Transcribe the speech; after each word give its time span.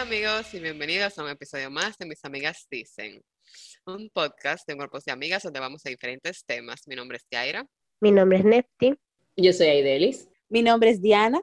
Hola 0.00 0.08
amigos 0.08 0.54
y 0.54 0.60
bienvenidos 0.60 1.18
a 1.18 1.24
un 1.24 1.28
episodio 1.28 1.70
más 1.70 1.98
de 1.98 2.06
Mis 2.06 2.24
Amigas 2.24 2.66
Dicen, 2.70 3.22
un 3.84 4.08
podcast 4.08 4.66
de 4.66 4.74
grupos 4.74 5.04
de 5.04 5.12
amigas 5.12 5.42
donde 5.42 5.60
vamos 5.60 5.84
a 5.84 5.90
diferentes 5.90 6.42
temas. 6.46 6.88
Mi 6.88 6.96
nombre 6.96 7.18
es 7.18 7.26
Yaira. 7.30 7.66
Mi 8.00 8.10
nombre 8.10 8.38
es 8.38 8.44
Nefti. 8.46 8.94
Yo 9.36 9.52
soy 9.52 9.66
Aidelis. 9.66 10.26
Mi 10.48 10.62
nombre 10.62 10.88
es 10.88 11.02
Diana. 11.02 11.42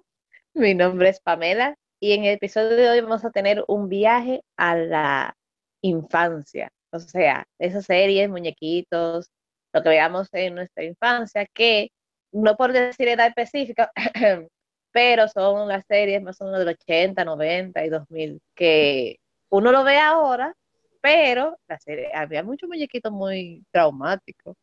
Mi 0.55 0.73
nombre 0.73 1.09
es 1.09 1.19
Pamela. 1.19 1.75
Y 1.99 2.13
en 2.13 2.23
el 2.23 2.33
episodio 2.33 2.75
de 2.75 2.89
hoy 2.89 3.01
vamos 3.01 3.23
a 3.25 3.29
tener 3.29 3.63
un 3.67 3.89
viaje 3.89 4.41
a 4.57 4.75
la 4.75 5.37
infancia. 5.83 6.71
O 6.91 6.97
sea, 6.97 7.45
esas 7.59 7.85
series, 7.85 8.27
muñequitos, 8.27 9.29
lo 9.71 9.83
que 9.83 9.89
veamos 9.89 10.29
en 10.31 10.55
nuestra 10.55 10.83
infancia, 10.83 11.45
que 11.53 11.91
no 12.31 12.57
por 12.57 12.73
decir 12.73 13.07
edad 13.07 13.27
específica, 13.27 13.91
pero 14.91 15.27
son 15.27 15.67
las 15.67 15.85
series 15.85 16.21
más 16.21 16.39
o 16.41 16.45
menos 16.45 16.59
del 16.59 16.69
80, 16.69 17.23
90 17.23 17.85
y 17.85 17.89
2000, 17.89 18.41
que 18.55 19.19
uno 19.49 19.71
lo 19.71 19.83
ve 19.83 19.97
ahora, 19.97 20.55
pero 21.01 21.57
la 21.67 21.79
serie, 21.79 22.09
había 22.13 22.43
muchos 22.43 22.67
muñequitos 22.67 23.11
muy 23.11 23.63
traumáticos. 23.71 24.55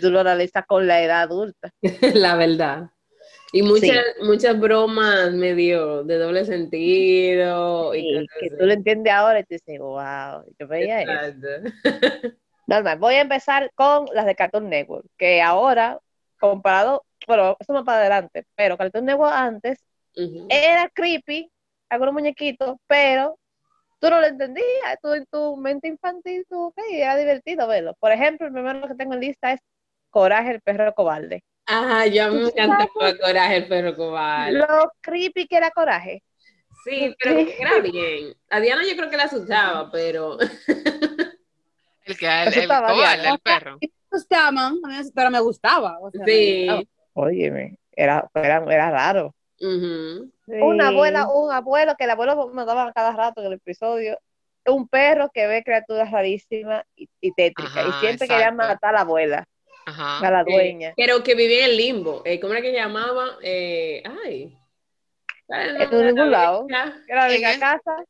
Tú 0.00 0.10
lo 0.10 0.20
analizas 0.20 0.64
con 0.66 0.86
la 0.86 1.02
edad 1.02 1.22
adulta. 1.22 1.70
la 2.14 2.36
verdad. 2.36 2.90
Y 3.52 3.62
muchas, 3.62 3.98
muchas 4.22 4.58
bromas 4.58 5.32
medio 5.32 6.04
de 6.04 6.18
doble 6.18 6.44
sentido. 6.44 7.94
Y 7.94 8.26
que 8.40 8.50
tú 8.50 8.64
lo 8.64 8.72
entiendes 8.72 9.12
ahora 9.12 9.40
y 9.40 9.44
te 9.44 9.56
dices, 9.56 9.78
wow, 9.80 10.44
yo 10.58 10.68
veía 10.68 11.02
eso. 11.02 11.38
Normal, 12.66 12.98
voy 12.98 13.14
a 13.14 13.22
empezar 13.22 13.72
con 13.74 14.06
las 14.14 14.26
de 14.26 14.36
Cartoon 14.36 14.70
Network, 14.70 15.04
que 15.18 15.42
ahora, 15.42 15.98
comparado, 16.38 17.04
bueno, 17.26 17.56
eso 17.58 17.72
más 17.72 17.84
para 17.84 17.98
adelante, 17.98 18.46
pero 18.54 18.76
Cartoon 18.76 19.04
Network 19.04 19.32
antes 19.34 19.78
era 20.48 20.88
creepy, 20.88 21.50
algunos 21.88 22.14
muñequitos, 22.14 22.76
pero 22.86 23.38
tú 24.00 24.10
no 24.10 24.20
lo 24.20 24.26
entendías, 24.26 24.98
tú 25.02 25.12
en 25.12 25.24
tu 25.30 25.56
mente 25.56 25.88
infantil, 25.88 26.44
tú, 26.48 26.66
ok, 26.66 26.78
era 26.90 27.16
divertido 27.16 27.66
verlo. 27.68 27.94
Por 28.00 28.12
ejemplo, 28.12 28.46
el 28.46 28.52
primero 28.52 28.86
que 28.88 28.94
tengo 28.94 29.14
en 29.14 29.20
lista 29.20 29.52
es 29.52 29.60
Coraje, 30.10 30.52
el 30.52 30.60
perro 30.60 30.92
cobarde. 30.94 31.42
Ajá, 31.66 32.06
yo 32.06 32.32
me 32.32 32.48
encanta 32.48 32.88
Coraje, 33.20 33.56
el 33.56 33.68
perro 33.68 33.94
cobarde. 33.94 34.58
Lo 34.58 34.92
creepy 35.00 35.46
que 35.46 35.56
era 35.56 35.70
Coraje. 35.70 36.22
Sí, 36.84 37.14
pero 37.22 37.38
era 37.38 37.78
bien. 37.80 38.34
A 38.48 38.58
Diana 38.58 38.82
yo 38.88 38.96
creo 38.96 39.10
que 39.10 39.16
la 39.16 39.24
asustaba, 39.24 39.90
pero... 39.90 40.38
el 40.40 42.18
que 42.18 42.26
el, 42.26 42.54
el 42.54 42.68
cobarde, 42.68 43.28
el 43.28 43.38
perro. 43.38 43.78
Me 43.80 43.88
gustaban, 44.10 44.80
pero 45.14 45.30
me 45.30 45.40
gustaba. 45.40 45.98
O 46.00 46.10
sea, 46.10 46.24
sí. 46.26 46.66
Óyeme, 47.20 47.78
era, 47.92 48.28
era, 48.34 48.64
era 48.72 48.90
raro. 48.90 49.34
Una 50.46 50.88
abuela, 50.88 51.28
un 51.28 51.52
abuelo 51.52 51.94
que 51.96 52.04
el 52.04 52.10
abuelo 52.10 52.48
mandaba 52.48 52.92
cada 52.92 53.12
rato 53.12 53.40
en 53.40 53.48
el 53.48 53.52
episodio, 53.54 54.18
un 54.66 54.88
perro 54.88 55.30
que 55.32 55.46
ve 55.46 55.62
criaturas 55.62 56.10
rarísimas 56.10 56.84
y, 56.96 57.32
tétricas, 57.32 57.86
y 57.88 57.92
siempre 58.00 58.26
quería 58.26 58.50
matar 58.52 58.90
a 58.90 58.92
la 58.92 59.00
abuela, 59.00 59.46
a 59.86 60.30
la 60.30 60.44
dueña. 60.44 60.94
pero 60.96 61.22
que 61.22 61.34
vivía 61.34 61.64
en 61.64 61.70
el 61.70 61.76
limbo, 61.76 62.22
eh, 62.24 62.40
¿cómo 62.40 62.52
era 62.52 62.62
que 62.62 62.70
se 62.70 62.76
llamaba? 62.76 63.36
Eh, 63.42 64.02
ay. 64.24 64.56
En 65.48 66.06
ningún 66.06 66.30
lado. 66.30 66.66
Era 67.08 67.26
de 67.26 67.38
la 67.38 67.58
casa. 67.58 68.04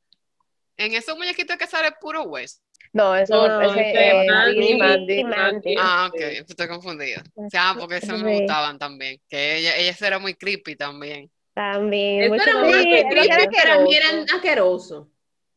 En 0.77 0.95
esos 0.95 1.17
muñequitos 1.17 1.57
que 1.57 1.67
sale 1.67 1.91
puro 2.01 2.23
hueso. 2.25 2.61
No, 2.93 3.15
eso 3.15 3.47
no, 3.47 3.63
es 3.63 3.73
eh, 3.77 4.27
Mandy, 4.29 5.25
Mandy, 5.25 5.75
Ah, 5.79 6.11
ok, 6.11 6.21
estoy 6.49 6.67
confundida. 6.67 7.23
O 7.37 7.49
sea, 7.49 7.75
porque 7.79 7.97
eso 7.97 8.17
me 8.19 8.41
gustaban 8.41 8.79
también. 8.79 9.21
Que 9.29 9.59
ella, 9.59 9.77
ellas 9.77 10.01
eran 10.03 10.21
muy 10.21 10.35
creepy 10.35 10.75
también. 10.75 11.31
También. 11.55 12.35
Eso 12.35 12.35
era 12.35 12.59
muy 12.59 12.73
creepy, 12.73 13.15
que 13.15 13.63
eran, 13.63 13.87
eran 13.87 14.27
asquerosos. 14.35 15.07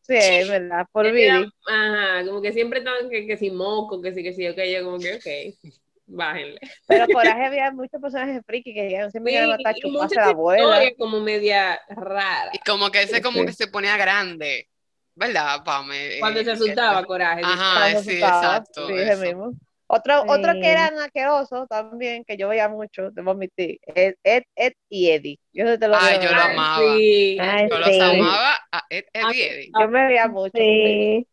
Sí, 0.02 0.16
es 0.18 0.50
verdad, 0.50 0.86
por 0.92 1.10
vida. 1.12 1.46
Ajá, 1.66 2.26
como 2.26 2.42
que 2.42 2.52
siempre 2.52 2.80
estaban 2.80 3.10
que, 3.10 3.26
que 3.26 3.38
sin 3.38 3.56
moco, 3.56 4.02
que 4.02 4.14
sí, 4.14 4.22
que 4.22 4.34
sí, 4.34 4.48
ok, 4.48 4.58
yo 4.58 4.84
como 4.84 5.00
que, 5.00 5.16
ok, 5.16 5.72
bájenle. 6.06 6.60
Pero 6.88 7.08
Coraje 7.08 7.46
había 7.46 7.72
muchos 7.72 8.02
personajes 8.02 8.42
friki 8.46 8.74
que 8.74 8.90
llegaban 8.90 9.12
siempre 9.12 9.40
a 9.40 9.48
matar 9.48 9.76
chuparse 9.76 10.20
a 10.20 10.26
la 10.26 10.32
abuela. 10.32 10.92
como 10.98 11.22
media 11.22 11.80
rara. 11.88 12.52
Y 12.52 12.60
como 12.60 12.92
que 12.92 13.04
ese 13.04 13.22
como 13.22 13.46
que 13.46 13.54
se 13.54 13.68
ponía 13.68 13.96
grande. 13.96 14.68
¿Verdad, 15.16 15.64
Pame? 15.64 16.18
Cuando 16.20 16.44
se 16.44 16.52
asustaba, 16.52 17.04
Coraje. 17.06 17.42
Ajá, 17.44 18.02
sí, 18.02 18.14
exacto. 18.14 18.88
Sí, 18.88 18.94
ese 18.94 19.18
mismo. 19.18 19.54
Otro, 19.88 20.24
otro 20.28 20.54
que 20.54 20.72
eran 20.72 20.98
asquerosos 20.98 21.68
también, 21.68 22.24
que 22.26 22.36
yo 22.36 22.50
veía 22.50 22.68
mucho, 22.68 23.12
debo 23.12 23.32
admitir, 23.32 23.80
es 23.84 24.16
Ed, 24.24 24.44
Ed 24.56 24.74
y 24.90 25.12
Eddie. 25.12 25.40
Yo 25.52 25.78
te 25.78 25.88
lo 25.88 25.96
Ay, 25.96 26.18
yo 26.20 26.32
lo 26.32 26.42
amaba. 26.42 26.96
Sí. 26.96 27.38
yo 27.38 27.80
los 27.80 28.00
amaba 28.02 28.56
a 28.72 28.86
Ed, 28.90 29.06
Ed 29.14 29.24
y 29.34 29.42
Eddie. 29.42 29.72
Yo 29.80 29.88
me 29.90 30.08
veía 30.08 30.28
mucho. 30.28 30.52
Sí. 30.56 31.28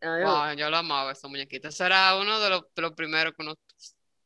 Wow, 0.00 0.52
yo 0.56 0.70
lo 0.70 0.76
amaba, 0.76 1.12
esos 1.12 1.28
muñequitos. 1.30 1.74
Eso 1.74 1.86
era 1.86 2.16
uno 2.16 2.38
de 2.38 2.50
los, 2.50 2.62
de 2.74 2.82
los 2.82 2.92
primeros 2.92 3.32
que 3.34 3.42
uno 3.42 3.54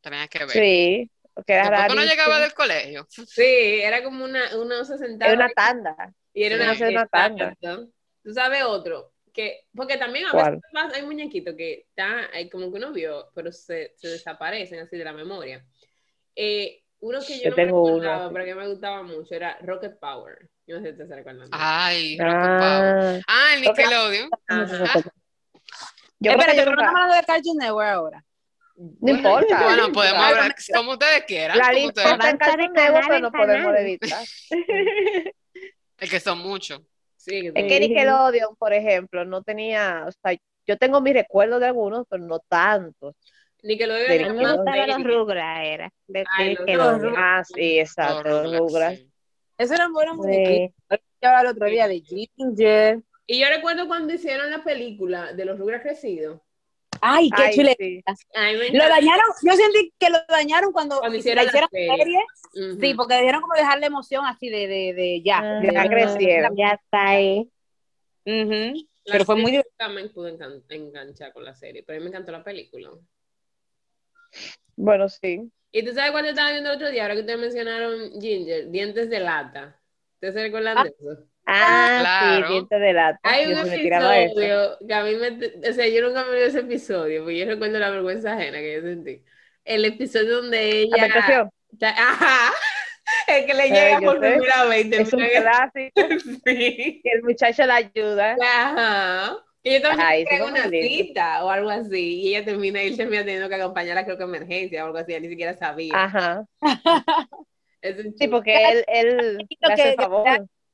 tenía 0.03 0.27
que 0.29 0.41
ver. 0.41 0.51
Sí. 0.51 1.11
Porque 1.33 1.53
era 1.55 1.71
Después 1.71 1.93
uno 1.93 2.05
llegaba 2.05 2.41
del 2.41 2.53
colegio. 2.53 3.07
Sí, 3.09 3.81
era 3.81 4.03
como 4.03 4.25
una, 4.25 4.57
uno 4.57 4.85
se 4.85 4.99
sentaba. 4.99 5.33
Era 5.33 5.45
una 5.45 5.55
tanda. 5.55 6.13
Y 6.35 6.43
era 6.43 6.57
una, 6.57 6.89
una 6.89 7.07
tanda. 7.07 7.57
Tú 8.29 8.35
sabes 8.35 8.63
otro, 8.63 9.15
que, 9.33 9.65
porque 9.75 9.97
también 9.97 10.27
a 10.27 10.37
veces 10.37 10.61
hay 10.95 11.03
muñequitos 11.03 11.55
que 11.57 11.87
está, 11.89 12.29
hay 12.31 12.51
como 12.51 12.71
que 12.71 12.77
uno 12.77 12.93
vio, 12.93 13.31
pero 13.35 13.51
se, 13.51 13.95
se 13.97 14.09
desaparecen 14.09 14.81
así 14.81 14.99
de 14.99 15.05
la 15.05 15.15
memoria. 15.15 15.65
Eh, 16.37 16.83
uno 17.01 17.21
que 17.27 17.39
yo, 17.39 17.45
yo 17.45 17.51
no 17.51 17.57
tengo 17.57 17.83
me 17.83 17.91
recordaba, 17.91 18.25
uno, 18.27 18.33
pero 18.35 18.45
que 18.45 18.55
me 18.55 18.69
gustaba 18.69 19.03
mucho, 19.03 19.35
era 19.35 19.57
Rocket 19.63 19.99
Power. 19.99 20.51
Yo 20.67 20.77
no 20.77 20.83
sé 20.83 20.93
si 20.93 20.99
te 20.99 21.17
recuerdan. 21.17 21.49
Ay, 21.53 22.19
Rocket 22.19 22.59
Power. 22.59 23.23
Ah, 23.27 23.55
el 23.55 23.61
Nickelodeon. 23.63 24.31
Yo 26.19 26.31
Espera, 26.33 26.55
yo 26.55 26.65
creo 26.65 26.77
que 26.77 26.85
hablando 26.85 27.15
de 27.15 27.23
Cartoon 27.23 27.57
Network 27.57 27.89
ahora. 27.89 28.25
No 28.77 29.11
importa. 29.11 29.65
Bueno, 29.65 29.91
podemos 29.91 30.23
hablar 30.23 30.55
como 30.75 30.93
ustedes 30.93 31.25
quieran. 31.25 31.57
La 31.57 31.73
lista 31.73 32.11
está 32.11 32.29
en 32.29 32.37
Cartoon 32.37 32.73
Network, 32.75 33.07
pero 33.09 33.21
no 33.21 33.33
podemos 33.33 33.75
evitar. 33.75 34.23
Es 35.97 36.11
que 36.11 36.21
son 36.21 36.41
muchos. 36.41 36.83
Sí, 37.19 37.51
es 37.53 37.65
que 37.67 37.81
Nickelodeon, 37.81 38.55
por 38.57 38.73
ejemplo, 38.73 39.25
no 39.25 39.43
tenía, 39.43 40.05
o 40.07 40.13
sea, 40.13 40.39
yo 40.67 40.77
tengo 40.79 41.01
mis 41.01 41.15
recuerdos 41.15 41.61
de 41.61 41.67
algunos, 41.67 42.07
pero 42.09 42.25
no 42.25 42.39
tantos. 42.39 43.15
Nickelodeon 43.63 44.09
De 44.09 44.15
era 44.15 44.33
más 44.33 44.65
baby. 44.65 44.87
los 44.87 45.05
Rugrats, 45.05 45.67
era. 45.67 45.91
De 46.07 46.25
Ay, 46.39 46.51
Nickelodeon. 46.51 47.15
Ah, 47.17 47.43
sí, 47.45 47.81
exacto, 47.81 48.45
los 48.45 48.59
Rugrats. 48.59 48.99
sí. 48.99 49.11
Eso 49.59 49.75
eran 49.75 49.93
buenos 49.93 50.25
Sí. 50.25 50.73
Yo 51.21 51.29
hablaba 51.29 51.41
el 51.41 51.57
otro 51.57 51.67
día 51.67 51.89
de 51.89 52.01
Ginger. 52.01 53.03
Y 53.27 53.41
yo 53.41 53.49
recuerdo 53.49 53.89
cuando 53.89 54.15
hicieron 54.15 54.49
la 54.51 54.63
película 54.63 55.33
de 55.33 55.45
los 55.45 55.59
Rugrats 55.59 55.83
crecidos. 55.83 56.41
Ay, 57.01 57.31
qué 57.31 57.43
Ay, 57.43 57.55
chule. 57.55 57.77
sí. 57.79 58.03
Ay, 58.35 58.57
me 58.57 58.71
Lo 58.79 58.89
dañaron, 58.89 59.27
yo 59.43 59.53
sentí 59.53 59.93
que 59.99 60.11
lo 60.11 60.19
dañaron 60.29 60.73
cuando, 60.73 60.99
Cuando 60.99 61.19
hicieron 61.19 61.45
hicieron 61.47 61.69
la 61.73 61.97
la 61.97 61.97
serie. 61.97 62.19
Sí, 62.81 62.95
porque 62.95 63.15
debieron 63.15 63.41
como 63.41 63.55
dejarle 63.55 63.87
emoción 63.87 64.25
así 64.25 64.49
de, 64.49 64.67
de, 64.67 64.95
de 64.95 65.23
ya. 65.23 65.41
Ah, 65.41 65.63
ya 65.63 65.89
crecieron. 65.89 66.57
Ya 66.57 66.73
está 66.73 67.09
ahí. 67.09 67.51
La 68.25 69.13
Pero 69.13 69.25
fue 69.25 69.37
muy 69.37 69.53
nunca 69.53 69.89
me 69.89 70.09
pude 70.11 70.37
enganchar 70.69 71.33
con 71.33 71.45
la 71.45 71.55
serie, 71.55 71.83
pero 71.83 71.97
a 71.97 71.99
mí 71.99 72.05
me 72.05 72.11
encantó 72.11 72.31
la 72.33 72.45
película. 72.45 72.91
Bueno, 74.77 75.09
sí. 75.09 75.51
Y 75.73 75.85
tú 75.85 75.93
sabes 75.93 76.13
cuando 76.13 76.31
estaba 76.31 76.51
viendo 76.51 76.71
el 76.71 76.77
otro 76.77 76.91
día, 76.91 77.03
ahora 77.03 77.15
que 77.15 77.21
ustedes 77.21 77.39
mencionaron 77.41 78.21
Ginger, 78.21 78.71
dientes 78.71 79.11
de 79.11 79.21
lata. 79.21 79.81
¿Ustedes 80.15 80.35
se 80.35 80.43
recuerdan 80.43 80.85
de 80.85 80.91
eso? 80.91 81.25
Ah, 81.51 81.99
Claro. 82.01 82.47
sí, 82.47 82.53
diente 82.53 82.79
de 82.79 82.93
lata. 82.93 83.21
Hay 83.23 83.47
un 83.47 83.59
episodio 83.59 84.79
que 84.87 84.95
a 84.95 85.03
mí 85.03 85.15
me... 85.15 85.69
O 85.69 85.73
sea, 85.73 85.89
yo 85.89 86.03
nunca 86.07 86.25
me 86.25 86.37
vi 86.37 86.43
ese 86.43 86.61
episodio, 86.61 87.23
porque 87.23 87.39
yo 87.39 87.47
recuerdo 87.47 87.79
la 87.79 87.91
vergüenza 87.91 88.35
ajena 88.35 88.59
que 88.59 88.75
yo 88.75 88.83
sentí. 88.83 89.25
El 89.65 89.85
episodio 89.87 90.37
donde 90.43 90.83
ella... 90.83 91.07
Ajá. 91.83 92.53
El 93.27 93.47
que 93.47 93.55
le 93.55 93.65
Eh, 93.67 93.71
llega 93.71 94.01
por 94.01 94.21
sé. 94.21 94.31
primera 94.33 94.65
vez. 94.67 94.87
y 94.87 94.95
Es 94.95 95.13
un 95.15 95.21
clásico 95.21 96.01
Sí. 96.45 97.01
que 97.03 97.11
el 97.11 97.23
muchacho 97.23 97.65
la 97.65 97.77
ayuda. 97.77 98.37
Ajá. 98.43 99.37
Que 99.63 99.73
yo 99.75 99.81
también 99.83 100.07
Ay, 100.07 100.25
una 100.47 100.69
cita 100.69 101.45
o 101.45 101.49
algo 101.51 101.71
así. 101.71 102.21
Y 102.21 102.35
ella 102.37 102.45
termina, 102.45 102.83
y 102.83 102.89
él 102.89 102.97
termina 102.99 103.23
teniendo 103.25 103.49
que 103.49 103.55
acompañarla, 103.55 104.05
creo 104.05 104.19
que 104.19 104.25
a 104.25 104.27
emergencia 104.27 104.83
o 104.85 104.87
algo 104.89 104.99
así. 104.99 105.13
Ella 105.13 105.21
ni 105.21 105.29
siquiera 105.31 105.55
sabía. 105.57 105.93
Ajá. 105.95 106.45
Es 107.81 107.97
un 108.05 108.13
Sí, 108.19 108.27
porque 108.29 108.55
él, 108.73 108.85
él 108.89 109.37
le 109.39 109.73
hace 109.73 109.83
que- 109.83 109.89
el 109.91 109.95
favor. 109.97 110.27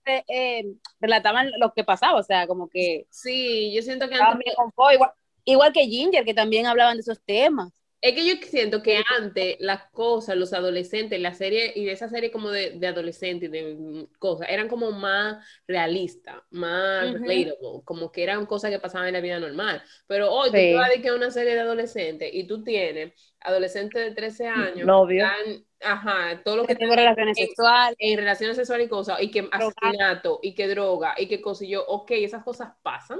Eh, 0.06 0.24
eh, 0.28 0.64
relataban 1.00 1.50
lo 1.58 1.72
que 1.72 1.84
pasaba, 1.84 2.18
o 2.18 2.22
sea, 2.22 2.46
como 2.46 2.68
que 2.68 3.06
Sí, 3.10 3.72
yo 3.74 3.82
siento 3.82 4.08
que 4.08 4.16
antes, 4.16 4.52
igual, 4.92 5.10
igual 5.44 5.72
que 5.72 5.86
Ginger, 5.86 6.24
que 6.24 6.34
también 6.34 6.66
hablaban 6.66 6.96
de 6.96 7.00
esos 7.00 7.20
temas. 7.22 7.72
Es 8.04 8.12
que 8.14 8.26
yo 8.26 8.34
siento 8.46 8.82
que 8.82 9.02
antes 9.18 9.56
las 9.60 9.84
cosas, 9.90 10.36
los 10.36 10.52
adolescentes, 10.52 11.18
la 11.20 11.32
serie 11.32 11.72
y 11.74 11.86
de 11.86 11.92
esa 11.92 12.10
serie 12.10 12.30
como 12.30 12.50
de, 12.50 12.72
de 12.72 12.86
adolescentes 12.86 13.48
y 13.48 13.52
de 13.52 13.74
mm, 13.76 14.04
cosas, 14.18 14.46
eran 14.50 14.68
como 14.68 14.90
más 14.92 15.42
realistas, 15.66 16.36
más 16.50 17.14
Ujú. 17.14 17.24
relatable, 17.24 17.82
como 17.86 18.12
que 18.12 18.22
eran 18.22 18.44
cosas 18.44 18.70
que 18.70 18.78
pasaban 18.78 19.08
en 19.08 19.14
la 19.14 19.20
vida 19.22 19.40
normal. 19.40 19.82
Pero 20.06 20.30
hoy 20.30 20.50
tú 20.50 20.56
Sí. 20.56 20.62
te 20.64 20.74
vas 20.74 20.90
a 20.90 21.08
a 21.08 21.14
una 21.14 21.30
serie 21.30 21.54
de 21.54 21.60
adolescentes 21.60 22.28
y 22.34 22.46
tú 22.46 22.62
tienes 22.62 23.14
adolescentes 23.40 24.04
de 24.04 24.14
13 24.14 24.48
años, 24.48 24.86
Novio. 24.86 25.24
que 25.24 25.52
están- 25.52 25.66
ajá, 25.80 26.42
todo 26.44 26.56
lo 26.56 26.62
que 26.66 26.74
Que 26.74 26.80
tengo 26.80 26.94
relaciones 26.94 27.38
en- 27.38 27.46
sexuales. 27.46 27.96
en 27.98 28.18
relaciones 28.18 28.56
sexuales 28.58 28.86
y 28.86 28.90
cosas, 28.90 29.22
y 29.22 29.30
que 29.30 29.48
asesinato, 29.50 30.40
y 30.42 30.54
que 30.54 30.68
droga, 30.68 31.14
y 31.16 31.26
que 31.26 31.40
yo, 31.66 31.84
ok, 31.86 32.10
esas 32.10 32.44
cosas 32.44 32.68
pasan. 32.82 33.18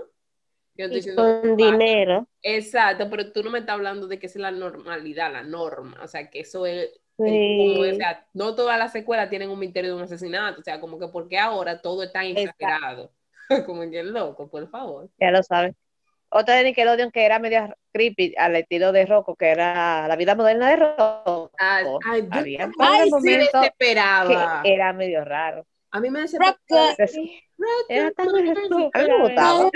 Yo 0.76 0.86
estoy 0.86 1.12
Y 1.12 1.14
con 1.16 1.56
dinero. 1.56 2.26
Exacto, 2.42 3.08
pero 3.08 3.32
tú 3.32 3.42
no 3.42 3.50
me 3.50 3.60
estás 3.60 3.74
hablando 3.74 4.06
de 4.06 4.18
que 4.18 4.26
es 4.26 4.36
la 4.36 4.50
normalidad, 4.50 5.32
la 5.32 5.42
norma, 5.42 5.98
o 6.02 6.08
sea, 6.08 6.28
que 6.28 6.40
eso 6.40 6.66
es, 6.66 6.90
Sí. 7.16 7.56
como, 7.56 7.80
o 7.80 7.94
sea, 7.94 8.26
no 8.34 8.54
todas 8.54 8.78
las 8.78 8.92
secuelas 8.92 9.30
tienen 9.30 9.48
un 9.48 9.58
misterio 9.58 9.90
de 9.92 9.96
un 9.96 10.02
asesinato, 10.02 10.60
o 10.60 10.64
sea, 10.64 10.80
como 10.80 10.98
que 10.98 11.08
porque 11.08 11.38
ahora 11.38 11.80
todo 11.80 12.02
está 12.02 12.24
exagerado, 12.24 13.12
como 13.66 13.88
que 13.88 14.00
es 14.00 14.06
loco, 14.06 14.50
por 14.50 14.68
favor. 14.68 15.08
Ya 15.18 15.30
lo 15.30 15.42
sabes. 15.42 15.74
Otra 16.28 16.56
de 16.56 16.64
Nickelodeon 16.64 17.12
que 17.12 17.24
era 17.24 17.38
media 17.38 17.76
creepy 17.92 18.34
al 18.36 18.56
estilo 18.56 18.90
de 18.90 19.06
Rocco, 19.06 19.36
que 19.36 19.50
era 19.50 20.08
la 20.08 20.16
vida 20.16 20.34
moderna 20.34 20.68
de 20.70 20.76
Rocco. 20.76 21.50
Ay, 21.58 21.86
ay, 22.04 22.28
Había 22.30 22.68
Ay, 22.80 23.04
sí, 23.06 23.10
me 23.10 23.20
momentos 23.20 23.50
que 23.52 23.60
desesperaba. 23.60 24.62
era 24.64 24.92
medio 24.92 25.24
raro. 25.24 25.64
A 25.92 26.00
mí 26.00 26.10
me 26.10 26.20
desesperaba. 26.22 26.96
Era 27.88 28.10
tan. 28.10 28.28
A 28.28 28.98
mí 28.98 29.08
me 29.08 29.22
gustaba. 29.22 29.70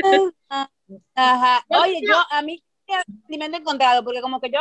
Ajá. 1.15 1.65
Oye, 1.69 2.01
yo 2.03 2.17
a 2.31 2.43
mí 2.43 2.63
sentimiento 3.07 3.59
encontrado, 3.59 4.05
porque 4.05 4.21
como 4.21 4.41
que 4.41 4.51
yo 4.51 4.61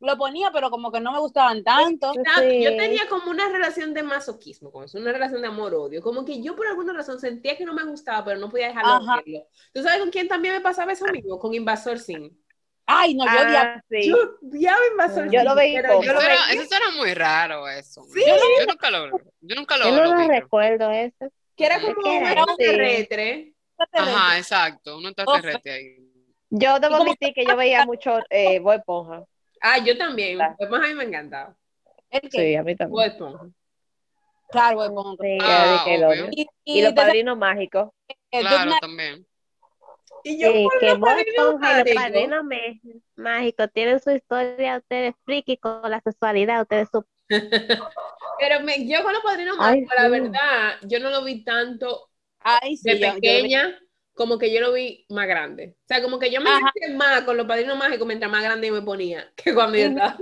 lo 0.00 0.16
ponía, 0.18 0.50
pero 0.52 0.70
como 0.70 0.92
que 0.92 1.00
no 1.00 1.12
me 1.12 1.18
gustaban 1.18 1.64
tanto. 1.64 2.12
Ah, 2.26 2.42
Yo 2.42 2.70
Sí. 2.70 2.76
tenía 2.76 3.08
como 3.08 3.30
una 3.30 3.48
relación 3.48 3.94
de 3.94 4.02
masoquismo 4.02 4.70
con 4.70 4.84
eso, 4.84 4.98
una 4.98 5.12
relación 5.12 5.40
de 5.40 5.48
amor-odio. 5.48 6.02
Como 6.02 6.24
que 6.24 6.42
yo 6.42 6.54
por 6.54 6.66
alguna 6.66 6.92
razón 6.92 7.18
sentía 7.18 7.56
que 7.56 7.64
no 7.64 7.72
me 7.72 7.84
gustaba, 7.84 8.24
pero 8.24 8.38
no 8.38 8.50
podía 8.50 8.68
dejarlo 8.68 8.92
de 8.92 8.96
Ajá. 8.96 9.22
¿Tú 9.72 9.82
sabes 9.82 10.00
con 10.00 10.10
quién 10.10 10.28
también 10.28 10.54
me 10.54 10.60
pasaba 10.60 10.92
eso 10.92 11.06
mismo? 11.06 11.38
Con 11.38 11.54
Invasor 11.54 11.98
Sim. 11.98 12.30
Ay, 12.88 13.14
no, 13.14 13.24
yo 13.24 13.30
odiaba. 13.32 13.74
Ah, 13.76 13.82
sí. 13.90 14.08
Yo 14.08 14.16
odiaba 14.42 14.80
Invasor 14.92 15.24
Yo 15.30 15.40
Sim, 15.40 15.48
lo 15.48 15.54
veía 15.54 15.82
pero 15.82 15.94
yo 15.94 16.02
Eso 16.02 16.12
lo 16.12 16.20
era, 16.20 16.46
veía. 16.48 16.62
eso 16.62 16.76
era 16.76 16.90
muy 16.90 17.14
raro, 17.14 17.68
eso. 17.68 18.04
Sí. 18.04 18.20
Yo, 18.26 18.34
yo 18.60 18.66
nunca 18.66 18.90
lo, 18.90 19.18
yo 19.40 19.56
nunca 19.56 19.76
lo, 19.76 19.84
Yo 19.86 19.90
no 19.96 20.04
lo 20.04 20.22
lo 20.22 20.28
recuerdo 20.28 20.90
eso. 20.90 21.32
Que 21.56 21.66
era 21.66 21.76
Es 21.76 21.84
como 21.84 22.02
que 22.02 22.16
era 22.18 22.44
un. 22.44 23.55
Ajá, 23.92 24.38
exacto, 24.38 24.96
un 24.98 25.06
extraterrestre 25.06 25.72
ahí. 25.72 26.12
Yo 26.50 26.78
debo 26.78 26.94
¿Y 26.94 26.98
cómo- 26.98 27.10
admitir 27.10 27.34
que 27.34 27.44
yo 27.44 27.56
veía 27.56 27.84
mucho 27.84 28.18
eh, 28.30 28.58
Bob 28.60 28.74
Esponja. 28.74 29.24
Ah, 29.60 29.78
yo 29.78 29.96
también. 29.98 30.38
Pues 30.58 30.70
más 30.70 30.84
a 30.84 30.86
mí 30.88 30.94
me 30.94 31.04
encantaba. 31.04 31.54
Sí, 32.30 32.54
a 32.54 32.62
mí 32.62 32.72
Bob 32.74 32.78
también. 32.78 33.10
Esponja. 33.10 33.46
Claro, 34.50 34.76
pongo. 34.94 35.16
Sí, 35.20 35.38
Ah. 35.42 35.84
Y, 36.30 36.46
Y 36.64 36.82
los 36.82 36.92
padrinos 36.92 37.36
mágicos. 37.36 37.90
eh, 38.30 38.40
Claro, 38.40 38.72
también. 38.80 39.26
Y 40.22 40.40
yo 40.40 40.50
Sí, 40.52 40.66
que 40.80 40.86
los 40.90 40.98
Bob 41.00 41.08
padrinos 41.08 41.36
Esponja 41.46 41.80
y 41.80 41.84
los 41.84 41.94
padrinos 41.94 42.44
mágicos 43.16 43.68
tienen 43.72 44.00
su 44.00 44.10
historia, 44.12 44.78
ustedes 44.78 45.14
friki 45.24 45.56
con 45.56 45.90
la 45.90 46.00
sexualidad, 46.00 46.62
ustedes 46.62 46.88
su... 46.92 47.04
Pero 48.38 48.60
me- 48.62 48.86
yo 48.88 49.02
con 49.02 49.12
los 49.12 49.22
padrinos 49.22 49.56
Ay, 49.58 49.80
mágicos, 49.82 49.94
la 49.96 50.04
sí. 50.04 50.10
verdad, 50.10 50.74
yo 50.82 51.00
no 51.00 51.10
lo 51.10 51.24
vi 51.24 51.42
tanto 51.44 52.08
Ay, 52.62 52.76
sí, 52.76 52.90
de 52.90 52.98
yo- 53.00 53.06
yo- 53.08 53.14
pequeña 53.14 53.78
como 54.14 54.38
que 54.38 54.52
yo 54.52 54.60
lo 54.60 54.72
vi 54.72 55.04
más 55.10 55.26
grande. 55.26 55.74
O 55.82 55.86
sea, 55.88 56.02
como 56.02 56.18
que 56.18 56.30
yo 56.30 56.40
me 56.40 56.48
hice 56.50 56.94
más 56.94 57.22
con 57.22 57.36
los 57.36 57.46
padrinos 57.46 57.76
mágicos 57.76 58.06
mientras 58.06 58.30
más 58.30 58.42
grande 58.42 58.70
me 58.70 58.80
ponía 58.82 59.30
que 59.36 59.52
cuando 59.54 59.76
yo 59.76 59.86
estaba. 59.86 60.16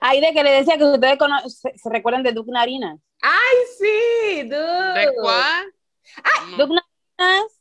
Ay, 0.00 0.20
de 0.20 0.32
que 0.32 0.42
le 0.42 0.50
decía 0.52 0.78
que 0.78 0.84
ustedes 0.84 1.18
cono- 1.18 1.46
se, 1.48 1.76
se 1.76 1.90
recuerdan 1.90 2.22
de 2.22 2.32
Duke 2.32 2.50
Narinas. 2.52 2.98
¡Ay, 3.20 3.56
sí! 3.78 4.42
Dude. 4.44 4.94
¿De 4.98 5.12
cuál? 5.20 5.74
No, 6.52 6.56
Duke 6.56 6.80
Narinas. 7.18 7.60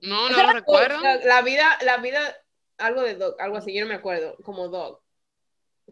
no, 0.00 0.28
no 0.30 0.42
lo 0.46 0.52
recuerdo. 0.52 1.02
La, 1.02 1.16
la 1.16 1.42
vida, 1.42 1.78
la 1.84 1.96
vida, 1.96 2.20
algo 2.78 3.02
de 3.02 3.16
Dog, 3.16 3.34
algo 3.40 3.56
así, 3.56 3.74
yo 3.74 3.82
no 3.82 3.88
me 3.88 3.96
acuerdo, 3.96 4.36
como 4.44 4.68
Dog. 4.68 5.01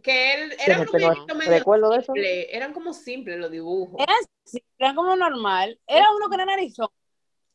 Que 0.03 0.35
él 0.35 0.53
era 0.65 0.77
no 0.79 0.85
un 0.85 0.87
tengo 0.93 1.09
muñequito 1.09 1.35
medio 1.35 1.51
recuerdo 1.51 1.91
de 1.91 1.99
eso. 1.99 2.13
simple, 2.15 2.57
eran 2.57 2.73
como 2.73 2.93
simples 2.93 3.39
los 3.39 3.51
dibujos. 3.51 4.01
Eran, 4.01 4.17
sí, 4.45 4.63
eran 4.79 4.95
como 4.97 5.17
normal. 5.17 5.79
Era 5.87 6.07
uno 6.17 6.29
que 6.29 6.35
era 6.37 6.47
narizón. 6.47 6.89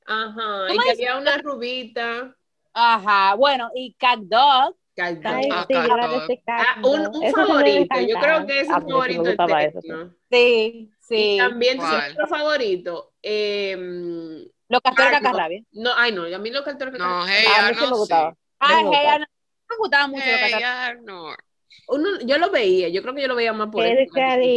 Ajá, 0.05 0.67
¿Tú 0.67 0.73
y 0.73 0.77
que 0.79 0.91
había 0.91 1.17
una 1.17 1.37
rubita. 1.39 2.35
Ajá, 2.73 3.35
bueno, 3.35 3.71
y 3.73 3.93
Cat 3.95 4.19
Dog. 4.19 4.75
Ay, 4.97 5.49
Ah, 5.51 5.65
sí, 5.67 5.75
Ah, 6.47 6.77
un, 6.83 6.99
un 7.07 7.31
favorito, 7.31 7.99
yo 7.99 8.15
creo 8.19 8.45
que 8.45 8.59
es 8.61 8.69
Ah, 8.69 8.77
un 8.77 8.83
favorito 8.83 9.23
me 9.23 9.29
gustaba 9.29 9.59
de 9.59 9.65
eso, 9.67 9.81
sí. 9.81 9.89
Sí, 10.29 10.91
Y 11.09 11.37
sí. 11.37 11.37
también 11.37 11.79
otro 11.79 12.27
favorito. 12.27 13.13
em, 13.21 14.45
Los 14.69 14.81
castores. 14.81 15.11
Cacarrabia. 15.11 15.63
no, 15.73 15.91
ay 15.95 16.11
no, 16.11 16.23
a 16.23 16.39
mí 16.39 16.49
los 16.51 16.63
cartones 16.63 16.93
que 16.93 16.99
No, 16.99 17.25
hey, 17.27 17.45
A 17.59 17.69
mí 17.69 17.75
sí 17.75 17.85
me 17.85 17.91
gustaba. 17.91 18.31
sí. 18.31 18.35
Ay, 18.59 18.83
Me 18.85 18.97
hey, 18.97 19.07
no, 19.19 19.25
me 19.69 19.77
gustaba 19.77 20.07
mucho 20.07 20.19
los 20.25 20.39
Hey, 20.39 20.51
Cacarrabia. 20.51 20.85
Arnold. 20.85 21.37
Uno, 21.87 22.09
yo 22.25 22.37
lo 22.37 22.51
veía, 22.51 22.89
yo 22.89 23.01
creo 23.01 23.13
que 23.15 23.21
yo 23.21 23.27
lo 23.27 23.35
veía 23.35 23.53
más 23.53 23.69
por 23.69 23.85
eso. 23.85 24.11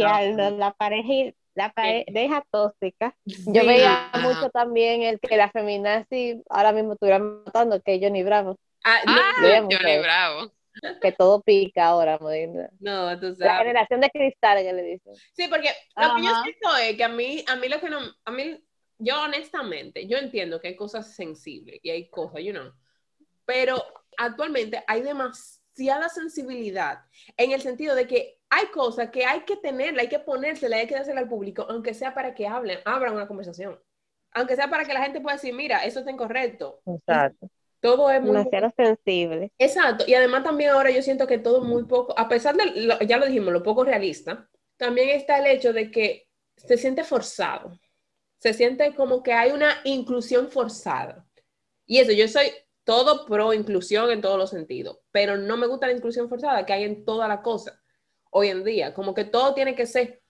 Arnold, 0.05 0.59
la 0.59 0.73
pareja, 0.73 1.33
la 1.55 1.71
pareja 1.71 2.43
tóxica. 2.51 3.15
Yo 3.25 3.61
Sí. 3.61 3.67
veía 3.67 4.09
Ajá. 4.13 4.17
mucho 4.19 4.49
también 4.49 5.01
el 5.03 5.19
que 5.19 5.37
la 5.37 5.49
feminazi 5.51 6.41
ahora 6.49 6.71
mismo 6.71 6.93
estuviera 6.93 7.19
matando, 7.19 7.81
que 7.81 7.95
es 7.95 8.01
Johnny 8.01 8.23
Bravo, 8.23 8.57
Ah, 8.83 8.99
no, 9.05 9.11
Ah, 9.13 9.61
mucho 9.61 9.77
Johnny. 9.77 9.97
Bravo. 9.99 10.51
que 11.01 11.11
todo 11.11 11.41
pica 11.41 11.87
ahora, 11.87 12.17
moderna. 12.19 12.69
no, 12.79 13.19
tú 13.19 13.35
La 13.37 13.57
generación 13.57 14.01
de 14.01 14.09
cristal 14.09 14.59
que 14.63 14.73
le 14.73 14.83
dicen. 14.83 15.13
Sí, 15.33 15.47
porque 15.49 15.69
lo 15.97 16.15
que 16.15 16.21
yo 16.23 16.29
Ajá. 16.29 16.43
siento 16.43 16.77
es 16.77 16.95
que 16.97 17.03
a 17.03 17.09
mí, 17.09 17.43
a 17.47 17.55
mí 17.57 17.67
lo 17.67 17.79
que 17.79 17.89
no, 17.89 17.99
a 18.25 18.31
mí, 18.31 18.63
yo 18.97 19.21
honestamente, 19.21 20.07
yo 20.07 20.17
entiendo 20.17 20.59
que 20.59 20.69
hay 20.69 20.75
cosas 20.75 21.13
sensibles 21.15 21.79
y 21.83 21.89
hay 21.89 22.09
cosas, 22.09 22.41
you 22.43 22.51
know, 22.53 22.71
pero 23.45 23.83
actualmente 24.17 24.83
hay 24.87 25.01
demasiada 25.79 26.09
sensibilidad 26.09 26.99
en 27.37 27.51
el 27.51 27.61
sentido 27.61 27.95
de 27.95 28.07
que 28.07 28.39
hay 28.49 28.67
cosas 28.67 29.09
que 29.09 29.25
hay 29.25 29.41
que 29.41 29.57
tenerla, 29.57 30.01
hay 30.01 30.09
que 30.09 30.19
ponérsela, 30.19 30.77
hay 30.77 30.87
que 30.87 30.95
dársela 30.95 31.21
al 31.21 31.29
público, 31.29 31.65
aunque 31.69 31.93
sea 31.93 32.13
para 32.13 32.33
que 32.33 32.47
hablen, 32.47 32.79
abran 32.85 33.13
una 33.13 33.27
conversación. 33.27 33.79
Aunque 34.31 34.55
sea 34.55 34.69
para 34.69 34.85
que 34.85 34.93
la 34.93 35.03
gente 35.03 35.21
pueda 35.21 35.35
decir, 35.35 35.53
mira, 35.53 35.83
eso 35.85 35.99
está 35.99 36.11
incorrecto. 36.11 36.81
Exacto. 36.85 37.49
Todo 37.79 38.11
es 38.11 38.21
muy... 38.21 38.31
Demasiado 38.31 38.71
sensible. 38.75 39.51
Exacto, 39.57 40.03
y 40.07 40.13
además 40.13 40.43
también 40.43 40.71
ahora 40.71 40.91
yo 40.91 41.01
siento 41.01 41.27
que 41.27 41.37
todo 41.37 41.61
muy 41.61 41.85
poco, 41.85 42.13
a 42.17 42.27
pesar 42.27 42.55
de, 42.55 42.65
lo- 42.85 42.99
ya 42.99 43.17
lo 43.17 43.25
dijimos, 43.25 43.53
lo 43.53 43.63
poco 43.63 43.83
realista, 43.85 44.49
también 44.77 45.09
está 45.09 45.37
el 45.39 45.47
hecho 45.47 45.71
de 45.73 45.89
que 45.89 46.27
se 46.57 46.77
siente 46.77 47.03
forzado, 47.03 47.71
se 48.39 48.53
siente 48.53 48.93
como 48.95 49.23
que 49.23 49.33
hay 49.33 49.51
una 49.51 49.77
inclusión 49.85 50.49
forzada. 50.49 51.25
Y 51.85 51.99
eso, 51.99 52.11
yo 52.11 52.27
soy 52.27 52.47
todo 52.89 53.25
pro 53.25 53.53
inclusión 53.53 54.09
en 54.11 54.21
todos 54.21 54.37
los 54.37 54.49
sentidos, 54.49 54.99
pero 55.11 55.37
no 55.37 55.57
me 55.57 55.67
gusta 55.67 55.87
la 55.87 55.93
inclusión 55.93 56.27
forzada 56.29 56.65
que 56.65 56.73
hay 56.73 56.83
en 56.83 57.05
toda 57.05 57.27
la 57.27 57.41
cosa 57.41 57.79
hoy 58.31 58.49
en 58.49 58.63
día, 58.63 58.93
como 58.93 59.13
que 59.13 59.25
todo 59.25 59.53
tiene 59.53 59.75
que 59.75 59.85
ser 59.85 60.21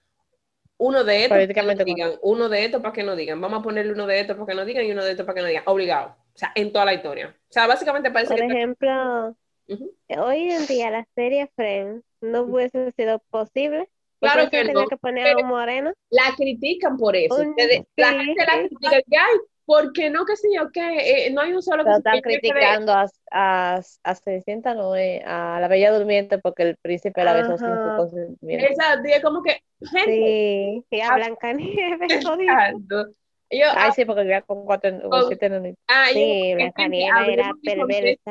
uno 0.78 1.04
de 1.04 1.24
estos 1.24 1.36
para 1.64 1.74
que 1.74 1.84
digan, 1.84 2.12
uno 2.22 2.48
de 2.48 2.64
estos 2.64 2.80
para 2.82 2.92
que 2.92 3.02
no 3.02 3.16
digan, 3.16 3.40
vamos 3.40 3.60
a 3.60 3.62
ponerle 3.62 3.92
uno 3.92 4.06
de 4.06 4.20
estos 4.20 4.36
para 4.36 4.46
que 4.46 4.54
no 4.54 4.64
digan 4.64 4.84
y 4.86 4.92
uno 4.92 5.04
de 5.04 5.10
estos 5.10 5.26
para 5.26 5.34
que 5.36 5.42
no 5.42 5.48
digan, 5.48 5.64
obligado, 5.66 6.16
o 6.34 6.38
sea, 6.38 6.52
en 6.54 6.72
toda 6.72 6.84
la 6.86 6.94
historia. 6.94 7.36
O 7.50 7.52
sea, 7.52 7.66
básicamente 7.66 8.10
parece 8.10 8.34
Por 8.34 8.40
que... 8.40 8.46
ejemplo, 8.46 9.36
Ujú. 9.68 9.92
hoy 10.18 10.50
en 10.50 10.66
día 10.66 10.90
la 10.90 11.06
serie 11.14 11.50
Friends 11.54 12.04
no 12.20 12.42
hubiese 12.42 12.92
sido 12.92 13.18
posible. 13.30 13.88
Claro 14.20 14.50
que 14.50 14.64
no, 14.64 14.86
que 14.86 14.96
poner 14.98 15.28
a 15.28 15.36
un 15.38 15.48
moreno. 15.48 15.92
la 16.10 16.34
critican 16.36 16.96
por 16.98 17.16
eso. 17.16 17.36
Un- 17.36 17.54
la 17.56 17.64
sí, 17.64 18.24
gente 18.24 18.44
la 18.46 18.68
critica, 18.68 18.90
ay, 19.22 19.38
¿por 19.70 19.92
qué 19.92 20.10
no? 20.10 20.24
Que 20.24 20.36
sé 20.36 20.48
yo, 20.56 20.70
que 20.72 21.26
eh, 21.26 21.30
no 21.32 21.40
hay 21.42 21.52
un 21.52 21.62
solo 21.62 21.84
que 21.84 21.90
Pero 21.90 21.98
están 21.98 22.12
tiene 22.22 22.40
que 22.40 22.48
creer". 22.50 22.54
criticando 22.54 22.92
a, 22.92 23.06
a, 23.30 23.80
a 24.02 24.14
Cenicienta, 24.16 24.74
no 24.74 24.96
eh, 24.96 25.22
a 25.24 25.58
la 25.60 25.68
Bella 25.68 25.92
Durmiente 25.92 26.38
porque 26.38 26.62
el 26.64 26.76
príncipe 26.76 27.22
la 27.24 27.32
besó 27.34 27.56
sin 27.58 27.68
su 27.68 27.96
consentimiento. 27.96 28.66
Exacto, 28.66 29.08
y 29.08 29.12
es 29.12 29.22
como 29.22 29.42
que, 29.42 29.62
gente, 29.92 30.10
Sí, 30.10 30.84
y 30.90 31.00
a 31.00 31.08
Ah. 31.12 31.16
Blancanieves, 31.16 32.10
exacto. 32.12 33.06
Yo, 33.52 33.66
Ay, 33.74 33.90
sí, 33.92 34.04
porque 34.04 34.22
vivía 34.22 34.42
con 34.42 34.64
cuatro, 34.64 34.90
con 35.10 35.26
siete 35.26 35.48
nenitos. 35.50 35.82
ah, 35.88 36.06
sí, 36.12 36.52
Blancanieves 36.54 37.28
era 37.28 37.50
perversa. 37.64 37.82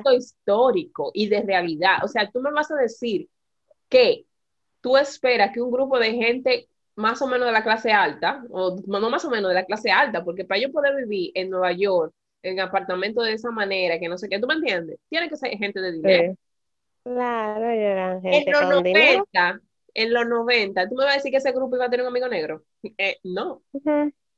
contexto 0.03 0.13
histórico 0.13 1.11
y 1.13 1.27
de 1.27 1.41
realidad. 1.41 1.97
O 2.03 2.07
sea, 2.07 2.29
tú 2.31 2.39
me 2.41 2.51
vas 2.51 2.71
a 2.71 2.75
decir 2.75 3.27
que 3.89 4.25
tú 4.81 4.95
esperas 4.97 5.51
que 5.53 5.61
un 5.61 5.71
grupo 5.71 5.99
de 5.99 6.13
gente 6.13 6.69
más 6.99 7.21
o 7.21 7.27
menos 7.27 7.47
de 7.47 7.53
la 7.53 7.63
clase 7.63 7.91
alta, 7.91 8.43
o 8.51 8.75
no 8.87 9.09
más 9.09 9.23
o 9.25 9.29
menos 9.29 9.49
de 9.49 9.55
la 9.55 9.65
clase 9.65 9.91
alta, 9.91 10.23
porque 10.23 10.45
para 10.45 10.61
yo 10.61 10.71
poder 10.71 10.95
vivir 10.97 11.31
en 11.33 11.49
Nueva 11.49 11.71
York, 11.71 12.13
en 12.43 12.59
apartamento 12.59 13.21
de 13.21 13.33
esa 13.33 13.51
manera, 13.51 13.99
que 13.99 14.09
no 14.09 14.17
sé 14.17 14.29
qué, 14.29 14.39
¿tú 14.39 14.47
me 14.47 14.53
entiendes? 14.55 14.97
Tiene 15.09 15.29
que 15.29 15.35
ser 15.37 15.57
gente 15.57 15.79
de 15.81 15.91
dinero. 15.93 16.33
Sí. 16.33 16.39
Claro, 17.03 17.65
eran 17.69 18.17
En 18.25 18.31
gente 18.33 18.51
los 18.51 18.61
con 18.61 18.83
dinero. 18.83 19.25
90, 19.33 19.61
en 19.93 20.13
los 20.13 20.27
90, 20.27 20.87
¿tú 20.89 20.95
me 20.95 21.03
vas 21.05 21.13
a 21.13 21.17
decir 21.17 21.31
que 21.31 21.37
ese 21.37 21.51
grupo 21.51 21.75
iba 21.75 21.85
a 21.85 21.89
tener 21.89 22.05
un 22.05 22.11
amigo 22.11 22.27
negro? 22.27 22.63
Eh, 22.97 23.17
no, 23.23 23.61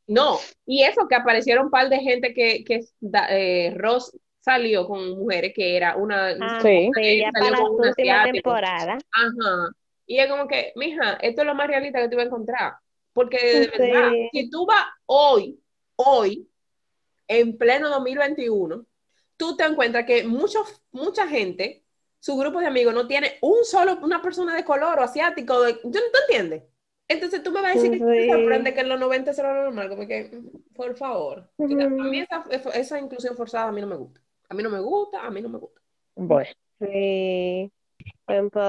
no. 0.07 0.37
Y 0.65 0.83
eso 0.83 1.07
que 1.07 1.15
aparecieron 1.15 1.65
un 1.65 1.71
par 1.71 1.89
de 1.89 1.99
gente 1.99 2.33
que, 2.33 2.63
que 2.63 2.81
eh, 3.29 3.73
Ross 3.77 4.17
salió 4.39 4.87
con 4.87 5.17
mujeres 5.19 5.53
que 5.55 5.77
era 5.77 5.95
una 5.95 6.29
Ah, 6.39 6.59
Sí. 6.61 6.89
sí, 6.95 7.19
ya 7.19 7.31
salió 7.31 7.51
para 7.51 7.51
la 7.51 7.69
última 7.69 8.23
temporada. 8.31 8.97
Ajá. 9.11 9.69
Y 10.11 10.19
es 10.19 10.29
como 10.29 10.45
que, 10.45 10.73
mija, 10.75 11.13
esto 11.21 11.41
es 11.41 11.47
lo 11.47 11.55
más 11.55 11.67
realista 11.67 12.01
que 12.01 12.09
tú 12.09 12.17
vas 12.17 12.25
a 12.25 12.27
encontrar. 12.27 12.73
Porque 13.13 13.37
de 13.37 13.63
Sí. 13.63 13.71
verdad, 13.79 14.09
si 14.33 14.49
tú 14.49 14.65
vas 14.65 14.85
hoy, 15.05 15.57
hoy, 15.95 16.49
en 17.29 17.57
pleno 17.57 17.87
2021, 17.87 18.85
tú 19.37 19.55
te 19.55 19.63
encuentras 19.63 20.05
que 20.05 20.25
muchos, 20.25 20.81
mucha 20.91 21.29
gente, 21.29 21.85
su 22.19 22.35
grupo 22.35 22.59
de 22.59 22.67
amigos 22.67 22.93
no 22.93 23.07
tiene 23.07 23.37
un 23.41 23.63
solo, 23.63 23.99
una 24.01 24.21
persona 24.21 24.53
de 24.53 24.65
color 24.65 24.99
o 24.99 25.03
asiático. 25.03 25.61
De, 25.61 25.75
¿tú, 25.75 25.91
¿tú 25.91 25.99
entiendes? 26.27 26.63
Entonces 27.07 27.41
tú 27.41 27.51
me 27.51 27.61
vas 27.61 27.71
a 27.71 27.75
decir 27.75 27.91
que 27.91 27.99
te 27.99 28.21
Sí. 28.23 28.29
sorprende 28.29 28.73
que 28.73 28.81
en 28.81 28.89
los 28.89 28.99
90 28.99 29.31
eso 29.31 29.41
era 29.41 29.53
lo 29.55 29.63
normal, 29.63 29.87
como 29.87 30.05
que, 30.05 30.29
por 30.75 30.93
favor. 30.97 31.49
O 31.57 31.67
sea, 31.69 31.85
a 31.85 31.89
mí 31.89 32.19
esa, 32.19 32.43
esa 32.73 32.99
inclusión 32.99 33.37
forzada 33.37 33.69
a 33.69 33.71
mí 33.71 33.79
no 33.79 33.87
me 33.87 33.95
gusta. 33.95 34.19
A 34.49 34.53
mí 34.55 34.61
no 34.61 34.69
me 34.69 34.81
gusta, 34.81 35.21
a 35.25 35.29
mí 35.31 35.41
no 35.41 35.47
me 35.47 35.57
gusta. 35.57 35.81
Bueno, 36.15 36.49
Sí. 36.79 37.71
Por 38.25 38.35
ejemplo, 38.35 38.61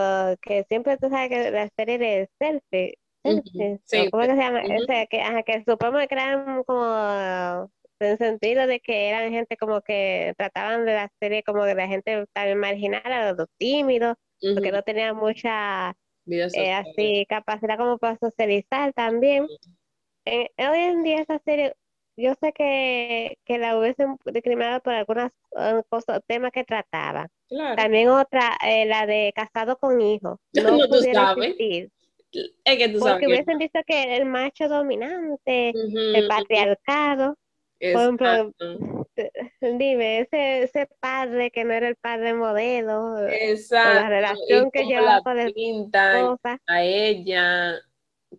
que 0.42 0.64
siempre 0.68 0.96
tú 0.98 1.08
sabes 1.08 1.28
que 1.28 1.50
la 1.50 1.68
serie 1.76 1.98
de 1.98 2.30
selfie, 2.38 2.98
Ujú. 3.24 3.42
selfie, 3.56 3.80
Sí, 3.86 4.08
¿o 4.08 4.10
¿cómo 4.10 4.22
que 4.24 4.30
se 4.30 4.36
llama? 4.36 4.62
O 4.62 4.86
sea, 4.86 5.06
que, 5.06 5.20
ajá, 5.20 5.42
que 5.42 5.64
supongo 5.66 5.98
que 5.98 6.06
eran 6.10 6.64
como 6.64 7.70
en 8.00 8.18
sentido 8.18 8.66
de 8.66 8.80
que 8.80 9.08
eran 9.10 9.30
gente 9.30 9.56
como 9.56 9.80
que 9.82 10.34
trataban 10.36 10.84
de 10.84 10.94
la 10.94 11.08
serie 11.20 11.42
como 11.44 11.64
de 11.64 11.74
la 11.76 11.86
gente 11.86 12.24
también 12.32 12.58
marginada, 12.58 13.32
los 13.32 13.46
tímidos, 13.58 14.16
porque 14.52 14.72
no 14.72 14.82
tenían 14.82 15.16
mucha 15.16 15.94
eh, 16.52 16.72
así 16.72 17.26
capacidad 17.28 17.78
como 17.78 17.98
para 17.98 18.18
socializar 18.18 18.92
también. 18.94 19.46
Eh, 20.24 20.48
hoy 20.58 20.78
en 20.80 21.02
día 21.02 21.20
esa 21.22 21.38
serie, 21.44 21.74
yo 22.16 22.34
sé 22.40 22.52
que, 22.52 23.38
que 23.44 23.58
la 23.58 23.78
hubiesen 23.78 24.16
discriminado 24.26 24.80
por 24.80 24.94
algunas 24.94 25.32
eh, 25.58 25.82
cosas, 25.88 26.20
temas 26.26 26.52
que 26.52 26.64
trataba. 26.64 27.28
Claro. 27.48 27.76
También 27.76 28.08
otra, 28.08 28.56
eh, 28.64 28.86
la 28.86 29.06
de 29.06 29.32
casado 29.34 29.76
con 29.78 30.00
hijos, 30.00 30.38
no 30.54 30.62
No, 30.78 30.88
tú 30.88 30.94
sabes. 31.12 31.48
existir, 31.48 31.90
Es 32.64 32.78
que 32.78 32.88
tú 32.88 32.98
sabes 32.98 33.14
porque 33.14 33.26
que- 33.26 33.32
hubiesen 33.32 33.58
visto 33.58 33.80
que 33.86 34.16
el 34.16 34.24
macho 34.26 34.68
dominante, 34.68 35.70
el 35.70 36.28
patriarcado, 36.28 37.36
ejemplo, 37.80 38.26
Exacto. 38.26 38.78
dime, 39.60 40.20
ese, 40.20 40.62
ese 40.64 40.88
padre 41.00 41.50
que 41.50 41.64
no 41.64 41.72
era 41.74 41.88
el 41.88 41.96
padre 41.96 42.34
modelo, 42.34 43.26
Exacto. 43.28 44.08
relación 44.08 44.68
y 44.68 44.70
que 44.70 44.84
llevaba 44.84 45.16
la 45.16 45.20
con 45.22 45.38
el 45.40 45.54
a 46.66 46.82
ella, 46.82 47.74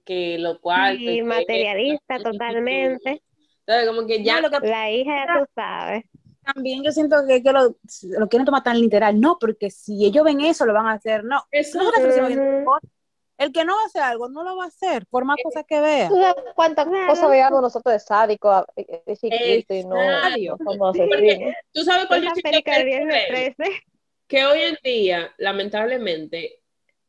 que 0.05 0.37
lo 0.39 0.59
cual. 0.61 0.99
y 0.99 1.21
materialista 1.21 2.17
totalmente, 2.23 3.21
Entonces, 3.65 3.87
como 3.87 4.05
que 4.07 4.23
ya. 4.23 4.41
no, 4.41 4.49
lo 4.49 4.59
que 4.61 4.67
la 4.67 4.91
hija 4.91 5.25
ya 5.25 5.39
tú 5.39 5.45
sabes. 5.55 6.03
también 6.43 6.83
yo 6.83 6.91
siento 6.91 7.15
que, 7.27 7.41
que 7.41 7.51
lo, 7.51 7.75
lo 8.19 8.27
quieren 8.29 8.45
tomar 8.45 8.63
tan 8.63 8.79
literal. 8.79 9.19
No, 9.19 9.37
porque 9.39 9.69
si 9.71 10.05
ellos 10.05 10.23
ven 10.25 10.41
eso, 10.41 10.65
lo 10.65 10.73
van 10.73 10.87
a 10.87 10.93
hacer. 10.93 11.23
No. 11.23 11.43
El 13.37 13.51
que 13.51 13.65
no 13.65 13.73
hace 13.85 13.99
algo, 13.99 14.29
no 14.29 14.43
lo 14.43 14.55
va 14.55 14.65
a 14.65 14.67
hacer, 14.67 15.05
por 15.07 15.25
más 15.25 15.37
cosas 15.43 15.65
que 15.67 15.79
vea. 15.81 16.07
¿Tú 16.07 16.15
sabes 16.15 16.35
cuántas 16.55 16.87
Claro. 16.87 17.07
cosas 17.07 17.29
veíamos 17.31 17.61
nosotros 17.61 17.93
de 17.93 17.99
sádico 17.99 18.49
a- 18.51 18.65
eh, 18.75 19.01
de- 19.05 19.17
chiquito 19.17 19.73
y 19.73 19.83
no, 19.85 19.95
no? 19.95 20.55
Porque 20.95 21.53
tú 21.71 21.81
sabes 21.83 22.05
cuál 22.05 22.21
que 22.21 22.27
es 22.27 22.77
el 22.77 22.85
Viernes 22.85 23.25
problema? 23.27 23.55
13. 23.55 23.83
que 24.27 24.45
hoy 24.45 24.61
en 24.61 24.77
día, 24.83 25.31
lamentablemente, 25.37 26.62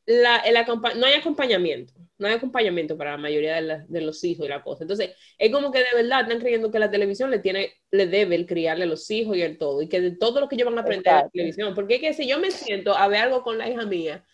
la, 0.07 0.39
el 0.39 0.57
acompa- 0.57 0.95
no 0.95 1.07
hay 1.07 1.15
acompañamiento. 1.15 1.93
No 2.17 2.29
hay 2.29 2.35
acompañamiento 2.35 2.97
para 2.97 3.13
la 3.13 3.17
mayoría 3.17 3.61
de, 3.61 4.01
los 4.01 4.23
hijos 4.23 4.47
y 4.47 4.49
la 4.49 4.63
cosa. 4.63 4.85
Entonces, 4.85 5.11
es 5.37 5.51
como 5.51 5.73
que 5.73 5.81
de 5.81 6.03
verdad 6.03 6.23
están 6.23 6.39
creyendo 6.39 6.71
que 6.71 6.79
la 6.79 6.91
televisión 6.91 7.31
le 7.31 7.41
tiene, 7.41 7.73
le 7.91 8.07
debe 8.07 8.37
el 8.37 8.47
criarle 8.47 8.85
a 8.85 8.87
los 8.87 9.11
hijos 9.11 9.37
y 9.37 9.43
el 9.43 9.59
todo, 9.59 9.83
y 9.83 9.89
que 9.89 10.01
de 10.01 10.13
todo 10.13 10.41
lo 10.41 10.49
que 10.49 10.55
ellos 10.55 10.67
van 10.67 10.79
a 10.79 10.83
aprender 10.83 11.07
en 11.07 11.13
la 11.13 11.19
Exacto. 11.19 11.33
televisión. 11.33 11.75
Porque 11.75 11.97
es 11.97 12.01
que 12.01 12.15
si 12.15 12.29
yo 12.29 12.39
me 12.39 12.51
siento 12.53 12.97
a 12.97 13.09
ver 13.09 13.23
algo 13.23 13.43
con 13.43 13.59
la 13.59 13.69
hija 13.69 13.85
mía 13.85 14.25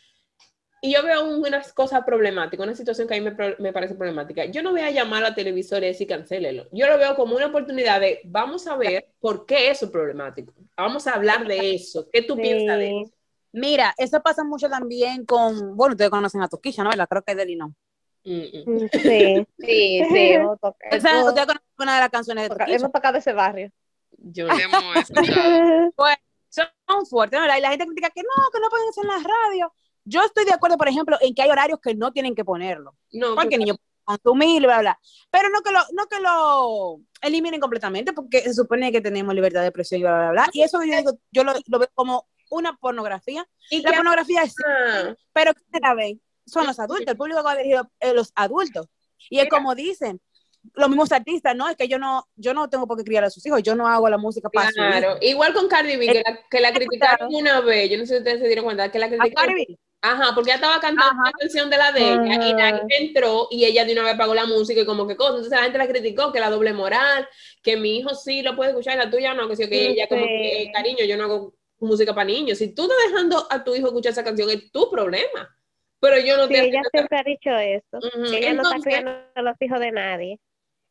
y 0.82 0.94
yo 0.94 1.02
veo 1.02 1.36
unas 1.36 1.72
cosas 1.72 2.04
problemáticas, 2.04 2.64
una 2.64 2.74
situación 2.74 3.08
que 3.08 3.14
a 3.14 3.20
mí 3.20 3.30
me, 3.58 3.72
parece 3.72 3.94
problemática, 3.94 4.46
yo 4.46 4.62
no 4.62 4.72
voy 4.72 4.80
a 4.80 4.90
llamar 4.90 5.24
a 5.24 5.30
la 5.30 5.34
televisora 5.34 5.86
y 5.86 5.90
decir 5.90 6.06
cancélelo. 6.06 6.68
Yo 6.72 6.86
lo 6.86 6.98
veo 6.98 7.14
como 7.16 7.36
una 7.36 7.46
oportunidad 7.46 8.00
de 8.00 8.20
vamos 8.24 8.66
a 8.66 8.76
ver 8.76 9.06
por 9.20 9.46
qué 9.46 9.70
eso 9.70 9.86
es 9.86 9.90
problemático. 9.90 10.54
Vamos 10.76 11.06
a 11.06 11.14
hablar 11.14 11.46
de 11.46 11.74
eso. 11.74 12.08
¿Qué 12.10 12.22
tú 12.22 12.36
piensas 12.36 12.78
de 12.78 13.00
eso? 13.02 13.19
Mira, 13.52 13.94
eso 13.98 14.20
pasa 14.22 14.44
mucho 14.44 14.68
también 14.68 15.24
con, 15.24 15.76
bueno, 15.76 15.92
ustedes 15.94 16.10
conocen 16.10 16.42
a 16.42 16.48
Toquilla, 16.48 16.84
¿no? 16.84 16.90
¿Verdad? 16.90 17.08
Creo 17.08 17.22
que 17.22 17.32
es 17.32 17.36
de 17.38 17.56
no. 17.56 17.74
Mm, 18.24 18.32
mm. 18.32 18.88
Sí. 18.92 19.46
Sí, 19.58 20.02
sí, 20.10 20.36
O 20.36 21.00
sea, 21.00 21.24
ustedes 21.24 21.46
conocen 21.46 21.66
una 21.78 21.94
de 21.94 22.00
las 22.00 22.10
canciones 22.10 22.44
de 22.44 22.48
Toquilla. 22.50 22.76
hemos 22.76 22.92
tocado 22.92 23.18
ese 23.18 23.32
barrio. 23.32 23.70
Yo 24.18 24.46
no. 24.46 24.58
Hemos 24.58 24.96
escuchado. 24.96 25.92
Son 26.50 27.06
fuertes, 27.06 27.40
¿verdad? 27.40 27.58
Y 27.58 27.60
la 27.60 27.70
gente 27.70 27.86
critica 27.86 28.10
que 28.10 28.22
no, 28.22 28.50
que 28.52 28.58
no 28.60 28.68
pueden 28.68 28.88
hacer 28.88 29.04
en 29.04 29.08
la 29.08 29.28
radio. 29.28 29.72
Yo 30.04 30.24
estoy 30.24 30.44
de 30.44 30.52
acuerdo, 30.52 30.76
por 30.76 30.88
ejemplo, 30.88 31.16
en 31.20 31.32
que 31.32 31.42
hay 31.42 31.50
horarios 31.50 31.78
que 31.80 31.94
no 31.94 32.12
tienen 32.12 32.34
que 32.34 32.44
ponerlo. 32.44 32.96
No, 33.12 33.36
Porque 33.36 33.50
total. 33.50 33.58
niños 33.60 33.76
consumir, 34.02 34.62
bla, 34.62 34.80
bla. 34.80 35.00
Pero 35.30 35.48
no 35.50 35.60
que 35.62 35.70
lo, 35.70 35.78
no 35.92 36.06
que 36.06 36.18
lo 36.20 37.00
eliminen 37.22 37.60
completamente, 37.60 38.12
porque 38.12 38.40
se 38.40 38.54
supone 38.54 38.90
que 38.90 39.00
tenemos 39.00 39.34
libertad 39.34 39.60
de 39.60 39.68
expresión 39.68 40.00
y 40.00 40.02
bla, 40.02 40.16
bla, 40.18 40.30
bla. 40.30 40.50
Y 40.52 40.62
eso 40.62 40.82
yo 40.82 40.96
digo, 40.96 41.12
yo 41.30 41.44
lo, 41.44 41.52
lo 41.66 41.78
veo 41.78 41.88
como 41.94 42.26
una 42.50 42.76
pornografía. 42.76 43.46
Y 43.70 43.82
La 43.82 43.92
pornografía 43.92 44.42
es, 44.42 44.54
ah, 44.66 45.14
pero 45.32 45.54
que 45.54 45.80
la 45.80 45.94
ven 45.94 46.20
son 46.46 46.66
los 46.66 46.78
adultos, 46.78 47.06
el 47.06 47.16
público 47.16 47.38
que 47.38 47.44
va 47.44 47.56
dirigido 47.56 47.90
es 47.98 48.12
los 48.12 48.32
adultos. 48.34 48.86
Y 49.30 49.38
es 49.38 49.48
como 49.48 49.74
dicen, 49.74 50.20
los 50.74 50.88
mismos 50.88 51.12
artistas, 51.12 51.56
no, 51.56 51.68
es 51.68 51.76
que 51.76 51.88
yo 51.88 51.98
no, 51.98 52.28
yo 52.36 52.52
no 52.52 52.68
tengo 52.68 52.86
por 52.86 52.98
qué 52.98 53.04
criar 53.04 53.24
a 53.24 53.30
sus 53.30 53.44
hijos, 53.46 53.62
yo 53.62 53.74
no 53.74 53.86
hago 53.86 54.08
la 54.08 54.18
música 54.18 54.48
para. 54.50 54.70
Claro, 54.70 55.16
igual 55.20 55.54
con 55.54 55.68
Cardi 55.68 55.96
B, 55.96 56.06
que 56.06 56.22
la, 56.24 56.40
que 56.50 56.60
la 56.60 56.72
criticaron 56.72 57.34
una 57.34 57.60
vez, 57.60 57.90
yo 57.90 57.98
no 57.98 58.04
sé 58.04 58.14
si 58.14 58.18
ustedes 58.18 58.40
se 58.40 58.46
dieron 58.46 58.64
cuenta, 58.64 58.90
que 58.90 58.98
la 58.98 59.08
criticaron. 59.08 59.34
Cardi 59.34 59.66
B. 59.68 59.78
Ajá, 60.02 60.34
porque 60.34 60.50
ella 60.50 60.54
estaba 60.54 60.80
cantando 60.80 61.12
Ajá. 61.12 61.20
una 61.20 61.32
canción 61.32 61.68
de 61.68 61.76
la 61.76 61.92
de 61.92 62.00
ella 62.00 62.34
y 62.46 62.52
la 62.54 62.68
Ajá. 62.68 62.78
gente 62.78 62.96
entró 63.02 63.48
y 63.50 63.66
ella 63.66 63.84
de 63.84 63.92
una 63.92 64.04
vez 64.04 64.14
apagó 64.14 64.34
la 64.34 64.46
música 64.46 64.80
y 64.80 64.86
como 64.86 65.06
que 65.06 65.14
cosa. 65.14 65.32
Entonces 65.32 65.52
la 65.52 65.64
gente 65.64 65.76
la 65.76 65.88
criticó, 65.88 66.32
que 66.32 66.40
la 66.40 66.48
doble 66.48 66.72
moral, 66.72 67.28
que 67.62 67.76
mi 67.76 67.98
hijo 67.98 68.14
sí 68.14 68.40
lo 68.40 68.56
puede 68.56 68.70
escuchar, 68.70 68.96
la 68.96 69.10
tuya 69.10 69.34
no, 69.34 69.46
que 69.46 69.56
sí, 69.56 69.68
que 69.68 69.68
Sí, 69.68 69.86
ella 69.88 70.06
como 70.08 70.24
que, 70.24 70.62
eh, 70.62 70.72
cariño, 70.72 71.04
yo 71.04 71.18
no 71.18 71.24
hago 71.24 71.54
música 71.80 72.14
para 72.14 72.26
niños. 72.26 72.58
Si 72.58 72.74
tú 72.74 72.82
estás 72.82 72.98
dejando 73.08 73.46
a 73.50 73.64
tu 73.64 73.74
hijo 73.74 73.88
escuchar 73.88 74.12
esa 74.12 74.24
canción, 74.24 74.50
es 74.50 74.70
tu 74.70 74.90
problema. 74.90 75.56
Pero 76.00 76.18
yo 76.18 76.36
no 76.36 76.46
Sí, 76.46 76.54
te 76.54 76.64
ella 76.64 76.82
siempre 76.90 77.18
ha 77.18 77.22
dicho 77.22 77.50
eso, 77.50 77.98
que 78.30 78.38
ella 78.38 78.54
no 78.54 78.62
está 78.62 78.80
criando 78.80 79.10
a 79.34 79.42
los 79.42 79.56
hijos 79.60 79.80
de 79.80 79.92
nadie. 79.92 80.40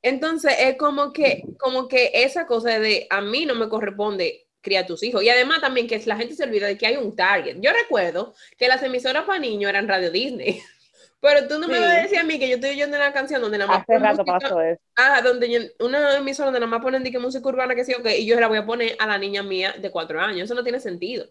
Entonces 0.02 0.54
es 0.60 0.78
como 0.78 1.12
que, 1.12 1.44
como 1.58 1.88
que 1.88 2.12
esa 2.14 2.46
cosa 2.46 2.80
de 2.80 3.08
a 3.10 3.20
mí 3.22 3.46
no 3.46 3.56
me 3.56 3.68
corresponde 3.68 4.48
criar 4.62 4.86
tus 4.86 5.04
hijos. 5.04 5.24
Y 5.24 5.30
además 5.30 5.62
también 5.62 5.88
que 5.88 6.00
la 6.06 6.16
gente 6.16 6.36
se 6.36 6.44
olvida 6.44 6.68
de 6.68 6.78
que 6.78 6.86
hay 6.86 6.98
un 6.98 7.16
target. 7.16 7.58
Yo 7.60 7.72
recuerdo 7.74 8.34
que 8.58 8.68
las 8.68 8.84
emisoras 8.84 9.24
para 9.26 9.40
niños 9.40 9.70
eran 9.70 9.88
Radio 9.88 10.12
Disney. 10.12 10.62
Pero 11.22 11.48
tú 11.48 11.60
no 11.60 11.68
me 11.68 11.80
vas 11.80 11.90
a 11.98 12.02
decir 12.02 12.18
a 12.20 12.24
mí 12.24 12.40
que 12.40 12.48
yo 12.48 12.56
estoy 12.56 12.70
oyendo 12.72 12.96
una 12.96 13.12
canción 13.12 13.42
donde 13.42 13.58
nada 13.58 13.70
más 13.72 13.82
Hace 13.82 14.00
rato 14.00 14.24
música- 14.24 14.40
pasó 14.40 14.62
eso. 14.62 14.82
Ah, 14.96 15.22
donde 15.22 15.52
yo- 15.52 15.86
una 15.86 16.18
emisora 16.18 16.46
donde 16.46 16.62
nada 16.62 16.70
más 16.70 16.82
ponen 16.82 17.04
de 17.04 17.12
que 17.12 17.20
música 17.20 17.48
urbana 17.48 17.76
que 17.76 17.84
sí 17.84 17.94
o 17.94 18.02
que 18.02 18.18
y 18.20 18.26
yo 18.26 18.36
se 18.36 18.42
la 18.42 18.48
voy 18.48 18.58
a 18.58 18.66
poner 18.66 18.96
a 19.00 19.06
la 19.08 19.18
niña 19.18 19.44
mía 19.44 19.74
de 19.78 19.92
cuatro 19.92 20.22
años. 20.22 20.44
Eso 20.46 20.56
no 20.56 20.64
tiene 20.64 20.80
sentido. 20.80 21.26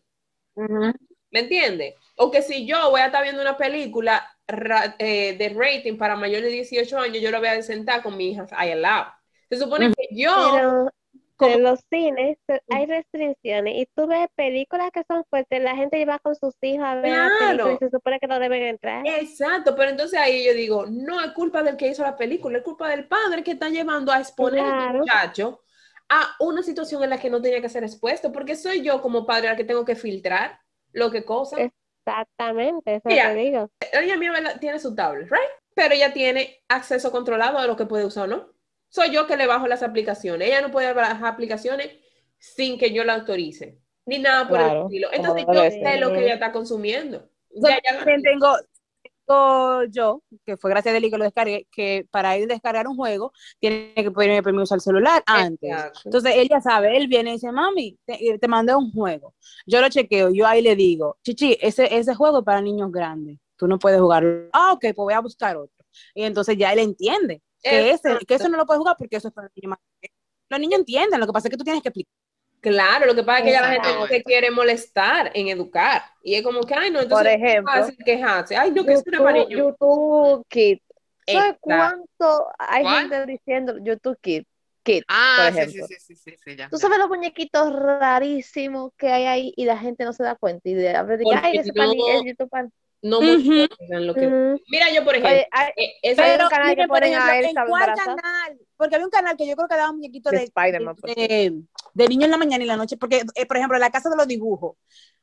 ¿Me 1.31 1.41
entiendes? 1.41 1.95
O 2.17 2.31
que 2.31 2.43
si 2.43 2.67
yo 2.67 2.91
voy 2.91 3.01
a 3.01 3.07
estar 3.07 3.23
viendo 3.23 3.43
una 3.43 3.57
película 3.57 4.27
ra- 4.47 4.97
eh, 4.99 5.37
de 5.39 5.49
rating 5.51 5.97
para 5.99 6.17
mayores 6.17 6.45
de 6.45 6.51
18 6.51 6.99
años, 6.99 7.23
yo 7.23 7.31
la 7.31 7.39
voy 7.39 7.49
a 7.49 7.63
sentar 7.63 8.03
con 8.03 8.17
mi 8.17 8.31
hija 8.33 8.47
ahí 8.53 8.73
al 8.73 8.83
lado. 8.83 9.13
Se 9.51 9.57
supone 9.59 9.93
que 9.93 10.09
yo... 10.11 10.31
Pero 10.55 10.91
en 11.41 11.63
los 11.63 11.81
cines 11.91 12.39
hay 12.71 12.87
restricciones 12.87 13.75
y 13.77 13.87
tú 13.95 14.07
ves 14.07 14.29
películas 14.35 14.91
que 14.93 15.03
son 15.09 15.25
fuertes, 15.31 15.63
la 15.63 15.77
gente 15.77 15.99
lleva 15.99 16.19
con 16.19 16.35
sus 16.35 16.55
hijos 16.63 16.85
a 16.85 16.95
ver 16.97 17.11
la 17.13 17.31
Claro. 17.39 17.73
y 17.73 17.77
se 17.79 17.91
supone 17.91 18.19
que 18.19 18.27
no 18.27 18.39
deben 18.39 18.63
entrar. 18.63 19.07
Exacto, 19.07 19.75
pero 19.77 19.91
entonces 19.91 20.19
ahí 20.19 20.45
yo 20.47 20.55
digo, 20.55 20.87
no 20.87 21.21
es 21.23 21.33
culpa 21.33 21.63
del 21.63 21.77
que 21.77 21.89
hizo 21.89 22.03
la 22.03 22.17
película, 22.17 22.59
es 22.59 22.65
culpa 22.65 22.89
del 22.89 23.07
padre 23.09 23.43
que 23.45 23.53
está 23.53 23.69
llevando 23.69 24.13
a 24.13 24.19
exponer 24.21 24.61
al 24.61 24.79
Claro. 24.79 24.99
muchacho 25.01 25.63
a 26.09 26.37
una 26.41 26.63
situación 26.63 27.03
en 27.05 27.11
la 27.11 27.19
que 27.19 27.29
no 27.31 27.41
tenía 27.43 27.61
que 27.61 27.69
ser 27.69 27.85
expuesto, 27.85 28.33
porque 28.33 28.57
soy 28.57 28.83
yo 28.83 29.01
como 29.03 29.27
padre 29.27 29.49
la 29.49 29.57
que 29.57 29.65
tengo 29.65 29.85
que 29.85 29.95
filtrar 29.95 30.59
lo 30.93 31.11
que 31.11 31.25
cosa. 31.25 31.57
Exactamente, 32.07 32.95
eso 32.97 33.03
Mira. 33.09 33.29
te 33.33 33.35
digo. 33.35 33.71
Ella 33.93 34.17
mía 34.17 34.33
¿verdad? 34.33 34.59
tiene 34.59 34.79
su 34.79 34.95
tablet, 34.95 35.31
right? 35.31 35.51
Pero 35.75 35.95
ella 35.95 36.13
tiene 36.13 36.63
acceso 36.69 37.13
controlado 37.13 37.59
a 37.59 37.67
lo 37.67 37.77
que 37.77 37.87
puede 37.87 38.05
usar 38.07 38.29
no. 38.29 38.49
Soy 38.89 39.11
yo 39.13 39.27
que 39.27 39.37
le 39.37 39.47
bajo 39.47 39.67
las 39.67 39.83
aplicaciones. 39.83 40.49
Ella 40.49 40.63
no 40.63 40.71
puede 40.71 40.93
bajar 40.93 41.25
aplicaciones 41.27 41.91
sin 42.39 42.79
que 42.79 42.93
yo 42.93 43.05
la 43.05 43.15
autorice, 43.15 43.79
ni 44.07 44.19
nada 44.19 44.49
por 44.49 44.59
el 44.59 44.67
Claro, 44.67 44.85
estilo. 44.87 45.09
como 45.15 45.23
Entonces 45.29 45.47
yo 45.55 45.71
sé 45.71 45.99
lo 46.01 46.13
que 46.13 46.23
ella 46.25 46.35
está 46.35 46.53
consumiendo. 46.53 47.29
Yo 47.55 47.69
Ya, 47.69 47.81
ya- 47.85 47.99
también 47.99 48.23
tengo, 48.23 48.47
tengo 49.27 49.85
yo, 49.85 50.23
que 50.47 50.57
fue 50.57 50.71
gracias 50.71 50.93
a 50.93 50.95
Deli 50.95 51.11
que 51.11 51.19
lo 51.19 51.25
descargué, 51.25 51.67
que 51.71 52.07
para 52.11 52.37
ir 52.39 52.45
a 52.45 52.55
descargar 52.55 52.87
un 52.89 52.97
juego 52.97 53.33
tiene 53.59 53.93
que 53.95 54.11
pedirme 54.11 54.43
permiso 54.43 54.75
al 54.75 54.81
celular 54.81 55.23
antes. 55.27 55.69
Exacto. 55.71 56.01
Entonces 56.05 56.33
él 56.37 56.49
ya 56.49 56.61
sabe, 56.61 56.97
él 56.97 57.09
viene 57.09 57.31
y 57.31 57.33
dice, 57.35 57.53
mami, 57.53 57.99
te, 58.07 58.39
te 58.39 58.49
mandé 58.49 58.75
un 58.75 58.91
juego. 58.93 59.35
Yo 59.67 59.81
lo 59.81 59.89
chequeo, 59.91 60.31
yo 60.31 60.47
ahí 60.47 60.63
le 60.63 60.77
digo, 60.77 61.19
chichi, 61.23 61.59
ese, 61.61 61.95
ese 61.95 62.15
juego 62.15 62.39
es 62.39 62.45
para 62.45 62.63
niños 62.63 62.91
grandes, 62.91 63.39
tú 63.57 63.67
no 63.67 63.79
puedes 63.79 64.01
jugarlo. 64.01 64.49
Ah, 64.53 64.73
ok, 64.73 64.81
pues 64.81 64.95
voy 64.97 65.15
a 65.15 65.21
buscar 65.21 65.57
otro. 65.57 65.85
Y 66.15 66.23
entonces 66.23 66.57
ya 66.57 66.73
él 66.73 66.79
entiende 66.79 67.43
que, 67.63 67.91
ese, 67.91 68.19
que 68.27 68.35
eso 68.35 68.49
no 68.49 68.57
lo 68.57 68.67
puedes 68.67 68.79
jugar 68.79 68.97
porque 68.99 69.17
eso 69.17 69.29
es 69.29 69.35
para 69.35 69.49
niños 69.55 69.71
más. 69.71 69.79
Los 70.51 70.61
niños 70.61 70.81
entienden, 70.81 71.21
lo 71.21 71.27
que 71.27 71.33
pasa 71.33 71.49
es 71.49 71.51
que 71.53 71.57
tú 71.59 71.65
tienes 71.65 71.83
que 71.83 71.89
explicar. 71.91 72.13
Claro, 72.61 73.07
lo 73.07 73.15
que 73.15 73.23
pasa 73.23 73.39
es 73.41 73.45
que 73.45 73.53
ya 73.53 73.61
la 73.63 73.71
gente 73.73 73.95
no 73.95 74.07
se 74.07 74.23
quiere 74.25 74.51
molestar 74.51 75.31
en 75.35 75.49
educar. 75.49 76.03
Y 76.23 76.35
es 76.35 76.43
como 76.43 76.61
que, 76.63 76.75
ay, 76.75 76.91
no, 76.91 77.01
entonces 77.01 77.27
Por 77.27 77.27
es 77.29 77.37
ejemplo, 77.43 77.73
fácil 77.73 77.97
quejarse. 78.05 78.57
Ay, 78.57 78.73
no, 78.73 78.85
que 78.85 78.95
es 78.95 79.05
una 79.07 79.23
para 79.23 79.39
YouTube, 79.39 79.49
niños. 79.49 79.75
YouTube 79.81 80.47
Kids. 80.49 80.83
¿Sabes 81.27 81.57
cuánto 81.61 82.49
hay 82.59 82.83
¿Cuál? 82.83 83.01
gente 83.11 83.27
diciendo 83.27 83.79
YouTube 83.79 84.19
Kids? 84.21 84.47
Kids, 84.83 85.07
Ah, 85.09 85.51
por 85.53 85.55
sí, 85.55 85.67
sí, 85.67 85.81
ejemplo. 85.81 85.87
sí, 85.87 85.95
sí, 86.01 86.17
sí, 86.17 86.37
sí, 86.45 86.57
ya. 86.57 86.69
Tú 86.71 86.77
ya. 86.77 86.79
sabes 86.79 86.99
los 86.99 87.09
muñequitos 87.09 87.73
rarísimos 87.75 88.93
que 88.97 89.09
hay 89.11 89.25
ahí 89.27 89.53
y 89.57 89.65
la 89.65 89.79
gente 89.79 90.05
no 90.05 90.13
se 90.13 90.23
da 90.25 90.37
cuenta 90.37 90.69
y 90.69 90.75
de 90.75 90.83
de 90.83 91.19
Porque 91.23 91.41
ay, 91.43 91.59
ese 91.59 91.73
pan 91.73 91.91
es 91.93 92.25
YouTube 92.25 92.51
pan. 92.51 92.73
No 93.03 93.21
Ujú. 93.21 93.67
muestran 93.69 94.07
lo 94.07 94.15
que... 94.15 94.27
Mira, 94.71 94.91
yo, 94.93 95.05
por 95.05 95.15
ejemplo, 95.15 95.31
Oye, 95.31 95.49
eh, 95.77 95.95
un 96.11 96.17
Pero, 96.17 96.49
canal 96.49 96.75
que 96.75 96.83
a 96.83 96.85
ejemplo, 96.85 97.33
Elsa 97.39 97.61
¿en 97.63 97.69
cuál 97.69 97.95
canal? 97.95 98.59
Porque 98.77 98.95
había 98.97 99.07
un 99.07 99.11
canal 99.11 99.37
que 99.37 99.47
yo 99.47 99.57
creo 99.57 99.69
que 99.69 99.77
daba 99.77 99.93
muñequitos 99.93 100.33
De 100.33 100.39
de, 100.39 100.45
Spider-Man, 100.45 100.97
de, 101.03 101.63
de 101.95 102.09
niños 102.09 102.25
en 102.25 102.31
la 102.31 102.37
mañana 102.37 102.59
y 102.59 102.63
en 102.63 102.69
la 102.69 102.77
noche, 102.77 102.97
porque, 102.97 103.23
eh, 103.35 103.47
por 103.47 103.57
ejemplo, 103.57 103.79
la 103.79 103.91
casa 103.91 104.11
de 104.11 104.17
los 104.17 104.27
dibujos, 104.27 104.77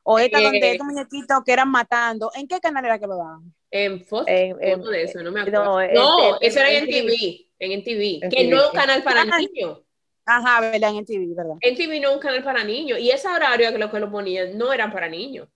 o 0.03 0.19
esta 0.19 0.39
Eh. 0.39 0.43
donde 0.43 0.71
estos 0.71 0.85
muñequitos 0.87 1.43
que 1.45 1.51
eran 1.53 1.69
matando, 1.69 2.31
¿en 2.35 2.47
qué 2.47 2.59
canal 2.59 2.85
era 2.85 2.99
que 2.99 3.07
lo 3.07 3.17
daban? 3.17 3.53
en 3.71 4.05
Fox, 4.05 4.25
En- 4.27 4.81
de 4.81 5.03
eso, 5.03 5.21
no 5.21 5.31
me 5.31 5.41
acuerdo. 5.41 5.81
no, 5.93 6.39
eso 6.39 6.59
era 6.59 6.71
en 6.71 6.83
en 6.83 6.87
TV, 6.89 7.47
en 7.59 7.71
En 7.71 7.83
que 8.29 8.37
TV, 8.37 8.49
no 8.49 8.61
es 8.61 8.69
un 8.69 8.73
canal 8.73 9.03
para 9.03 9.25
niños. 9.25 9.81
Ajá, 10.25 10.61
¿verdad? 10.61 10.95
En 10.95 11.05
TV, 11.05 11.33
¿verdad? 11.35 11.55
En 11.59 11.75
TV 11.75 11.99
no 11.99 12.09
es 12.09 12.15
un 12.15 12.21
canal 12.21 12.43
para 12.43 12.63
niños. 12.63 12.99
Y 12.99 13.11
ese 13.11 13.27
horario 13.27 13.71
que 13.71 13.77
lo 13.77 13.91
que 13.91 13.99
lo 13.99 14.09
ponían 14.11 14.57
no 14.57 14.71
eran 14.71 14.91
para 14.91 15.09
niños. 15.09 15.47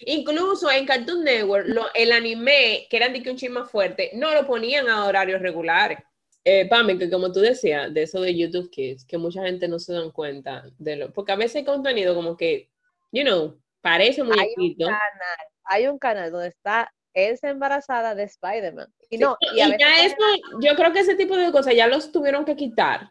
Incluso 0.00 0.70
en 0.70 0.86
Cartoon 0.86 1.24
Network, 1.24 1.66
lo- 1.68 1.92
el 1.94 2.12
anime, 2.12 2.86
que 2.90 2.96
eran 2.96 3.12
de 3.12 3.22
que 3.22 3.30
un 3.30 3.36
chisme 3.36 3.60
más 3.60 3.70
fuerte, 3.70 4.10
no 4.14 4.32
lo 4.34 4.46
ponían 4.46 4.88
a 4.88 5.06
horarios 5.06 5.40
regulares. 5.42 5.98
Eh, 6.44 6.66
Pame, 6.68 6.96
que 6.98 7.10
como 7.10 7.30
tú 7.30 7.40
decías, 7.40 7.92
de 7.92 8.02
eso 8.04 8.20
de 8.20 8.34
YouTube 8.36 8.70
Kids, 8.70 9.04
que 9.04 9.18
mucha 9.18 9.42
gente 9.42 9.68
no 9.68 9.78
se 9.78 9.92
dan 9.92 10.10
cuenta 10.10 10.64
de 10.78 10.96
lo, 10.96 11.12
porque 11.12 11.32
a 11.32 11.36
veces 11.36 11.56
hay 11.56 11.64
contenido 11.64 12.14
como 12.14 12.36
que, 12.36 12.70
you 13.12 13.22
know, 13.24 13.60
parece 13.82 14.22
Hay 14.22 14.54
un 14.56 14.74
canal, 14.76 15.38
hay 15.64 15.86
un 15.86 15.98
canal 15.98 16.30
donde 16.30 16.48
está 16.48 16.92
Elsa 17.12 17.50
embarazada 17.50 18.14
de 18.14 18.22
Spider-Man. 18.22 18.88
Y 19.10 19.18
Sí, 19.18 19.22
no, 19.22 19.36
y 19.40 19.58
y 19.58 19.60
a 19.60 19.64
veces 19.66 19.80
ya 19.80 20.04
eso, 20.04 20.16
yo 20.62 20.74
creo 20.76 20.92
que 20.92 21.00
ese 21.00 21.14
tipo 21.16 21.36
de 21.36 21.52
cosas 21.52 21.74
ya 21.74 21.86
los 21.88 22.10
tuvieron 22.10 22.44
que 22.44 22.56
quitar. 22.56 23.10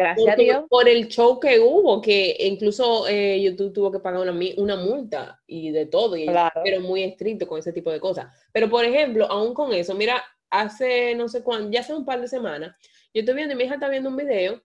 Gracias 0.00 0.26
a 0.26 0.30
Porque 0.32 0.44
Dios, 0.44 0.64
por 0.68 0.88
el 0.88 1.08
show 1.08 1.38
que 1.38 1.60
hubo, 1.60 2.00
que 2.00 2.36
incluso 2.40 3.06
eh, 3.08 3.40
YouTube 3.40 3.72
tuvo 3.72 3.92
que 3.92 4.00
pagar 4.00 4.20
una, 4.20 4.32
una 4.56 4.76
multa 4.76 5.40
y 5.46 5.70
de 5.70 5.86
todo, 5.86 6.16
y 6.16 6.22
ellos 6.22 6.32
Claro. 6.34 6.60
fueron 6.62 6.82
muy 6.82 7.02
estrictos 7.02 7.48
con 7.48 7.58
ese 7.58 7.72
tipo 7.72 7.90
de 7.90 8.00
cosas. 8.00 8.26
Pero, 8.52 8.68
por 8.68 8.84
ejemplo, 8.84 9.26
aún 9.30 9.54
con 9.54 9.72
eso, 9.72 9.94
mira, 9.94 10.22
hace 10.50 11.14
no 11.14 11.28
sé 11.28 11.42
cuándo, 11.42 11.70
ya 11.70 11.80
hace 11.80 11.94
un 11.94 12.04
par 12.04 12.20
de 12.20 12.28
semanas, 12.28 12.74
yo 13.14 13.20
estoy 13.20 13.34
viendo, 13.34 13.54
y 13.54 13.56
mi 13.58 13.64
hija 13.64 13.74
está 13.74 13.88
viendo 13.88 14.08
un 14.08 14.16
video 14.16 14.62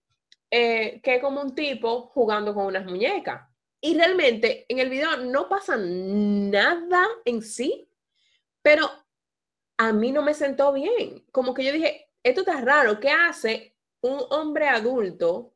eh, 0.52 1.00
que 1.04 1.16
es 1.16 1.22
como 1.22 1.42
un 1.42 1.54
tipo 1.54 2.08
jugando 2.14 2.54
con 2.54 2.66
unas 2.66 2.86
muñecas. 2.86 3.42
Y 3.82 3.96
realmente 3.96 4.66
en 4.70 4.80
el 4.80 4.90
video 4.90 5.18
no 5.18 5.48
pasa 5.50 5.76
nada 5.78 7.06
en 7.26 7.42
sí, 7.42 7.88
pero 8.62 8.90
a 9.78 9.92
mí 9.94 10.12
no 10.12 10.22
me 10.24 10.34
sentó 10.34 10.72
bien. 10.74 11.24
Como 11.32 11.54
que 11.54 11.64
yo 11.64 11.72
dije, 11.72 12.10
esto 12.24 12.42
está 12.42 12.62
raro, 12.62 13.00
¿qué 13.00 13.10
hace 13.10 13.75
un 14.06 14.22
hombre 14.30 14.68
adulto 14.68 15.54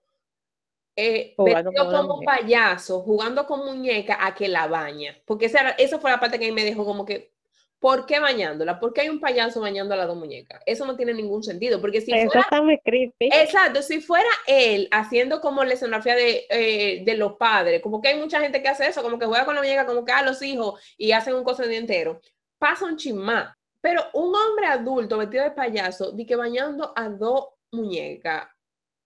eh, 0.96 1.36
vestido 1.38 1.92
como 1.92 2.22
payaso, 2.22 3.02
jugando 3.02 3.46
con 3.46 3.66
muñeca 3.66 4.18
a 4.20 4.34
que 4.34 4.48
la 4.48 4.68
baña? 4.68 5.16
Porque 5.26 5.46
esa, 5.46 5.76
fue 6.00 6.12
la 6.12 6.20
parte 6.20 6.40
que 6.40 6.46
a 6.46 6.50
mí 6.50 6.54
me 6.54 6.66
dejó 6.66 6.84
como 6.84 7.06
que, 7.06 7.32
¿por 7.80 8.06
qué 8.06 8.20
bañándola? 8.20 8.80
¿Por 8.80 8.92
qué 8.92 9.02
hay 9.02 9.10
un 9.10 9.20
payaso 9.20 9.62
bañando 9.62 9.94
a 9.94 9.98
las 9.98 10.08
dos 10.08 10.18
muñecas? 10.18 10.62
Eso 10.66 10.86
no 10.86 10.98
tiene 10.98 11.14
ningún 11.14 11.44
sentido, 11.44 11.80
porque 11.80 12.02
si 12.02 12.12
eso 12.12 12.26
fuera 12.26 12.42
está 12.42 12.62
muy 12.62 12.80
creepy. 12.80 13.30
Exacto, 13.32 13.82
si 13.84 14.02
fuera 14.02 14.30
él 14.48 14.88
haciendo 14.92 15.42
como 15.42 15.64
la 15.64 15.74
escenografía 15.76 16.16
de, 16.16 16.48
eh, 16.50 17.04
de 17.06 17.16
los 17.16 17.34
padres, 17.34 17.82
como 17.82 18.02
que 18.02 18.10
hay 18.10 18.20
mucha 18.20 18.42
gente 18.42 18.62
que 18.62 18.70
hace 18.70 18.88
eso, 18.88 19.04
como 19.04 19.20
que 19.20 19.28
juega 19.28 19.46
con 19.46 19.56
la 19.56 19.62
muñeca, 19.62 19.86
como 19.86 20.04
que 20.04 20.12
a 20.12 20.24
los 20.24 20.42
hijos 20.42 20.82
y 20.98 21.12
hacen 21.12 21.36
un 21.36 21.44
cosa 21.44 21.64
de 21.64 21.70
día 21.70 21.80
entero, 21.80 22.20
pasa 22.58 22.86
un 22.86 22.98
chismá. 22.98 23.56
Pero 23.82 24.04
un 24.14 24.36
hombre 24.36 24.66
adulto 24.66 25.18
vestido 25.18 25.46
de 25.46 25.52
payaso, 25.52 26.12
di 26.12 26.26
que 26.26 26.36
bañando 26.36 26.92
a 26.96 27.08
dos 27.08 27.59
muñecas, 27.72 28.48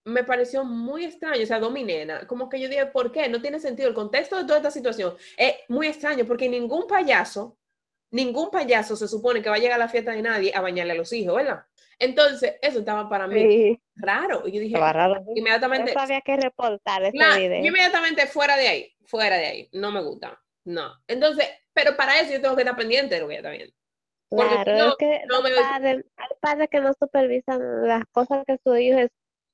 me 0.05 0.23
pareció 0.23 0.65
muy 0.65 1.05
extraño, 1.05 1.43
o 1.43 1.45
sea, 1.45 1.59
dos 1.59 1.71
mi 1.71 1.83
nena, 1.83 2.27
como 2.27 2.49
que 2.49 2.59
yo 2.59 2.67
dije, 2.67 2.85
¿por 2.87 3.11
qué? 3.11 3.29
No 3.29 3.41
tiene 3.41 3.59
sentido. 3.59 3.87
El 3.87 3.95
contexto 3.95 4.35
de 4.37 4.43
toda 4.43 4.57
esta 4.57 4.71
situación 4.71 5.15
es 5.37 5.55
muy 5.69 5.87
extraño, 5.87 6.25
porque 6.25 6.49
ningún 6.49 6.87
payaso, 6.87 7.57
ningún 8.11 8.49
payaso 8.51 8.95
se 8.95 9.07
supone 9.07 9.41
que 9.41 9.49
va 9.49 9.55
a 9.55 9.59
llegar 9.59 9.75
a 9.75 9.85
la 9.85 9.87
fiesta 9.89 10.11
de 10.11 10.21
nadie 10.21 10.51
a 10.53 10.61
bañarle 10.61 10.91
a 10.93 10.95
los 10.95 11.11
hijos, 11.13 11.35
¿verdad? 11.35 11.63
Entonces, 11.99 12.55
eso 12.61 12.79
estaba 12.79 13.07
para 13.07 13.27
mí 13.27 13.39
Sí, 13.39 13.81
raro. 13.95 14.45
Y 14.45 14.51
yo 14.51 14.59
dije, 14.59 14.77
raro. 14.77 15.23
inmediatamente, 15.35 15.91
Eso 15.91 15.99
había 15.99 16.21
que 16.21 16.35
reportar 16.35 17.03
ese 17.03 17.11
Claro, 17.13 17.39
video. 17.39 17.61
yo 17.61 17.67
inmediatamente 17.67 18.27
fuera 18.27 18.57
de 18.57 18.67
ahí, 18.67 18.95
fuera 19.05 19.37
de 19.37 19.45
ahí, 19.45 19.69
no 19.71 19.91
me 19.91 20.01
gusta, 20.03 20.37
no. 20.65 20.91
Entonces, 21.07 21.47
pero 21.71 21.95
para 21.95 22.19
eso 22.19 22.33
yo 22.33 22.41
tengo 22.41 22.55
que 22.55 22.63
estar 22.63 22.75
pendiente 22.75 23.15
de 23.15 23.21
lo 23.21 23.27
que 23.27 23.35
ella 23.35 23.39
está 23.41 23.51
viendo. 23.51 23.73
Porque 24.35 24.55
Claro, 24.63 24.77
no- 24.77 24.87
es 24.89 24.95
que 24.97 25.21
no 25.29 25.41
me- 25.41 25.49
padres, 25.55 26.05
hay 26.17 26.27
padres 26.41 26.69
que 26.69 26.79
no 26.79 26.93
supervisan 26.93 27.87
las 27.87 28.03
cosas 28.11 28.43
que 28.45 28.57
sus 28.63 28.77
hijos 28.79 29.01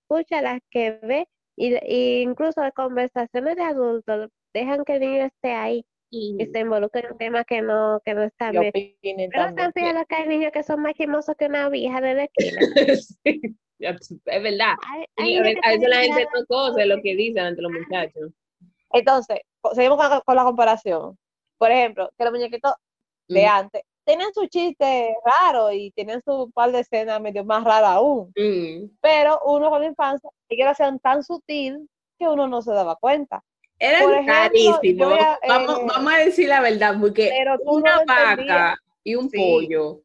escuchan, 0.10 0.44
las 0.44 0.60
que 0.70 1.00
ve, 1.04 1.28
y, 1.56 1.76
y 1.86 2.22
incluso 2.22 2.62
de 2.62 2.72
conversaciones 2.72 3.56
de 3.56 3.64
adultos, 3.64 4.30
dejan 4.54 4.84
que 4.86 4.94
el 4.96 5.00
niño 5.02 5.26
esté 5.26 5.52
ahí 5.52 5.86
y 6.12 6.44
se 6.52 6.60
involucre 6.62 7.08
en 7.08 7.18
temas 7.20 7.46
que 7.46 7.62
no, 7.62 8.02
que 8.04 8.14
no 8.16 8.24
están 8.24 8.52
bien. 8.52 8.72
Pero 9.32 9.54
también. 9.54 9.94
lo 9.96 10.06
que 10.06 10.16
hay 10.16 10.28
niños 10.28 10.52
que 10.52 10.64
son 10.64 10.82
más 10.82 10.94
chismosos 10.96 11.36
que 11.38 11.46
una 11.46 11.70
vieja 11.70 12.02
de 12.02 12.14
la 12.16 12.24
esquina. 12.24 12.60
Sí, 14.02 14.20
es 14.26 14.44
verdad. 14.44 14.74
A 14.84 14.98
veces- 15.24 15.56
a 15.64 15.88
la 15.88 15.98
gente 16.02 16.28
no 16.36 16.46
conoce 16.48 16.86
lo 16.86 17.02
que 17.02 17.16
dicen 17.16 17.44
ante 17.46 17.62
los 17.62 17.72
muchachos. 17.72 18.32
Entonces, 18.92 19.40
seguimos 19.74 19.98
con 19.98 20.10
la, 20.10 20.20
con 20.22 20.36
la 20.36 20.44
comparación. 20.44 21.18
Por 21.58 21.72
ejemplo, 21.72 22.10
que 22.18 22.24
los 22.26 22.34
muñequitos 22.34 22.74
de 23.30 23.44
Mm. 23.46 23.48
antes 23.50 23.84
tenían 24.10 24.34
su 24.34 24.48
chiste 24.48 25.14
raro 25.24 25.72
y 25.72 25.92
tenían 25.92 26.20
su 26.26 26.50
par 26.52 26.72
de 26.72 26.80
escenas 26.80 27.22
medio 27.22 27.44
más 27.46 27.64
raras 27.64 27.92
aún. 27.92 28.34
Mm. 28.36 28.90
Pero 29.02 29.40
uno 29.46 29.70
con 29.70 29.82
la 29.82 29.88
infancia, 29.88 30.28
ellos 30.50 30.66
lo 30.66 30.72
hacían 30.72 31.00
tan 31.00 31.24
sutil 31.24 31.88
que 32.18 32.28
uno 32.28 32.48
no 32.48 32.62
se 32.64 32.72
daba 32.74 32.96
cuenta. 32.96 33.44
Eran 33.78 34.04
Por 34.04 34.14
ejemplo, 34.14 34.34
rarísimos. 34.34 34.80
yo 34.84 35.10
voy 35.10 35.20
a, 35.20 35.40
vamos, 35.48 35.80
eh, 35.80 35.84
vamos 35.88 36.14
a 36.14 36.18
decir 36.18 36.50
la 36.50 36.60
verdad, 36.62 36.96
porque 37.00 37.32
una 37.66 37.98
no 37.98 38.04
lo 38.04 38.22
entendías. 38.24 38.38
vaca 38.58 38.78
y 39.04 39.14
un 39.16 39.30
Sí. 39.30 39.38
pollo 39.38 40.02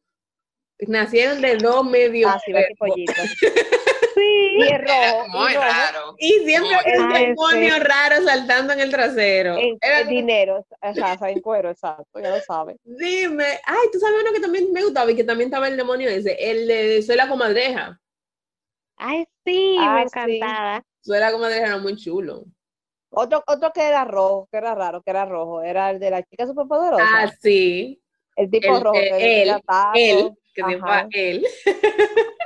nacieron 0.87 1.41
de 1.41 1.57
dos 1.57 1.83
medios 1.83 2.31
Ah, 2.31 2.39
sí, 2.45 2.51
Sí, 4.15 4.55
y 4.57 4.63
es 4.63 4.81
rojo. 4.81 5.27
Muy 5.27 5.51
y 5.51 5.55
rojo. 5.55 5.67
raro. 5.67 6.15
Y 6.17 6.31
siempre 6.45 6.77
un 6.97 7.09
demonio 7.13 7.73
raro 7.79 8.23
saltando 8.23 8.73
en 8.73 8.79
el 8.79 8.89
trasero. 8.89 9.57
En, 9.57 9.77
Era 9.81 9.99
en 10.01 10.07
dinero, 10.07 10.59
o 10.81 10.93
sea, 10.93 11.13
o 11.13 11.17
sea, 11.17 11.29
en 11.29 11.41
cuero, 11.41 11.69
exacto, 11.69 12.19
ya 12.19 12.29
lo 12.29 12.39
sabes. 12.41 12.77
Dime, 12.83 13.45
ay, 13.65 13.87
tú 13.91 13.99
sabes 13.99 14.21
uno 14.21 14.31
que 14.33 14.39
también 14.39 14.71
me 14.71 14.83
gustaba 14.83 15.11
y 15.11 15.15
que 15.15 15.23
también 15.23 15.49
estaba 15.49 15.67
el 15.67 15.77
demonio 15.77 16.09
ese, 16.09 16.33
el 16.39 16.67
de 16.67 17.01
Soy 17.01 17.15
la 17.17 17.27
comadreja. 17.27 17.99
Ay, 18.97 19.25
sí, 19.45 19.75
Ah, 19.79 19.95
me 19.95 20.01
sí. 20.09 20.37
encantaba. 20.37 20.83
Soy 21.01 21.19
la 21.19 21.31
comadreja 21.31 21.67
era 21.67 21.77
muy 21.77 21.95
chulo. 21.97 22.45
Otro, 23.09 23.43
otro 23.47 23.71
que 23.73 23.81
era 23.83 24.03
rojo, 24.05 24.47
que 24.51 24.57
era 24.57 24.75
raro, 24.75 25.01
que 25.01 25.09
era 25.11 25.25
rojo, 25.25 25.61
era 25.61 25.89
el 25.89 25.99
de 25.99 26.09
la 26.11 26.23
chica 26.23 26.45
superpoderosa. 26.45 27.03
Ah, 27.05 27.31
sí, 27.41 28.01
el 28.35 28.49
tipo 28.49 28.75
el 28.75 28.81
rojo 28.83 28.97
de 28.99 29.07
que 29.09 29.41
él, 29.43 29.49
él, 29.95 30.31
que 30.53 30.63
se 30.63 31.31
él. 31.31 31.45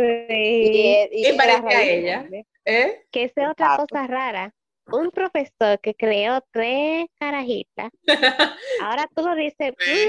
sí, 0.00 0.26
y, 0.28 1.08
y 1.12 1.22
Y 1.22 1.26
era 1.26 1.36
parecía 1.36 1.60
rarísimo 1.62 1.98
ella. 2.08 2.28
¿Eh? 2.64 3.02
Que 3.10 3.24
esa 3.24 3.42
es 3.42 3.48
otra 3.50 3.76
cosa 3.76 4.06
rara. 4.06 4.54
Un 4.92 5.10
profesor 5.10 5.78
que 5.80 5.94
creó 5.94 6.42
tres 6.50 7.06
carajitas, 7.18 7.90
ahora 8.82 9.08
tú 9.14 9.22
lo 9.24 9.34
dices, 9.36 9.72
Sí. 9.78 10.08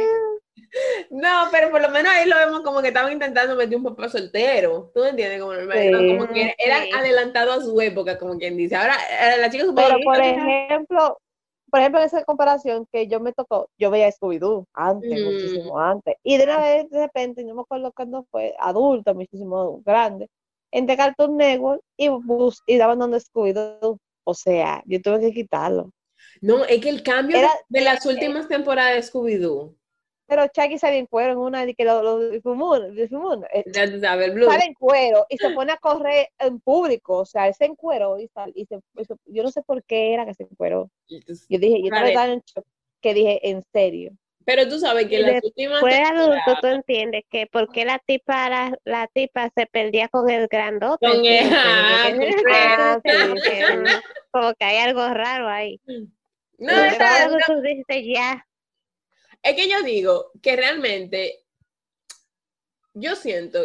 "Mm, 1.11 1.19
No, 1.21 1.47
pero 1.51 1.69
por 1.69 1.81
lo 1.81 1.89
menos 1.89 2.11
ahí 2.13 2.27
lo 2.27 2.35
vemos 2.37 2.61
como 2.61 2.81
que 2.81 2.87
estaban 2.87 3.11
intentando 3.11 3.55
meter 3.55 3.77
un 3.77 3.83
papá 3.83 4.09
soltero. 4.09 4.91
¿Tú 4.95 5.01
me 5.01 5.09
entiendes? 5.09 5.39
Como, 5.39 5.53
eran, 5.53 6.07
como 6.17 6.27
que 6.33 6.43
Sí. 6.45 6.53
eran 6.57 6.83
adelantados 6.95 7.57
a 7.59 7.61
su 7.65 7.79
época, 7.81 8.17
como 8.17 8.37
quien 8.37 8.57
dice. 8.57 8.75
Ahora, 8.75 8.95
eh, 9.11 9.37
la 9.39 9.49
chica 9.49 9.65
Pero 9.75 9.97
por 10.03 10.19
ejemplo, 10.19 11.17
por 11.71 11.79
ejemplo, 11.79 11.99
en 12.01 12.05
esa 12.05 12.23
comparación 12.25 12.85
que 12.91 13.07
yo 13.07 13.19
me 13.21 13.33
tocó, 13.33 13.69
yo 13.79 13.89
veía 13.89 14.11
Scooby-Doo 14.11 14.65
antes, 14.73 15.09
Mm. 15.19 15.23
muchísimo 15.25 15.79
antes. 15.79 16.15
Y 16.23 16.37
de 16.37 16.43
una 16.43 16.59
vez, 16.59 16.89
de 16.89 16.99
repente, 16.99 17.43
no 17.43 17.55
me 17.55 17.61
acuerdo 17.61 17.91
cuándo 17.93 18.25
fue, 18.29 18.53
adulto, 18.59 19.15
muchísimo 19.15 19.81
grande, 19.85 20.27
entre 20.71 20.97
Cartoon 20.97 21.37
Network 21.37 21.81
y, 21.97 22.09
bus 22.09 22.61
y 22.67 22.77
daban 22.77 22.99
donde 22.99 23.19
Scooby-Doo. 23.19 23.97
O 24.23 24.33
sea, 24.33 24.83
yo 24.85 25.01
tuve 25.01 25.19
que 25.21 25.31
quitarlo. 25.31 25.89
No, 26.41 26.63
es 26.65 26.79
que 26.81 26.89
el 26.89 27.01
cambio 27.03 27.37
de- 27.37 27.43
Era- 27.43 27.53
de, 27.69 27.81
las 27.81 28.05
eh, 28.05 28.09
últimas 28.09 28.47
temporadas 28.47 28.93
de 28.95 29.01
Scooby-Oo, 29.03 29.73
Pero 30.31 30.47
Chucky 30.47 30.77
sale 30.79 30.97
en 30.97 31.07
cuero 31.07 31.33
en 31.33 31.39
una 31.39 31.65
de 31.65 31.73
que 31.75 31.83
lo, 31.83 32.01
lo 32.01 32.19
difumó- 32.31 32.79
difumó, 32.93 33.33
eh, 33.53 33.65
blue. 34.33 34.45
sale 34.45 34.63
en 34.63 34.73
cuero 34.75 35.25
y 35.27 35.35
se 35.37 35.49
pone 35.49 35.73
a 35.73 35.77
correr 35.77 36.29
en 36.39 36.61
público. 36.61 37.17
O 37.17 37.25
sea, 37.25 37.49
él 37.49 37.53
se 37.53 37.65
encueró 37.65 38.17
y, 38.17 38.29
sal- 38.29 38.53
y 38.55 38.65
se, 38.65 38.79
yo 39.25 39.43
no 39.43 39.51
sé 39.51 39.61
por 39.61 39.83
qué 39.83 40.13
era 40.13 40.25
que 40.25 40.33
se 40.33 40.43
encueró. 40.43 40.89
Yo 41.09 41.59
dije, 41.59 41.79
yo 41.81 41.87
estaba 41.93 42.13
Vale. 42.13 42.33
en 42.35 42.39
shock 42.45 42.65
que 43.01 43.13
dije, 43.13 43.49
en 43.49 43.61
serio. 43.73 44.13
Pero 44.45 44.69
tú 44.69 44.79
sabes 44.79 45.07
que 45.07 45.19
Y 45.19 45.21
las 45.21 45.43
últimas 45.43 45.81
Fue 45.81 45.95
adulto, 46.01 46.55
tú 46.61 46.67
entiendes 46.67 47.23
que 47.29 47.45
por 47.47 47.67
qué 47.69 47.83
la 47.83 47.99
tipa, 47.99 48.49
la, 48.49 48.77
la 48.85 49.07
tipa 49.13 49.49
se 49.53 49.65
perdía 49.65 50.07
con 50.07 50.29
el 50.29 50.47
grandote. 50.47 51.07
Con 51.07 51.25
el- 51.25 51.49
ah, 51.53 52.07
Como 52.09 52.21
que- 52.21 52.31
sí, 52.31 53.49
que, 53.49 53.65
sí. 53.65 53.93
como 54.31 54.53
que 54.53 54.63
hay 54.63 54.77
algo 54.77 55.09
raro 55.09 55.49
ahí. 55.49 55.81
No, 56.57 56.71
está- 56.71 57.27
luego 57.27 57.37
tú 57.47 57.61
dices 57.61 58.05
ya. 58.15 58.47
Es 59.43 59.55
que 59.55 59.69
yo 59.69 59.81
digo 59.83 60.31
que 60.41 60.55
realmente 60.55 61.39
yo 62.93 63.15
siento 63.15 63.59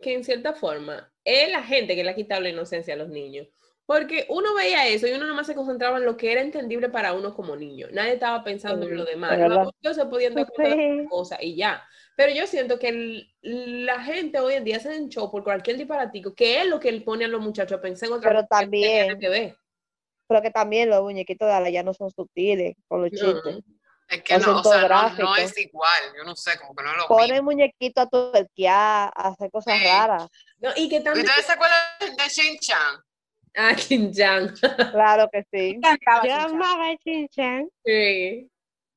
que 0.00 0.14
en 0.14 0.24
cierta 0.24 0.52
forma 0.54 1.12
es 1.24 1.50
la 1.50 1.62
gente 1.62 1.94
que 1.94 2.04
le 2.04 2.10
ha 2.10 2.14
quitado 2.14 2.40
la 2.40 2.50
inocencia 2.50 2.94
a 2.94 2.96
los 2.98 3.08
niños. 3.08 3.48
Porque 3.86 4.26
uno 4.28 4.54
veía 4.54 4.86
eso 4.88 5.06
y 5.06 5.12
uno 5.12 5.26
nomás 5.26 5.46
se 5.46 5.54
concentraba 5.54 5.98
en 5.98 6.04
lo 6.04 6.16
que 6.16 6.32
era 6.32 6.40
entendible 6.40 6.88
para 6.88 7.12
uno 7.14 7.34
como 7.34 7.56
niño. 7.56 7.88
Nadie 7.92 8.14
estaba 8.14 8.42
pensando 8.44 8.86
en 8.86 8.96
lo 8.96 9.04
demás. 9.04 9.38
Los 9.82 9.96
se 9.96 10.06
podían 10.06 10.34
dar 10.34 10.46
cuenta 10.46 10.76
de 10.76 10.82
Sí. 10.82 10.96
las 10.98 11.10
cosas 11.10 11.38
y 11.42 11.56
ya. 11.56 11.82
Pero 12.16 12.32
yo 12.32 12.46
siento 12.46 12.78
que 12.78 12.88
el- 12.88 13.34
la 13.42 14.02
gente 14.02 14.38
hoy 14.38 14.54
en 14.54 14.64
día 14.64 14.78
se 14.78 15.08
show 15.08 15.30
por 15.30 15.42
cualquier 15.42 15.76
disparatico, 15.78 16.34
que 16.34 16.60
es 16.60 16.66
lo 16.66 16.78
que 16.78 16.92
le 16.92 17.00
pone 17.00 17.24
a 17.24 17.28
los 17.28 17.40
muchachos 17.40 17.78
a 17.78 17.82
pensar 17.82 18.08
en 18.08 18.14
otra 18.14 18.30
Pero 18.30 18.42
cosa 18.46 18.60
que 18.60 18.64
también- 18.64 19.18
que 19.18 19.28
ver. 19.28 19.56
Pero 20.28 20.42
que 20.42 20.50
también 20.50 20.88
los 20.88 21.02
muñequitos 21.02 21.48
de 21.48 21.52
ahora 21.54 21.70
ya 21.70 21.82
no 21.82 21.92
son 21.92 22.10
sutiles 22.10 22.74
con 22.88 23.02
los 23.02 23.12
No. 23.12 23.18
chistes. 23.18 23.64
Es 24.12 24.22
que 24.22 24.38
no, 24.38 24.58
o 24.60 24.62
sea, 24.62 25.14
no, 25.18 25.36
es 25.36 25.56
igual, 25.58 26.02
yo 26.16 26.24
no 26.24 26.36
sé, 26.36 26.58
como 26.58 26.74
que 26.74 26.84
no 26.84 26.94
lo 26.96 27.08
Ponen 27.08 27.30
mismo. 27.32 27.44
muñequitos 27.50 28.04
a 28.04 28.08
tuerquear, 28.08 29.10
a 29.14 29.28
hacer 29.28 29.50
cosas 29.50 29.78
Sí. 29.78 29.84
raras. 29.86 30.28
No, 30.58 30.70
y 30.76 30.88
que 30.90 31.00
también... 31.00 31.26
¿Ustedes 31.26 31.46
se 31.46 31.52
acuerdan 31.52 32.16
de 32.16 32.24
Shin-Chan? 32.28 32.96
Ah, 33.56 33.74
Kim-Jong. 33.74 34.52
Claro 34.92 35.28
que 35.32 35.44
sí. 35.50 35.78
Yo 36.24 36.34
amaba 36.34 36.88
a 36.90 36.96
Chin-Chan. 36.98 37.68
Sí. 37.84 38.48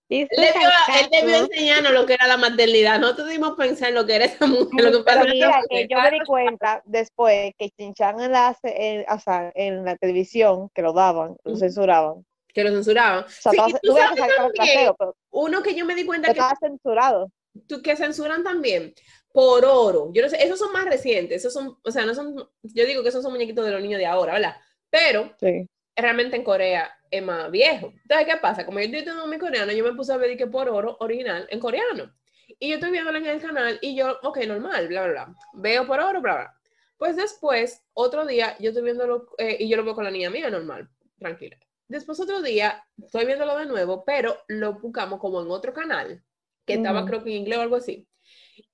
Él 0.08 0.28
debió, 0.30 0.70
él 1.00 1.10
debió 1.12 1.36
enseñarnos 1.46 1.92
lo 1.92 2.06
que 2.06 2.14
era 2.14 2.28
la 2.28 2.38
maternidad. 2.38 3.00
Nosotros 3.00 3.28
debimos 3.28 3.56
pensar 3.58 3.90
en 3.90 3.96
lo 3.96 4.06
que 4.06 4.16
era 4.16 4.26
esa 4.26 4.46
mujer. 4.46 4.92
Lo 4.92 5.00
que 5.00 5.04
pasa 5.04 5.24
mira, 5.24 5.62
que 5.70 5.88
yo 5.90 6.00
me 6.00 6.12
di 6.12 6.20
cuenta 6.20 6.82
después 6.86 7.54
que 7.58 7.70
Chinchan 7.72 8.20
en 8.20 8.32
la, 8.32 8.56
en, 8.64 9.06
o 9.10 9.20
sea, 9.20 9.52
en 9.56 9.84
la 9.84 9.96
televisión, 9.96 10.70
que 10.76 10.82
lo 10.84 10.94
daban, 10.94 11.36
lo 11.44 11.56
censuraban. 11.56 12.26
Que 12.56 12.64
lo 12.64 12.72
censuraban. 12.72 13.26
O 13.26 13.30
sea, 13.30 13.52
Sí, 13.52 13.58
tú 13.58 13.64
tú 13.84 13.94
que 13.94 14.02
sabes 14.02 14.36
trasero, 14.56 14.96
pero 14.98 15.16
Uno 15.30 15.62
que 15.62 15.76
yo 15.76 15.86
me 15.86 15.94
di 15.94 16.06
cuenta 16.06 16.28
que, 16.34 16.40
estaba 16.40 16.56
censurado. 16.60 17.32
tú- 17.68 17.82
que 17.82 17.96
censuran 17.98 18.44
también 18.44 18.94
por 19.34 19.66
oro. 19.66 20.10
Yo 20.14 20.22
no 20.24 20.30
sé, 20.30 20.42
esos 20.44 20.58
son 20.58 20.72
más 20.72 20.86
recientes. 20.86 21.38
Esos 21.42 21.54
son, 21.54 21.78
o 21.84 21.92
sea, 21.92 22.06
no 22.06 22.16
son, 22.16 22.34
yo 22.64 22.86
digo 22.86 23.04
que 23.04 23.10
esos 23.10 23.22
son 23.22 23.34
muñequitos 23.34 23.66
de 23.66 23.72
los 23.72 23.82
niños 23.82 24.00
de 24.00 24.06
ahora, 24.06 24.34
¿verdad? 24.34 24.56
Pero 24.90 25.36
Sí. 25.40 25.68
realmente 25.96 26.38
en 26.38 26.44
Corea 26.46 26.90
es 27.12 27.22
más 27.22 27.52
viejo. 27.52 27.88
Entonces, 28.04 28.26
¿qué 28.28 28.38
pasa? 28.38 28.66
Como 28.66 28.80
yo 28.80 28.86
estoy 28.86 29.00
estudiando 29.00 29.28
mi 29.28 29.38
coreano, 29.38 29.74
yo 29.74 29.84
me 29.84 29.94
puse 29.94 30.14
a 30.14 30.18
ver 30.18 30.38
que 30.38 30.48
por 30.48 30.70
oro 30.70 30.96
original 31.02 31.46
en 31.50 31.60
coreano. 31.60 32.16
Y 32.60 32.70
yo 32.70 32.76
estoy 32.76 32.92
viéndolo 32.92 33.18
en 33.18 33.26
el 33.26 33.42
canal 33.42 33.78
y 33.82 33.96
yo, 33.98 34.18
ok, 34.24 34.38
normal, 34.48 34.88
bla, 34.88 35.04
bla, 35.04 35.12
bla. 35.12 35.36
Veo 35.56 35.86
por 35.86 36.00
oro, 36.00 36.22
bla, 36.22 36.34
bla. 36.36 36.60
Pues 36.98 37.18
después, 37.18 37.84
otro 37.94 38.26
día, 38.26 38.56
yo 38.60 38.70
estoy 38.70 38.84
viéndolo 38.84 39.28
eh, 39.38 39.58
y 39.60 39.68
yo 39.68 39.76
lo 39.76 39.84
veo 39.84 39.96
con 39.96 40.06
la 40.06 40.12
niña 40.12 40.30
mía, 40.30 40.50
normal, 40.50 40.90
tranquila. 41.20 41.58
Después 41.88 42.20
otro 42.20 42.42
día, 42.42 42.84
estoy 42.98 43.26
viéndolo 43.26 43.58
de 43.58 43.66
nuevo, 43.66 44.04
pero 44.06 44.38
lo 44.48 44.80
buscamos 44.80 45.20
como 45.20 45.42
en 45.42 45.52
otro 45.52 45.74
canal, 45.74 46.24
que 46.66 46.76
estaba 46.76 47.06
creo 47.06 47.24
que 47.24 47.30
en 47.30 47.38
inglés 47.38 47.60
o 47.60 47.62
algo 47.62 47.76
así. 47.76 48.08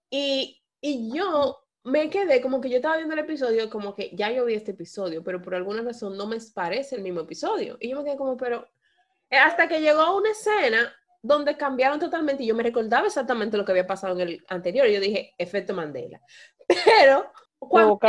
Y, 0.09 0.61
y 0.79 1.11
yo 1.13 1.61
me 1.83 2.09
quedé 2.09 2.41
como 2.41 2.61
que 2.61 2.69
yo 2.69 2.77
estaba 2.77 2.97
viendo 2.97 3.13
el 3.13 3.19
episodio, 3.19 3.69
como 3.69 3.95
que 3.95 4.15
ya 4.15 4.31
yo 4.31 4.45
vi 4.45 4.53
este 4.53 4.71
episodio, 4.71 5.23
pero 5.23 5.41
por 5.41 5.55
alguna 5.55 5.81
razón 5.81 6.15
no 6.15 6.27
me 6.27 6.37
parece 6.53 6.95
el 6.95 7.01
mismo 7.01 7.21
episodio. 7.21 7.77
Y 7.79 7.89
yo 7.89 7.97
me 7.97 8.03
quedé 8.03 8.17
como, 8.17 8.37
pero 8.37 8.69
eh, 9.29 9.37
hasta 9.37 9.67
que 9.67 9.81
llegó 9.81 10.01
a 10.01 10.15
una 10.15 10.31
escena 10.31 10.93
donde 11.21 11.55
cambiaron 11.57 11.99
totalmente 11.99 12.43
y 12.43 12.47
yo 12.47 12.55
me 12.55 12.63
recordaba 12.63 13.07
exactamente 13.07 13.57
lo 13.57 13.65
que 13.65 13.71
había 13.71 13.87
pasado 13.87 14.13
en 14.13 14.27
el 14.27 14.45
anterior. 14.47 14.87
Y 14.87 14.93
yo 14.93 14.99
dije, 14.99 15.33
efecto 15.37 15.73
Mandela. 15.73 16.21
Pero 16.67 17.31
cuando. 17.59 17.99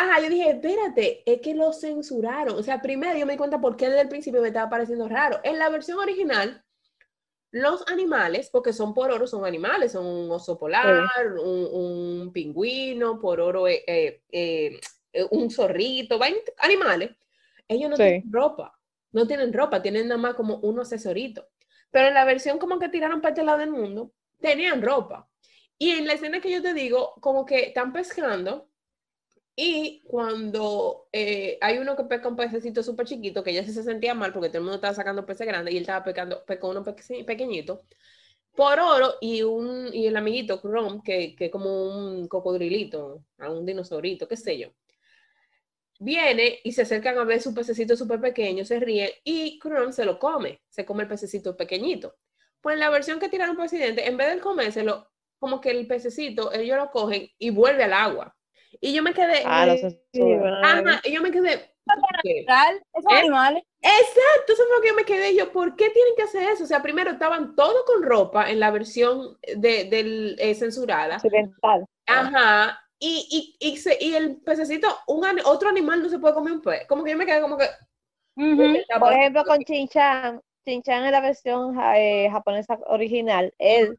Ajá, 0.00 0.20
yo 0.20 0.28
dije, 0.30 0.50
espérate, 0.50 1.22
es 1.26 1.40
que 1.40 1.54
lo 1.56 1.72
censuraron. 1.72 2.56
O 2.56 2.62
sea, 2.62 2.80
primero 2.80 3.18
yo 3.18 3.26
me 3.26 3.32
di 3.32 3.36
cuenta 3.38 3.60
por 3.60 3.76
qué 3.76 3.86
desde 3.88 4.02
el 4.02 4.08
principio 4.08 4.40
me 4.40 4.46
estaba 4.48 4.70
pareciendo 4.70 5.08
raro. 5.08 5.40
En 5.42 5.58
la 5.58 5.68
versión 5.70 5.98
original, 5.98 6.62
los 7.50 7.84
animales, 7.88 8.48
porque 8.52 8.72
son 8.72 8.94
por 8.94 9.10
oro, 9.10 9.26
son 9.26 9.44
animales, 9.44 9.90
son 9.92 10.06
un 10.06 10.30
oso 10.30 10.56
polar, 10.56 11.08
un, 11.42 11.68
un 11.72 12.32
pingüino, 12.32 13.18
por 13.18 13.40
oro, 13.40 13.66
eh, 13.66 13.82
eh, 13.88 14.80
eh, 15.12 15.26
un 15.32 15.50
zorrito, 15.50 16.20
animales. 16.58 17.10
Ellos 17.66 17.90
no 17.90 17.96
Sí. 17.96 18.02
tienen 18.04 18.32
ropa, 18.32 18.78
no 19.10 19.26
tienen 19.26 19.52
ropa, 19.52 19.82
tienen 19.82 20.06
nada 20.06 20.20
más 20.20 20.34
como 20.34 20.58
un 20.58 20.78
accesorito. 20.78 21.48
Pero 21.90 22.06
en 22.06 22.14
la 22.14 22.24
versión 22.24 22.60
como 22.60 22.78
que 22.78 22.88
tiraron 22.88 23.20
para 23.20 23.32
este 23.32 23.42
lado 23.44 23.58
del 23.58 23.70
mundo, 23.70 24.12
tenían 24.40 24.80
ropa. 24.80 25.28
Y 25.76 25.90
en 25.90 26.06
la 26.06 26.12
escena 26.12 26.40
que 26.40 26.52
yo 26.52 26.62
te 26.62 26.72
digo, 26.72 27.14
como 27.20 27.44
que 27.44 27.60
están 27.66 27.92
pescando 27.92 28.68
y 29.60 30.02
cuando 30.06 31.08
eh, 31.12 31.58
hay 31.60 31.78
uno 31.78 31.96
que 31.96 32.04
pesca 32.04 32.28
un 32.28 32.36
pececito 32.36 32.80
súper 32.84 33.06
chiquito, 33.06 33.42
que 33.42 33.64
sí 33.64 33.72
se 33.72 33.82
sentía 33.82 34.14
mal 34.14 34.32
porque 34.32 34.50
todo 34.50 34.58
el 34.58 34.62
mundo 34.64 34.76
estaba 34.76 34.94
sacando 34.94 35.26
peces 35.26 35.48
grandes 35.48 35.74
y 35.74 35.78
él 35.78 35.82
estaba 35.82 36.04
pescando, 36.04 36.44
pescó 36.44 36.68
uno 36.68 36.84
peque- 36.84 37.24
pequeñito, 37.24 37.82
por 38.54 38.78
oro 38.80 39.14
y, 39.20 39.42
un, 39.42 39.92
y 39.92 40.06
el 40.06 40.16
amiguito 40.16 40.60
Chrome, 40.60 41.02
que, 41.04 41.36
es 41.38 41.50
como 41.50 41.70
un 41.86 42.28
cocodrilito, 42.28 43.24
un 43.38 43.66
dinosaurito, 43.66 44.28
qué 44.28 44.36
sé 44.36 44.58
yo. 44.58 44.68
Viene 45.98 46.60
y 46.62 46.70
se 46.72 46.82
acercan 46.82 47.18
a 47.18 47.24
ver 47.24 47.42
su 47.42 47.52
pececito 47.52 47.96
súper 47.96 48.20
pequeño, 48.20 48.64
se 48.64 48.78
ríe 48.78 49.20
y 49.24 49.58
Chrome 49.58 49.92
se 49.92 50.04
lo 50.04 50.20
come, 50.20 50.62
se 50.68 50.86
come 50.86 51.02
el 51.02 51.08
pececito 51.08 51.56
pequeñito. 51.56 52.14
Pues 52.60 52.74
en 52.74 52.80
la 52.80 52.90
versión 52.90 53.18
que 53.18 53.28
tiraron 53.28 53.56
presidente, 53.56 54.06
en 54.06 54.16
vez 54.16 54.32
de 54.34 54.40
comérselo, 54.40 55.10
como 55.40 55.60
que 55.60 55.72
el 55.72 55.88
pececito, 55.88 56.52
ellos 56.52 56.76
lo 56.78 56.90
cogen 56.92 57.28
y 57.38 57.50
vuelve 57.50 57.82
al 57.84 57.92
agua. 57.92 58.37
Y 58.80 58.92
yo 58.94 59.02
me 59.02 59.14
quedé, 59.14 59.42
Ah, 59.44 59.66
lo 59.66 59.72
eh, 59.72 59.78
censuraron. 60.12 60.64
ajá, 60.88 61.00
y 61.04 61.12
yo 61.12 61.22
me 61.22 61.30
quedé. 61.30 61.74
Real, 62.46 62.82
esos 62.92 63.12
¿Eh? 63.12 63.18
animales. 63.20 63.62
Exacto, 63.80 64.52
eso 64.52 64.62
fue 64.66 64.76
lo 64.76 64.82
que 64.82 64.88
yo 64.88 64.94
me 64.94 65.04
quedé 65.04 65.34
yo, 65.34 65.50
¿por 65.52 65.74
qué 65.76 65.88
tienen 65.90 66.14
que 66.16 66.24
hacer 66.24 66.42
eso? 66.50 66.64
O 66.64 66.66
sea, 66.66 66.82
primero 66.82 67.10
estaban 67.10 67.54
todos 67.54 67.84
con 67.86 68.02
ropa 68.02 68.50
en 68.50 68.60
la 68.60 68.70
versión 68.70 69.38
de, 69.56 69.84
del, 69.84 70.36
eh, 70.38 70.54
censurada, 70.54 71.16
Occidental. 71.16 71.86
ajá, 72.06 72.80
y, 72.98 73.56
y, 73.60 73.68
y, 73.70 73.76
se- 73.76 73.96
y 74.00 74.14
el 74.14 74.40
pececito, 74.42 74.88
un, 75.06 75.24
otro 75.44 75.68
animal 75.68 76.02
no 76.02 76.08
se 76.08 76.18
puede 76.18 76.34
comer 76.34 76.54
un 76.54 76.60
pez, 76.62 76.86
como 76.88 77.04
que 77.04 77.12
yo 77.12 77.16
me 77.16 77.24
quedé 77.26 77.40
como 77.40 77.56
que... 77.56 77.66
Ujú. 78.36 78.76
Por 79.00 79.12
ejemplo, 79.12 79.44
con 79.44 79.58
Chinchan, 79.60 80.40
Chinchan 80.64 81.04
en 81.06 81.12
la 81.12 81.20
versión 81.20 81.78
eh, 81.94 82.28
japonesa 82.30 82.78
original, 82.86 83.54
él 83.58 83.98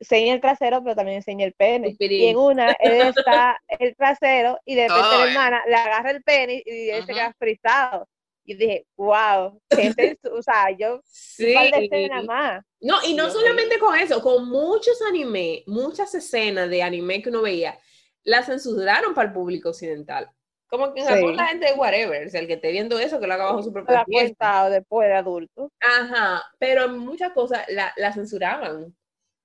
enseña 0.00 0.34
el 0.34 0.40
trasero, 0.40 0.82
pero 0.82 0.94
también 0.96 1.16
enseña 1.16 1.44
el 1.46 1.52
pene. 1.54 1.90
Pipirín. 1.90 2.20
Y 2.20 2.26
en 2.28 2.36
una, 2.36 2.72
él 2.80 3.00
está 3.16 3.58
el 3.68 3.94
trasero 3.96 4.58
y 4.64 4.74
de 4.74 4.82
repente 4.88 5.02
Todo 5.02 5.24
la 5.24 5.30
hermana 5.30 5.62
le 5.66 5.74
agarra 5.74 6.10
el 6.10 6.22
pene 6.22 6.62
y 6.64 6.90
él 6.90 7.04
se 7.06 7.12
queda 7.14 7.34
frisado. 7.38 8.08
Y 8.44 8.54
dije, 8.54 8.86
wow, 8.96 9.60
qué 9.68 9.90
sensu- 9.92 10.30
o 10.32 10.42
sea, 10.42 10.70
yo, 10.70 11.00
Sí. 11.04 11.54
escenas 11.54 12.24
más. 12.24 12.64
No, 12.80 12.96
y 13.06 13.12
no 13.14 13.28
solamente 13.30 13.78
con 13.78 13.94
eso, 13.98 14.22
con 14.22 14.48
muchos 14.48 15.02
anime, 15.02 15.64
muchas 15.66 16.14
escenas 16.14 16.70
de 16.70 16.82
anime 16.82 17.20
que 17.20 17.28
uno 17.28 17.42
veía, 17.42 17.78
las 18.24 18.46
censuraron 18.46 19.12
para 19.14 19.28
el 19.28 19.34
público 19.34 19.68
occidental. 19.68 20.30
Como 20.66 20.94
que 20.94 21.00
en 21.00 21.06
Sí. 21.06 21.12
Japón 21.12 21.36
la 21.36 21.46
gente 21.46 21.66
de 21.66 21.72
whatever, 21.74 22.26
o 22.26 22.30
sea, 22.30 22.40
el 22.40 22.46
que 22.46 22.54
esté 22.54 22.70
viendo 22.72 22.98
eso, 22.98 23.20
que 23.20 23.26
lo 23.26 23.34
haga 23.34 23.44
bajo 23.46 23.62
su 23.62 23.72
propia 23.72 24.04
cuenta 24.10 24.70
después 24.70 25.08
de 25.08 25.14
adulto. 25.14 25.70
Ajá, 25.80 26.42
pero 26.58 26.84
en 26.84 26.98
muchas 26.98 27.32
cosas 27.32 27.64
la, 27.68 27.92
la 27.96 28.12
censuraban. 28.14 28.94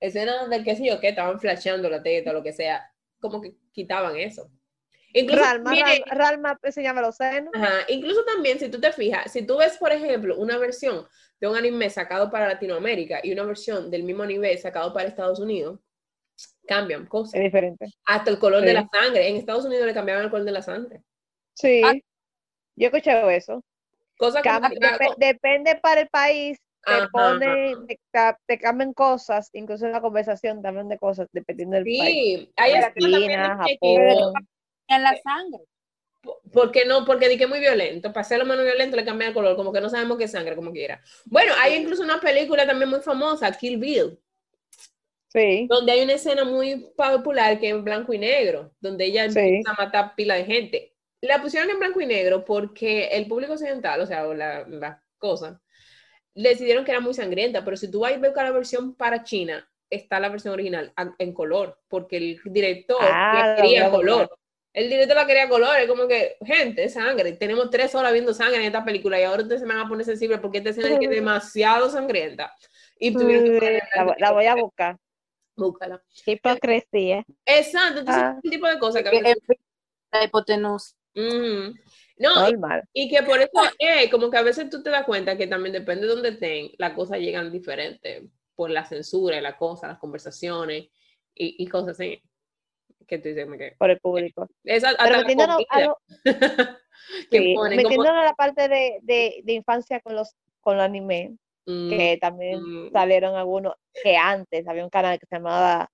Escenas 0.03 0.41
donde, 0.41 0.63
qué 0.63 0.75
sé 0.75 0.85
yo, 0.85 0.99
que 0.99 1.09
estaban 1.09 1.39
flasheando 1.39 1.89
la 1.89 2.03
teta 2.03 2.31
o 2.31 2.33
lo 2.33 2.43
que 2.43 2.51
sea, 2.53 2.91
como 3.19 3.41
que 3.41 3.55
quitaban 3.71 4.17
eso. 4.17 4.49
Incluso 5.13 5.43
Ralma, 5.43 5.65
también- 5.75 6.03
Ralma, 6.07 6.23
Ralma 6.49 6.59
enseñaba 6.63 7.01
los 7.01 7.15
senos. 7.15 7.51
Ajá, 7.55 7.85
Incluso 7.87 8.25
también, 8.25 8.59
si 8.59 8.69
tú 8.69 8.81
te 8.81 8.91
fijas, 8.91 9.31
si 9.31 9.45
tú 9.45 9.57
ves, 9.57 9.77
por 9.77 9.91
ejemplo, 9.91 10.35
una 10.37 10.57
versión 10.57 11.07
de 11.39 11.47
un 11.47 11.55
anime 11.55 11.89
sacado 11.89 12.29
para 12.31 12.47
Latinoamérica 12.47 13.19
y 13.23 13.31
una 13.31 13.43
versión 13.43 13.89
del 13.91 14.03
mismo 14.03 14.25
nivel 14.25 14.57
sacado 14.57 14.91
para 14.93 15.07
Estados 15.07 15.39
Unidos, 15.39 15.79
cambian 16.67 17.05
cosas. 17.05 17.35
Es 17.35 17.43
diferente. 17.43 17.85
Hasta 18.05 18.31
el 18.31 18.39
color 18.39 18.61
de 18.63 18.73
la 18.73 18.89
sangre. 18.91 19.27
En 19.29 19.35
Estados 19.37 19.65
Unidos 19.65 19.85
le 19.85 19.93
cambiaban 19.93 20.23
el 20.25 20.29
color 20.31 20.45
de 20.45 20.51
la 20.51 20.61
sangre. 20.61 21.01
Sí. 21.53 21.81
Ah. 21.85 21.93
Yo 22.75 22.85
he 22.85 22.85
escuchado 22.87 23.29
eso. 23.29 23.63
Cosa 24.17 24.41
que 24.41 24.49
Cam- 24.49 24.73
depe- 24.73 25.15
depende 25.17 25.75
para 25.75 26.01
el 26.01 26.07
país, 26.09 26.57
te 26.85 26.93
Ajá. 26.93 27.09
ponen, 27.11 27.87
te, 27.87 27.99
te 28.45 28.59
cambian 28.59 28.93
cosas, 28.93 29.49
incluso 29.53 29.85
en 29.85 29.93
la 29.93 30.01
conversación 30.01 30.61
también 30.61 30.89
de 30.89 30.97
cosas, 30.97 31.27
dependiendo 31.31 31.75
del 31.75 31.83
país. 31.85 31.97
Sí, 31.97 32.53
hay 32.57 32.73
China. 32.95 33.57
En 34.87 35.03
la 35.03 35.15
sangre. 35.21 35.63
¿Por 36.51 36.71
qué 36.71 36.85
no? 36.85 37.05
Porque 37.05 37.27
di 37.27 37.37
que 37.37 37.43
es 37.43 37.49
muy 37.49 37.59
violento. 37.59 38.09
Para 38.13 38.21
hacerlo 38.21 38.45
menos 38.45 38.63
violento 38.63 38.95
le 38.95 39.05
cambian 39.05 39.29
el 39.29 39.33
color, 39.33 39.55
como 39.55 39.73
que 39.73 39.81
no 39.81 39.89
sabemos 39.89 40.17
qué 40.17 40.27
sangre, 40.27 40.55
como 40.55 40.71
quiera. 40.71 41.01
Bueno, 41.25 41.53
hay 41.59 41.75
incluso 41.75 42.03
una 42.03 42.19
película 42.19 42.65
también 42.65 42.89
muy 42.89 43.01
famosa, 43.01 43.51
Kill 43.51 43.77
Bill, 43.77 44.19
Sí, 45.29 45.65
donde 45.67 45.91
hay 45.93 46.03
una 46.03 46.13
escena 46.13 46.45
muy 46.45 46.91
popular 46.95 47.59
que 47.59 47.69
es 47.69 47.73
en 47.73 47.83
blanco 47.83 48.13
y 48.13 48.19
negro, 48.19 48.71
donde 48.79 49.05
ella 49.05 49.29
Sí. 49.29 49.39
empieza 49.39 49.71
a 49.71 49.85
matar 49.85 50.15
pila 50.15 50.35
de 50.35 50.45
gente. 50.45 50.95
La 51.21 51.41
pusieron 51.41 51.69
en 51.71 51.79
blanco 51.79 52.01
y 52.01 52.05
negro 52.05 52.45
porque 52.45 53.07
el 53.07 53.27
público 53.27 53.53
occidental, 53.53 53.99
o 54.01 54.05
sea, 54.05 54.27
o 54.27 54.33
la, 54.35 54.63
la 54.67 55.03
cosa, 55.17 55.59
decidieron 56.35 56.83
que 56.85 56.91
era 56.91 56.99
muy 56.99 57.13
sangrienta, 57.13 57.63
pero 57.63 57.77
si 57.77 57.89
tú 57.91 58.01
vas 58.01 58.13
a 58.13 58.17
ver 58.17 58.33
la 58.35 58.51
versión 58.51 58.95
para 58.95 59.23
China, 59.23 59.67
está 59.89 60.19
la 60.19 60.29
versión 60.29 60.53
original 60.53 60.91
a- 60.95 61.13
en 61.19 61.33
color, 61.33 61.79
porque 61.87 62.17
el 62.17 62.39
director 62.45 62.97
Ah, 63.01 63.55
la 63.55 63.61
quería 63.61 63.89
color. 63.91 64.29
El 64.73 64.89
director 64.89 65.15
la 65.15 65.27
quería 65.27 65.47
color, 65.47 65.77
es 65.77 65.87
como 65.87 66.07
que, 66.07 66.35
gente, 66.43 66.83
es 66.85 66.93
sangre. 66.93 67.33
Tenemos 67.33 67.69
tres 67.69 67.93
horas 67.93 68.11
viendo 68.11 68.33
sangre 68.33 68.57
en 68.57 68.63
esta 68.63 68.83
película 68.83 69.19
y 69.19 69.23
ahora 69.23 69.43
ustedes 69.43 69.61
se 69.61 69.67
me 69.67 69.75
van 69.75 69.85
a 69.85 69.87
poner 69.89 70.03
sensibles 70.03 70.39
porque 70.39 70.57
esta 70.57 70.71
escena 70.71 70.89
es 70.89 70.97
que 70.99 71.05
es 71.05 71.11
demasiado 71.21 71.89
sangrienta. 71.91 72.51
Y 72.97 73.13
tuvieron 73.13 73.43
que 73.45 73.59
ponerla 73.59 73.79
en 73.95 74.07
La, 74.07 74.15
la 74.17 74.31
voy 74.31 74.45
a 74.47 74.55
buscar. 74.55 74.97
Búscala. 75.55 76.01
Hipocresía. 76.25 77.23
Exacto, 77.45 77.99
entonces 77.99 78.23
Ah. 78.23 78.35
ese 78.41 78.49
tipo 78.49 78.67
de 78.67 78.79
cosas 78.79 79.03
que 79.03 79.09
a 79.09 79.11
veces- 79.11 79.37
La 80.11 80.23
hipotenusa. 80.23 80.95
Ujú. 81.15 81.75
No, 82.17 82.47
y- 82.49 82.55
y 83.05 83.09
que 83.09 83.23
por 83.23 83.39
eso 83.39 83.49
es 83.79 84.09
como 84.11 84.29
que 84.29 84.37
a 84.37 84.43
veces 84.43 84.69
tú 84.69 84.83
te 84.83 84.89
das 84.91 85.03
cuenta 85.05 85.35
que 85.37 85.47
también 85.47 85.73
depende 85.73 86.05
de 86.07 86.13
dónde 86.13 86.29
estén, 86.29 86.69
las 86.77 86.93
cosas 86.93 87.19
llegan 87.19 87.51
diferentes 87.51 88.23
por 88.55 88.69
la 88.69 88.85
censura 88.85 89.37
y 89.37 89.41
la 89.41 89.57
cosa, 89.57 89.87
las 89.87 89.97
conversaciones 89.97 90.83
y, 91.33 91.63
y 91.63 91.67
cosas 91.67 91.99
así. 91.99 92.21
Que 93.07 93.17
tú 93.17 93.29
dices, 93.29 93.47
que. 93.57 93.75
Por 93.77 93.89
el 93.89 93.99
público. 93.99 94.47
Esa, 94.63 94.91
Pero 94.97 95.15
a 95.15 95.81
lo- 95.81 95.97
que 97.29 97.37
sí, 97.39 97.53
ponen 97.55 97.83
como- 97.83 98.03
a 98.03 98.23
la 98.23 98.33
parte 98.33 98.67
de, 98.69 98.99
de, 99.01 99.41
de 99.43 99.53
infancia 99.53 99.99
con 100.01 100.15
los 100.15 100.35
con 100.61 100.77
los 100.77 100.85
anime, 100.85 101.35
Mm, 101.65 101.89
que 101.89 102.17
también 102.19 102.59
mm. 102.61 102.91
salieron 102.91 103.35
algunos 103.35 103.75
que 104.03 104.17
antes 104.17 104.67
había 104.67 104.83
un 104.83 104.89
canal 104.89 105.17
que 105.17 105.25
se 105.25 105.37
llamaba 105.37 105.89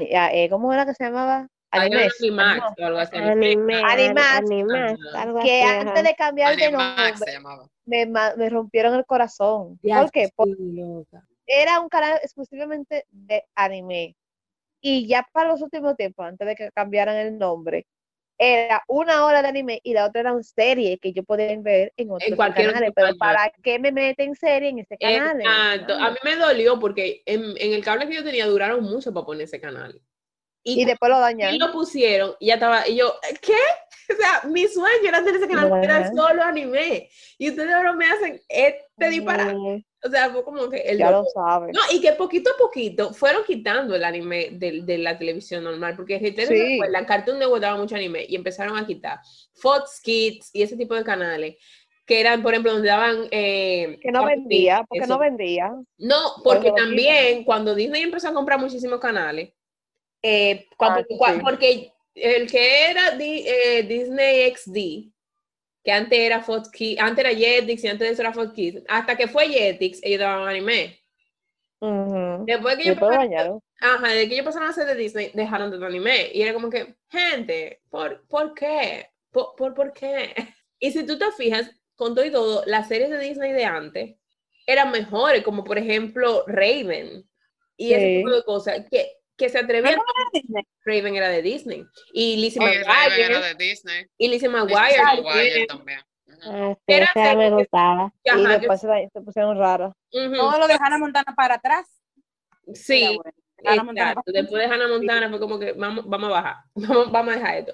eh, 0.00 0.48
¿cómo 0.48 0.72
era 0.72 0.86
que 0.86 0.94
se 0.94 1.02
llamaba? 1.04 1.48
Animax 1.72 2.20
Animax. 2.20 2.60
o 2.78 2.84
algo 2.86 2.98
así. 2.98 3.16
Anime, 3.16 3.82
Animax. 3.82 4.50
Animax, 4.50 5.00
Ajá. 5.08 5.22
algo 5.22 5.40
que 5.40 5.62
así, 5.62 5.78
antes 5.78 5.92
ajá. 5.94 6.02
de 6.02 6.14
cambiar 6.14 6.56
de 6.56 6.64
Animax 6.66 7.20
nombre 7.20 7.70
me, 7.84 8.06
me 8.06 8.48
rompieron 8.48 8.94
el 8.94 9.04
corazón. 9.04 9.78
Ya, 9.82 10.00
¿Por 10.00 10.10
qué? 10.10 10.28
Porque 10.34 10.56
era 11.46 11.80
un 11.80 11.88
canal 11.88 12.18
exclusivamente 12.22 13.06
de 13.10 13.44
anime. 13.54 14.16
Y 14.80 15.06
ya 15.06 15.26
para 15.32 15.50
los 15.50 15.62
últimos 15.62 15.96
tiempos, 15.96 16.26
antes 16.26 16.46
de 16.46 16.56
que 16.56 16.70
cambiaran 16.72 17.16
el 17.16 17.38
nombre, 17.38 17.86
era 18.38 18.82
una 18.88 19.24
hora 19.24 19.40
de 19.42 19.48
anime 19.48 19.80
y 19.84 19.92
la 19.92 20.06
otra 20.06 20.22
era 20.22 20.32
una 20.32 20.42
serie 20.42 20.98
que 20.98 21.12
yo 21.12 21.22
podía 21.22 21.56
ver 21.60 21.92
en 21.96 22.10
otros 22.10 22.34
cualquier 22.34 22.68
otro 22.68 22.74
canales. 22.74 22.92
Pero 22.96 23.06
canal. 23.16 23.18
¿para 23.18 23.52
qué 23.62 23.78
me 23.78 23.92
meten 23.92 24.34
serie 24.34 24.70
en 24.70 24.80
ese 24.80 24.98
canal? 24.98 25.40
Exacto. 25.40 25.94
A 25.94 26.10
mí 26.10 26.16
me 26.24 26.36
dolió 26.36 26.80
porque 26.80 27.22
en, 27.26 27.56
en 27.58 27.72
el 27.72 27.84
cable 27.84 28.08
que 28.08 28.16
yo 28.16 28.24
tenía 28.24 28.46
duraron 28.46 28.82
mucho 28.82 29.12
para 29.12 29.26
poner 29.26 29.42
ese 29.42 29.60
canal. 29.60 30.00
Y 30.64 30.84
después 30.84 31.10
lo 31.10 31.18
Y 31.18 31.20
dañaron. 31.20 31.58
lo 31.58 31.72
pusieron 31.72 32.34
y 32.38 32.46
ya 32.46 32.54
estaba, 32.54 32.86
y 32.88 32.96
yo, 32.96 33.14
¿qué? 33.40 33.54
O 34.12 34.16
sea, 34.16 34.48
mi 34.50 34.66
sueño 34.68 35.08
era 35.08 35.18
tener 35.24 35.36
ese 35.36 35.48
canal, 35.48 35.68
porque 35.68 35.86
era 35.86 36.12
solo 36.12 36.42
anime. 36.42 37.08
Y 37.38 37.50
ustedes 37.50 37.72
ahora 37.72 37.92
me 37.94 38.06
hacen 38.06 38.40
este 38.48 39.08
disparate. 39.08 39.84
O 40.04 40.10
sea, 40.10 40.30
fue 40.30 40.44
como 40.44 40.68
que 40.68 40.78
el 40.78 40.98
Ya 40.98 41.10
lo 41.10 41.18
dolor. 41.18 41.30
sabes. 41.32 41.74
No, 41.74 41.80
y 41.96 42.00
que 42.00 42.12
poquito 42.12 42.50
a 42.50 42.58
poquito 42.58 43.14
fueron 43.14 43.44
quitando 43.44 43.94
el 43.94 44.02
anime 44.04 44.48
de, 44.52 44.82
de 44.82 44.98
la 44.98 45.16
televisión 45.16 45.62
normal, 45.64 45.94
porque 45.96 46.18
Sí. 46.18 46.34
recuerdan, 46.72 47.04
Cartoon 47.06 47.38
Network 47.38 47.62
daba 47.62 47.78
mucho 47.78 47.94
anime 47.94 48.26
y 48.28 48.34
empezaron 48.34 48.76
a 48.76 48.86
quitar 48.86 49.20
Fox 49.54 50.00
Kids 50.02 50.50
y 50.52 50.62
ese 50.62 50.76
tipo 50.76 50.94
de 50.94 51.04
canales, 51.04 51.56
que 52.04 52.20
eran, 52.20 52.42
por 52.42 52.52
ejemplo, 52.52 52.72
donde 52.72 52.88
daban... 52.88 53.28
eh, 53.30 53.98
Que 54.02 54.10
no 54.10 54.24
vendía, 54.26 54.84
porque 54.88 55.04
eso. 55.04 55.12
no 55.14 55.18
vendía. 55.20 55.70
No, 55.98 56.16
porque 56.42 56.68
lo 56.70 56.74
también 56.74 57.44
cuando 57.44 57.74
Disney 57.76 58.02
empezó 58.02 58.28
a 58.28 58.34
comprar 58.34 58.58
muchísimos 58.58 58.98
canales, 58.98 59.52
eh, 60.22 60.66
cuando- 60.76 61.00
Ah, 61.00 61.32
sí, 61.34 61.40
porque 61.42 61.92
el 62.14 62.50
que 62.50 62.90
era 62.90 63.16
eh, 63.18 63.82
Disney 63.82 64.50
XD, 64.54 65.10
que 65.84 65.90
antes 65.92 66.18
era 66.18 66.42
Fox 66.42 66.70
Kids, 66.70 67.00
antes 67.00 67.24
era 67.24 67.34
Jetix 67.34 67.82
y 67.84 67.88
antes 67.88 68.06
de 68.08 68.12
eso 68.12 68.22
era 68.22 68.32
Fox 68.32 68.52
Kids, 68.52 68.82
hasta 68.88 69.16
que 69.16 69.26
fue 69.28 69.48
Jetix, 69.48 69.98
ellos 70.02 70.20
daban 70.20 70.46
anime. 70.48 70.98
Ujú. 71.80 72.44
Después 72.46 72.76
que 72.76 72.82
Y 72.82 72.84
ellos 72.88 73.00
después 73.00 73.16
lo 73.18 73.30
pasaron, 73.30 73.60
ajá, 73.80 74.08
de 74.08 74.28
que 74.28 74.34
ellos 74.34 74.46
pasaron 74.46 74.68
a 74.68 74.72
ser 74.72 74.86
de 74.86 74.94
Disney, 74.94 75.30
dejaron 75.34 75.70
de 75.70 75.84
anime. 75.84 76.30
Y 76.32 76.42
era 76.42 76.54
como 76.54 76.70
que, 76.70 76.94
gente, 77.10 77.80
¿por, 77.90 78.24
¿por 78.28 78.54
qué? 78.54 79.08
¿Por, 79.32 79.54
por, 79.56 79.74
por 79.74 79.92
qué? 79.92 80.32
Y 80.78 80.90
si 80.90 81.06
tú 81.06 81.16
te 81.16 81.30
fijas, 81.32 81.70
con 81.94 82.12
todo 82.12 82.24
y 82.24 82.32
todo, 82.32 82.64
las 82.66 82.88
series 82.88 83.08
de 83.10 83.18
Disney 83.20 83.52
de 83.52 83.64
antes 83.64 84.16
eran 84.66 84.90
mejores, 84.90 85.44
como 85.44 85.62
por 85.62 85.78
ejemplo 85.78 86.42
Raven 86.48 87.24
y 87.76 87.92
ese 87.92 88.04
Sí. 88.06 88.16
tipo 88.16 88.30
de 88.30 88.42
cosas, 88.44 88.86
que, 88.90 89.12
que 89.36 89.48
se 89.48 89.58
atrevían. 89.58 89.98
Disney. 90.32 90.64
Raven 90.84 91.16
era 91.16 91.28
de 91.28 91.42
Disney. 91.42 91.84
Y 92.12 92.36
Lizzie 92.36 92.60
Sí, 92.60 92.66
Raven 92.82 93.12
era 93.20 93.28
McGuire. 93.38 93.48
de 93.48 93.54
Disney. 93.64 94.06
Y 94.18 94.28
Lizzie 94.28 94.48
Lizzie 94.48 94.48
McGuire. 94.48 95.02
McGuire 95.22 95.66
también. 95.66 96.00
Ah, 96.44 96.74
sí, 96.74 96.82
Era 96.94 97.04
esa 97.14 97.34
me 97.36 97.50
gustaba. 97.50 98.12
Y 98.24 98.30
Ajá, 98.30 98.40
yo- 98.40 98.48
después 98.48 98.80
se, 98.80 99.08
se 99.12 99.20
pusieron 99.20 99.56
raros. 99.58 99.92
ujú, 100.12 100.34
Todo 100.34 100.58
lo 100.58 100.66
de 100.66 100.74
Hannah 100.74 100.98
Montana 100.98 101.34
para 101.36 101.54
atrás. 101.56 101.86
Sí, 102.74 103.18
bueno. 103.62 103.84
Montana 103.84 104.10
exacto. 104.10 104.32
para- 104.32 104.42
Después 104.42 104.62
de 104.68 104.74
Hannah 104.74 104.88
Montana 104.88 105.28
fue 105.30 105.40
como 105.40 105.58
que 105.58 105.72
vamos, 105.72 106.08
vamos 106.08 106.28
a 106.28 106.32
bajar. 106.32 106.56
Vamos, 106.74 107.12
vamos 107.12 107.34
a 107.34 107.38
dejar 107.38 107.56
esto. 107.58 107.72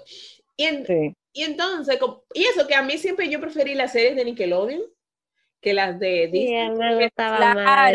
Y, 0.56 0.64
en- 0.64 0.86
Sí. 0.86 1.14
y 1.32 1.42
entonces, 1.44 1.98
y 2.34 2.44
eso 2.44 2.66
que 2.66 2.74
a 2.74 2.82
mí 2.82 2.98
siempre 2.98 3.28
yo 3.30 3.40
preferí 3.40 3.74
las 3.74 3.92
series 3.92 4.16
de 4.16 4.24
Nickelodeon 4.24 4.82
que 5.60 5.74
las 5.74 5.98
de 5.98 6.26
Sí, 6.26 6.30
Disney. 6.32 6.56
a 6.66 6.70
mí 6.70 6.78
me 6.78 7.04
gustaba 7.04 7.36
Claro, 7.36 7.60
más. 7.60 7.90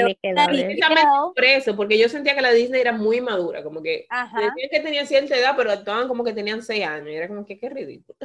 Precisamente 0.48 1.08
por 1.36 1.46
eso, 1.46 1.76
porque 1.76 1.98
yo 1.98 2.10
sentía 2.10 2.36
que 2.36 2.42
la 2.42 2.52
Disney 2.52 2.82
era 2.82 2.92
muy 2.92 3.22
madura, 3.22 3.64
como 3.64 3.82
que 3.82 4.06
Ajá. 4.10 4.38
decían 4.40 4.70
que 4.70 4.80
tenían 4.82 5.08
cierta 5.08 5.38
edad, 5.38 5.54
pero 5.56 5.72
actuaban 5.72 6.08
como 6.08 6.24
que 6.24 6.34
tenían 6.34 6.62
seis 6.62 6.86
años. 6.86 7.10
Y 7.10 7.16
era 7.16 7.28
como 7.28 7.46
que 7.46 7.58
qué 7.60 7.70
ridículo. 7.70 8.18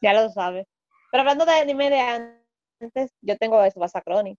Ya 0.00 0.12
lo 0.14 0.28
sabes. 0.30 0.66
Pero 1.10 1.20
hablando 1.20 1.44
de 1.44 1.52
anime 1.52 1.90
de 1.90 2.00
antes, 2.00 3.12
yo 3.20 3.36
tengo 3.36 3.60
de 3.60 3.70
Subasa 3.70 4.00
Chronic. 4.00 4.38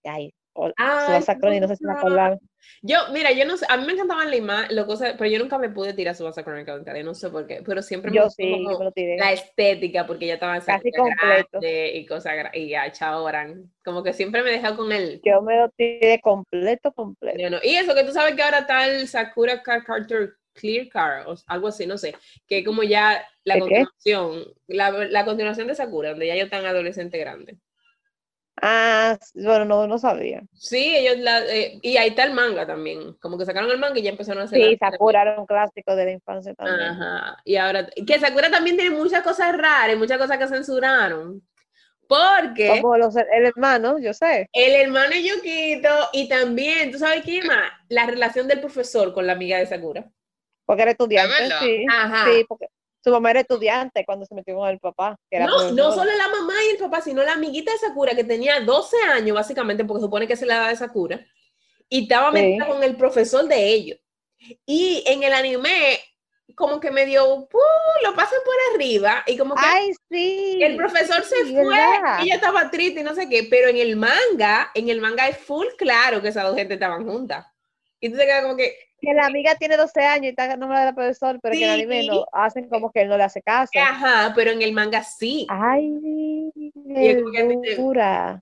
O- 0.54 0.72
Ay, 0.78 1.22
Tsubasa 1.22 1.36
Chronic, 1.38 1.62
no 1.62 1.68
sé 1.68 1.76
si 1.76 1.86
me 1.86 1.94
acordaron. 1.94 2.40
Yo, 2.84 2.98
mira, 3.12 3.32
yo 3.32 3.46
no 3.46 3.58
sé, 3.58 3.66
a 3.70 3.78
mí 3.78 3.86
me 3.86 3.94
encantaban 3.94 4.30
la 4.30 4.36
imagen, 4.36 4.76
lo 4.76 4.86
cosa, 4.86 5.16
pero 5.18 5.30
yo 5.30 5.40
nunca 5.40 5.58
me 5.58 5.70
pude 5.70 5.94
tirar 5.94 6.16
su 6.16 6.24
base 6.24 6.44
crónica 6.44 6.78
no 7.04 7.14
sé 7.14 7.30
por 7.30 7.48
qué, 7.48 7.62
pero 7.66 7.82
siempre 7.82 8.12
me 8.12 8.18
Yo 8.18 8.24
gustó 8.24 8.44
sí, 8.44 8.50
como 8.50 8.72
yo 8.72 8.92
la 9.18 9.34
estética, 9.34 10.06
porque 10.08 10.28
ya 10.28 10.36
estaba 10.36 10.60
Casi 10.60 10.92
completo. 10.92 11.60
y 11.62 12.06
cosas, 12.06 12.34
y 12.54 12.74
a 12.74 12.92
Chaoran, 12.92 13.72
como 13.84 14.04
que 14.04 14.14
siempre 14.14 14.44
me 14.44 14.52
dejó 14.52 14.76
con 14.78 14.92
el, 14.92 15.22
Yo 15.24 15.42
me 15.42 15.58
lo 15.58 15.70
tiré 15.70 16.20
completo, 16.22 16.92
completo. 16.92 17.38
bueno, 17.40 17.58
y 17.64 17.76
eso 17.76 17.94
que 17.94 18.04
tú 18.04 18.12
sabes 18.12 18.36
que 18.36 18.42
ahora 18.44 18.60
está 18.60 18.88
el 18.88 19.08
Sakura 19.08 19.62
Card 19.62 19.84
Captor 19.84 20.38
Clear 20.54 20.90
Car, 20.90 21.28
o 21.28 21.36
algo 21.48 21.68
así, 21.68 21.86
no 21.86 21.98
sé, 21.98 22.16
que 22.48 22.64
como 22.64 22.84
ya 22.84 23.26
la 23.44 23.60
continuación, 23.60 24.44
la, 24.68 24.92
la 24.92 25.26
continuación 25.26 25.68
de 25.68 25.76
Sakura, 25.76 26.10
donde 26.12 26.28
ya 26.28 26.34
ellos 26.34 26.46
están 26.46 26.66
adolescente 26.66 27.18
grande. 27.18 27.58
Ah, 28.64 29.18
bueno, 29.34 29.66
no, 29.66 29.88
no 29.88 29.98
sabía. 29.98 30.44
Sí, 30.54 30.96
ellos 30.96 31.18
la, 31.18 31.44
eh, 31.48 31.80
y 31.82 31.98
ahí 31.98 32.10
está 32.10 32.24
el 32.24 32.34
manga 32.34 32.68
también, 32.68 33.14
como 33.14 33.38
que 33.38 33.46
sacaron 33.46 33.72
el 33.72 33.80
manga 33.80 33.98
y 33.98 34.04
ya 34.04 34.12
empezaron 34.12 34.44
a 34.44 34.46
hacer 34.46 34.62
Sí, 34.62 34.78
Sakura 34.78 35.24
era 35.24 35.40
un 35.40 35.48
clásico 35.48 35.96
de 35.96 36.06
la 36.06 36.12
infancia 36.12 36.54
también. 36.54 36.80
Ajá. 36.80 37.38
Y 37.44 37.56
ahora, 37.56 37.88
que 37.88 38.20
Sakura 38.20 38.52
también 38.52 38.78
tiene 38.78 38.96
muchas 38.96 39.24
cosas 39.24 39.58
raras, 39.58 39.96
y 39.96 39.98
muchas 39.98 40.20
cosas 40.20 40.38
que 40.38 40.48
censuraron. 40.48 41.42
Porque 42.08 42.68
Como 42.82 42.98
los, 42.98 43.16
el 43.16 43.46
hermano, 43.46 43.98
yo 43.98 44.14
sé. 44.14 44.50
el 44.52 44.76
hermano 44.76 45.12
de 45.12 45.24
Yukito 45.24 46.10
y 46.12 46.28
también, 46.28 46.92
¿tú 46.92 47.00
sabes 47.00 47.24
qué 47.24 47.42
más? 47.42 47.72
La 47.88 48.06
relación 48.06 48.48
del 48.48 48.60
profesor 48.60 49.14
con 49.14 49.26
la 49.26 49.34
amiga 49.34 49.58
de 49.58 49.66
Sakura. 49.66 50.06
Porque 50.66 50.84
era 50.84 50.92
estudiante, 50.92 51.34
sí. 51.62 51.86
Ajá. 51.90 52.26
Sí, 52.30 52.46
porque 52.48 52.68
su 53.04 53.10
mamá 53.12 53.32
era 53.32 53.40
estudiante 53.42 54.06
cuando 54.06 54.26
se 54.26 54.36
metió 54.36 54.56
con 54.56 54.70
el 54.70 54.80
papá. 54.80 55.18
Que 55.30 55.38
era 55.38 55.46
No, 55.48 55.72
no 55.72 55.92
solo 55.92 56.12
la 56.16 56.28
mamá 56.28 56.54
y 56.68 56.72
el 56.74 56.78
papá, 56.78 57.02
sino 57.02 57.24
la 57.24 57.34
amiguita 57.34 57.72
de 57.72 57.78
Sakura 57.80 58.16
que 58.16 58.24
tenía 58.24 58.60
12 58.62 58.98
años, 59.12 59.36
básicamente, 59.36 59.84
porque 59.86 60.02
supone 60.02 60.28
que 60.28 60.34
es 60.34 60.42
la 60.44 60.58
edad 60.58 60.70
de 60.70 60.76
Sakura, 60.76 61.26
y 61.90 62.04
estaba 62.04 62.32
Sí. 62.32 62.34
metida 62.34 62.68
con 62.68 62.84
el 62.84 62.96
profesor 62.96 63.46
de 63.48 63.68
ellos. 63.68 64.00
Y 64.66 65.04
en 65.08 65.24
el 65.24 65.34
anime, 65.34 66.00
como 66.56 66.80
que 66.80 66.92
medio, 66.92 67.48
¡pum! 67.50 67.62
lo 68.04 68.14
pasan 68.16 68.40
por 68.46 68.54
arriba, 68.74 69.24
y 69.28 69.38
como 69.38 69.56
que 69.56 69.62
Ay, 69.66 69.92
sí. 70.10 70.60
El 70.62 70.76
profesor 70.78 71.24
se 71.24 71.46
sí, 71.46 71.54
fue, 71.54 71.64
¿verdad? 71.76 72.20
ella 72.22 72.36
estaba 72.36 72.70
triste 72.70 73.00
y 73.02 73.04
no 73.04 73.16
sé 73.16 73.30
qué, 73.30 73.44
pero 73.50 73.70
en 73.70 73.78
el 73.78 73.96
manga, 73.96 74.72
en 74.74 74.90
el 74.90 75.02
manga 75.02 75.28
es 75.28 75.38
full 75.38 75.68
claro 75.78 76.22
que 76.22 76.28
esas 76.30 76.44
dos 76.44 76.56
gente 76.56 76.76
estaban 76.76 77.06
juntas. 77.06 77.46
Y 78.00 78.10
tú 78.10 78.18
te 78.18 78.26
quedas 78.26 78.44
como 78.44 78.58
que, 78.58 78.76
Que 79.02 79.14
la 79.14 79.26
amiga 79.26 79.56
tiene 79.56 79.78
12 79.78 80.02
años 80.02 80.26
y 80.26 80.28
está 80.30 80.56
nombrada 80.58 80.86
del 80.86 80.96
profesor, 80.96 81.40
pero 81.42 81.54
que 81.54 81.58
en 81.60 81.64
el 81.66 81.70
anime 81.72 82.06
no, 82.08 82.26
hacen 82.32 82.70
como 82.70 82.92
que 82.92 83.02
él 83.02 83.10
no 83.10 83.18
le 83.18 83.24
hace 83.24 83.42
caso. 83.42 83.72
ajá, 83.80 84.32
pero 84.36 84.52
en 84.52 84.62
el 84.62 84.74
manga 84.74 85.04
sí. 85.04 85.48
Ay, 85.50 86.52
verdura. 86.86 88.42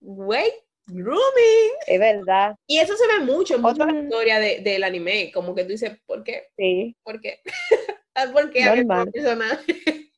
Wait, 0.00 0.54
grooming. 0.86 1.70
Es 1.86 1.98
verdad, 2.00 2.56
Y 2.66 2.78
eso 2.78 2.96
se 2.96 3.06
ve 3.06 3.20
mucho, 3.24 3.56
en 3.56 3.62
la 3.62 3.68
Otra- 3.68 4.00
historia 4.02 4.38
de- 4.40 4.60
del 4.60 4.82
anime, 4.84 5.30
como 5.32 5.54
que 5.54 5.62
tú 5.64 5.70
dices, 5.70 5.92
¿por 6.06 6.24
qué? 6.24 6.48
sí. 6.56 6.96
¿Por 7.02 7.20
qué? 7.20 7.40
¿Por 8.32 8.50
qué? 8.50 8.64
Normal. 8.64 9.10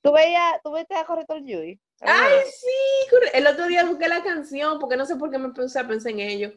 ¿Tú 0.02 0.12
veías, 0.12 0.54
tú 0.62 0.74
viste 0.74 0.94
a 0.94 1.04
Corrector 1.04 1.42
Yui? 1.44 1.80
Ay, 2.04 2.40
sí, 2.50 3.10
corre- 3.10 3.30
el 3.34 3.46
otro 3.46 3.66
día 3.66 3.84
busqué 3.84 4.08
la 4.08 4.22
canción, 4.22 4.78
porque 4.78 4.96
no 4.96 5.06
sé 5.06 5.16
por 5.16 5.30
qué 5.30 5.38
me 5.38 5.50
puse 5.50 5.78
a 5.78 5.86
pensar 5.88 6.12
en 6.12 6.20
ello. 6.20 6.52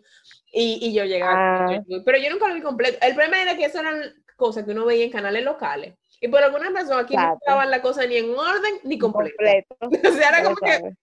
Y, 0.51 0.79
y 0.81 0.93
yo 0.93 1.03
llegaba. 1.05 1.65
Ah. 1.65 1.81
Pero 2.05 2.17
yo 2.17 2.29
nunca 2.29 2.47
lo 2.47 2.53
vi 2.55 2.61
completo. 2.61 2.97
El 3.01 3.13
problema 3.15 3.41
era 3.41 3.55
que 3.57 3.65
esas 3.65 3.81
eran 3.81 4.01
cosas 4.35 4.63
que 4.65 4.71
uno 4.71 4.85
veía 4.85 5.05
en 5.05 5.11
canales 5.11 5.43
locales. 5.43 5.95
Y 6.19 6.27
por 6.29 6.41
alguna 6.43 6.69
razón 6.71 6.99
aquí 6.99 7.15
no 7.15 7.21
Exacto. 7.21 7.39
estaban 7.45 7.69
la 7.71 7.81
cosa 7.81 8.05
ni 8.05 8.17
en 8.17 8.29
orden 8.35 8.73
ni 8.83 8.97
completo. 8.97 9.35
completo. 9.37 9.77
O 10.09 10.13
sea, 10.13 10.29
era 10.29 10.43
como 10.43 10.55
que. 10.57 10.93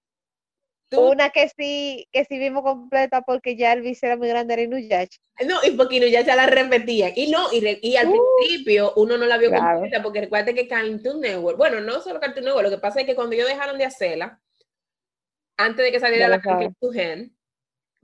Tú- 0.94 1.11
Una 1.11 1.30
que 1.30 1.48
sí, 1.48 2.09
que 2.12 2.24
sí 2.24 2.38
vimos 2.38 2.62
completa 2.62 3.22
porque 3.22 3.57
ya 3.57 3.72
el 3.72 3.83
vice 3.83 4.07
era 4.07 4.16
muy 4.16 4.28
grande, 4.28 4.54
era 4.54 4.62
Inuyasha. 4.62 5.18
No, 5.46 5.57
y 5.64 5.72
porque 5.72 6.11
ya 6.11 6.24
se 6.24 6.35
la 6.37 6.46
repetían. 6.46 7.12
Y 7.16 7.30
no, 7.30 7.52
y, 7.52 7.61
re- 7.61 7.80
y 7.83 7.96
al 7.96 8.09
principio 8.11 8.92
uno 8.96 9.16
no 9.16 9.26
la 9.26 9.37
vio 9.37 9.48
Uh, 9.48 9.52
claro. 9.52 9.80
completa, 9.80 10.02
porque 10.02 10.20
recuerda 10.20 10.52
que 10.54 10.68
Cartoon 10.68 11.20
Network, 11.20 11.59
bueno, 11.59 11.80
no 11.80 12.00
solo 12.00 12.20
Cartoon 12.20 12.44
Network, 12.44 12.64
lo 12.64 12.70
que 12.70 12.78
pasa 12.80 13.00
es 13.00 13.07
que 13.07 13.14
cuando 13.14 13.35
ellos 13.35 13.48
dejaron 13.48 13.76
de 13.76 13.85
hacerla, 13.85 14.40
antes 15.57 15.85
de 15.85 15.92
que 15.92 16.00
saliera 16.00 16.26
Ya 16.26 16.28
la 16.30 16.72
to 16.80 16.90
Gen, 16.92 17.37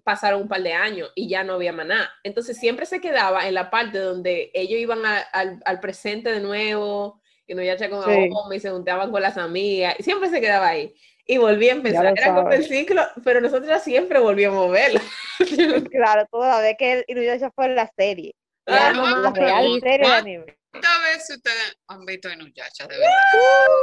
pasaron 0.05 0.43
un 0.43 0.49
par 0.49 0.63
de 0.63 0.73
años 0.73 1.13
y 1.15 1.29
ya 1.29 1.45
no 1.45 1.55
había 1.55 1.73
maná. 1.73 2.11
Entonces 2.25 2.57
siempre 2.59 2.87
se 2.87 3.01
quedaba 3.01 3.47
en 3.47 3.55
la 3.55 3.71
parte 3.71 3.99
donde 3.99 4.51
ellos 4.55 4.81
iban 4.81 5.05
a- 5.05 5.19
al, 5.21 5.61
al 5.65 5.81
presente 5.81 6.31
de 6.33 6.41
nuevo, 6.41 7.21
ya 7.47 7.91
con 7.91 8.03
Sí. 8.05 8.11
Aomi, 8.11 8.57
y 8.57 8.61
se 8.61 8.71
juntaban 8.71 9.11
con 9.11 9.23
las 9.23 9.37
amigas, 9.37 9.97
y 9.99 10.03
siempre 10.05 10.29
se 10.31 10.41
quedaba 10.41 10.69
ahí. 10.69 10.95
Y 11.31 11.39
volvía 11.39 11.73
a 11.73 11.77
empezar. 11.77 12.07
Era 12.17 12.35
como 12.35 12.51
el 12.51 12.65
ciclo, 12.67 13.07
pero 13.23 13.41
nosotros 13.41 13.81
siempre 13.85 14.19
volvíamos 14.19 14.69
a 14.69 14.73
verla. 14.73 15.01
Claro, 15.93 16.27
toda 16.29 16.61
vez 16.61 16.75
que 16.77 16.93
el 16.93 17.05
Inuyasha 17.07 17.53
fue 17.53 17.69
la 17.69 17.89
serie. 17.97 18.35
Ah, 18.67 18.93
no, 18.93 19.07
la 19.23 19.31
real 19.31 19.79
serie 19.81 20.07
de 20.09 20.13
anime. 20.13 20.57
¿Cuántas 20.73 21.03
veces 21.03 21.37
ustedes 21.37 21.77
han 21.87 22.05
visto 22.05 22.31
Inuyasha, 22.33 22.87
de 22.89 22.99
verdad? 22.99 23.13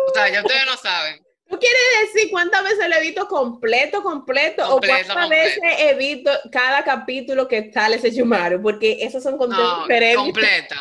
O 0.09 0.13
sea, 0.13 0.29
ya 0.29 0.41
ustedes 0.41 0.65
no 0.65 0.75
saben. 0.75 1.23
¿Tú 1.49 1.57
quieres 1.57 1.79
decir 2.13 2.29
cuántas 2.31 2.63
veces 2.65 2.89
lo 2.89 2.95
he 2.95 3.01
visto 3.01 3.27
completo, 3.29 4.03
completo? 4.03 4.67
Completo, 4.67 4.75
¿O 4.75 4.79
cuántas 4.81 5.15
completo. 5.15 5.61
veces 5.61 5.79
he 5.79 5.93
visto 5.95 6.31
cada 6.51 6.83
capítulo 6.83 7.47
que 7.47 7.71
sale 7.71 7.95
ese 7.95 8.13
Chumaru? 8.13 8.61
Porque 8.61 8.97
esos 9.01 9.23
son 9.23 9.37
contentos 9.37 9.65
No, 9.77 9.81
diferentes. 9.83 10.17
completa. 10.17 10.75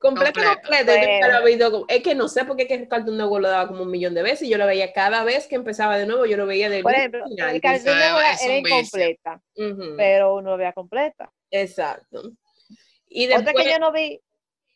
Completo, 0.00 0.40
completo. 0.62 1.86
Es 1.88 2.02
que 2.02 2.14
no 2.14 2.28
sé 2.28 2.44
por 2.44 2.56
qué 2.56 2.66
que 2.66 2.88
Cartoon 2.88 3.16
Network 3.16 3.42
lo 3.42 3.48
daba 3.48 3.68
como 3.68 3.82
un 3.82 3.90
millón 3.90 4.14
de 4.14 4.22
veces. 4.22 4.48
y 4.48 4.50
Yo 4.50 4.58
lo 4.58 4.66
veía 4.66 4.92
cada 4.92 5.22
vez 5.22 5.46
que 5.46 5.54
empezaba 5.54 5.96
de 5.98 6.06
nuevo. 6.06 6.26
Yo 6.26 6.36
lo 6.36 6.46
veía 6.46 6.68
de 6.68 6.82
Por 6.82 6.94
ejemplo, 6.94 7.24
el 7.28 7.60
Cartoon 7.60 7.98
Network 7.98 8.26
es 8.34 8.42
era 8.42 8.56
incompleta, 8.58 9.42
pero 9.96 10.34
uno 10.36 10.50
lo 10.50 10.56
veía 10.56 10.72
completa. 10.72 11.30
Exacto. 11.50 12.32
Y 13.08 13.26
Otra 13.26 13.40
después, 13.40 13.66
que 13.66 13.72
yo 13.72 13.78
no 13.80 13.92
vi, 13.92 14.20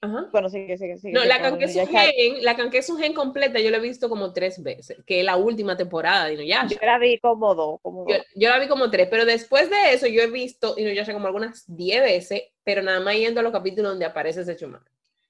Ajá. 0.00 0.28
bueno, 0.32 0.48
sigue, 0.48 0.76
sigue, 0.76 0.98
sigue. 0.98 1.12
No, 1.12 1.24
la 1.24 1.36
Inuyasha. 1.48 1.86
Gen, 1.86 2.44
la 2.44 2.56
Kankesu 2.56 2.96
Gen 2.96 3.14
completa 3.14 3.60
yo 3.60 3.70
la 3.70 3.78
he 3.78 3.80
visto 3.80 4.08
como 4.08 4.32
tres 4.32 4.62
veces, 4.62 4.98
que 5.06 5.20
es 5.20 5.24
la 5.24 5.36
última 5.36 5.76
temporada 5.76 6.26
de 6.26 6.34
Inuyasha. 6.34 6.74
Yo 6.80 6.86
la 6.86 6.98
vi 6.98 7.18
como 7.20 7.54
dos, 7.54 7.80
como 7.80 8.06
Yo, 8.08 8.16
dos. 8.16 8.26
yo 8.34 8.48
la 8.50 8.58
vi 8.58 8.68
como 8.68 8.90
tres, 8.90 9.08
pero 9.10 9.24
después 9.24 9.70
de 9.70 9.92
eso 9.94 10.06
yo 10.06 10.20
he 10.20 10.26
visto 10.26 10.74
Inuyasha 10.76 11.12
como 11.12 11.28
algunas 11.28 11.64
diez 11.68 12.02
veces, 12.02 12.42
pero 12.64 12.82
nada 12.82 13.00
más 13.00 13.14
yendo 13.14 13.40
a 13.40 13.42
los 13.44 13.52
capítulos 13.52 13.92
donde 13.92 14.04
aparece 14.04 14.40
ese 14.40 14.56
Chumaru. 14.56 14.84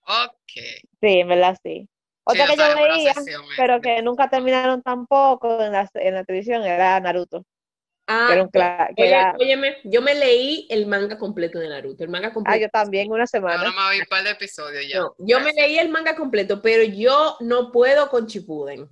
Ok. 0.07 0.53
Sí, 1.01 1.21
en 1.21 1.29
verdad 1.29 1.57
sí. 1.63 1.89
Otra 2.27 2.47
Sí, 2.47 2.57
que 2.57 2.59
yo 2.59 2.75
veía, 2.75 3.15
pero 3.57 3.81
que 3.81 4.03
nunca 4.03 4.31
terminaron 4.31 4.83
tampoco 4.83 5.63
en 5.63 5.73
la, 5.73 5.91
en 5.95 6.15
la 6.15 6.25
televisión, 6.25 6.63
era 6.63 6.99
Naruto. 7.01 7.45
Ah, 8.07 8.27
que 8.29 8.33
era 8.35 8.43
un 8.43 8.51
cla- 8.51 8.95
que 8.95 9.03
oye, 9.03 9.11
era- 9.13 9.37
óyeme, 9.39 9.77
yo 9.85 10.03
me 10.03 10.15
leí 10.15 10.67
el 10.71 10.87
manga 10.87 11.17
completo 11.19 11.59
de 11.59 11.69
Naruto, 11.69 12.05
el 12.05 12.11
manga 12.11 12.29
Ah, 12.29 12.33
completo. 12.33 12.61
yo 12.61 12.69
también, 12.71 13.11
una 13.11 13.27
semana. 13.27 13.63
no 13.65 13.73
me 13.73 13.95
vi 13.95 14.01
un 14.01 14.07
par 14.07 14.25
de 14.25 14.31
episodios 14.31 14.87
ya. 14.89 15.01
No, 15.01 15.15
yo 15.19 15.41
me 15.41 15.53
leí 15.53 15.79
el 15.79 15.89
manga 15.89 16.15
completo, 16.15 16.61
pero 16.63 16.83
yo 16.83 17.37
no 17.41 17.71
puedo 17.73 18.09
con 18.09 18.27
Shippuden. 18.27 18.89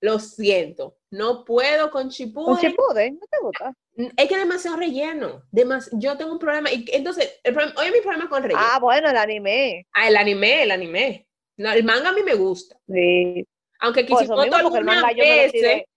Lo 0.00 0.18
siento, 0.18 0.96
no 1.10 1.44
puedo 1.44 1.90
con 1.90 2.04
Un 2.04 2.10
Shippuden. 2.10 2.70
Shippuden, 2.70 3.14
¿no 3.20 3.26
te 3.30 3.38
gusta? 3.40 3.72
Es 3.94 4.28
que 4.28 4.38
demasiado 4.38 4.76
relleno. 4.76 5.42
Demas 5.50 5.90
yo 5.92 6.16
tengo 6.16 6.32
un 6.32 6.38
problema. 6.38 6.70
Y 6.72 6.84
entonces, 6.92 7.40
el 7.44 7.52
problema, 7.52 7.78
oye, 7.80 7.92
mi 7.92 8.00
problema 8.00 8.28
con 8.28 8.42
relleno. 8.42 8.60
Ah, 8.62 8.78
bueno, 8.78 9.10
el 9.10 9.16
anime. 9.16 9.86
Ah, 9.92 10.08
el 10.08 10.16
anime, 10.16 10.62
el 10.62 10.70
anime. 10.70 11.28
No, 11.58 11.70
el 11.72 11.84
manga 11.84 12.08
a 12.08 12.12
mí 12.12 12.22
me 12.22 12.34
gusta. 12.34 12.76
Sí. 12.88 13.46
Aunque 13.80 14.06
Kishimoto 14.06 14.42
mismo, 14.42 14.62
porque 14.62 14.78
el 14.78 14.88
alguna 14.88 15.02
manga 15.02 15.12
yo 15.12 15.24
me 15.24 15.36
lo 15.36 15.42
vez, 15.42 15.52
tiré. 15.52 15.88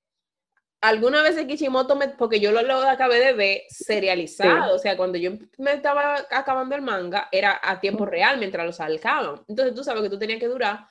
alguna 0.82 1.22
vez 1.22 1.46
Kishimoto, 1.46 1.96
me, 1.96 2.10
porque 2.10 2.40
yo 2.40 2.52
lo, 2.52 2.62
lo 2.64 2.78
acabé 2.90 3.20
de 3.20 3.34
ver 3.34 3.62
serializado, 3.70 4.76
o 4.76 4.80
sea, 4.80 4.98
cuando 4.98 5.18
yo 5.18 5.32
me 5.60 5.74
estaba 5.74 6.26
acabando 6.32 6.76
el 6.76 6.82
manga, 6.82 7.30
era 7.32 7.60
a 7.64 7.80
tiempo 7.80 8.06
real 8.06 8.40
mientras 8.40 8.66
lo 8.66 8.74
sacaban. 8.74 9.44
Entonces 9.48 9.74
tú 9.74 9.84
sabes 9.84 10.04
que 10.04 10.10
tú 10.10 10.20
tenías 10.20 10.40
que 10.40 10.48
durar 10.48 10.88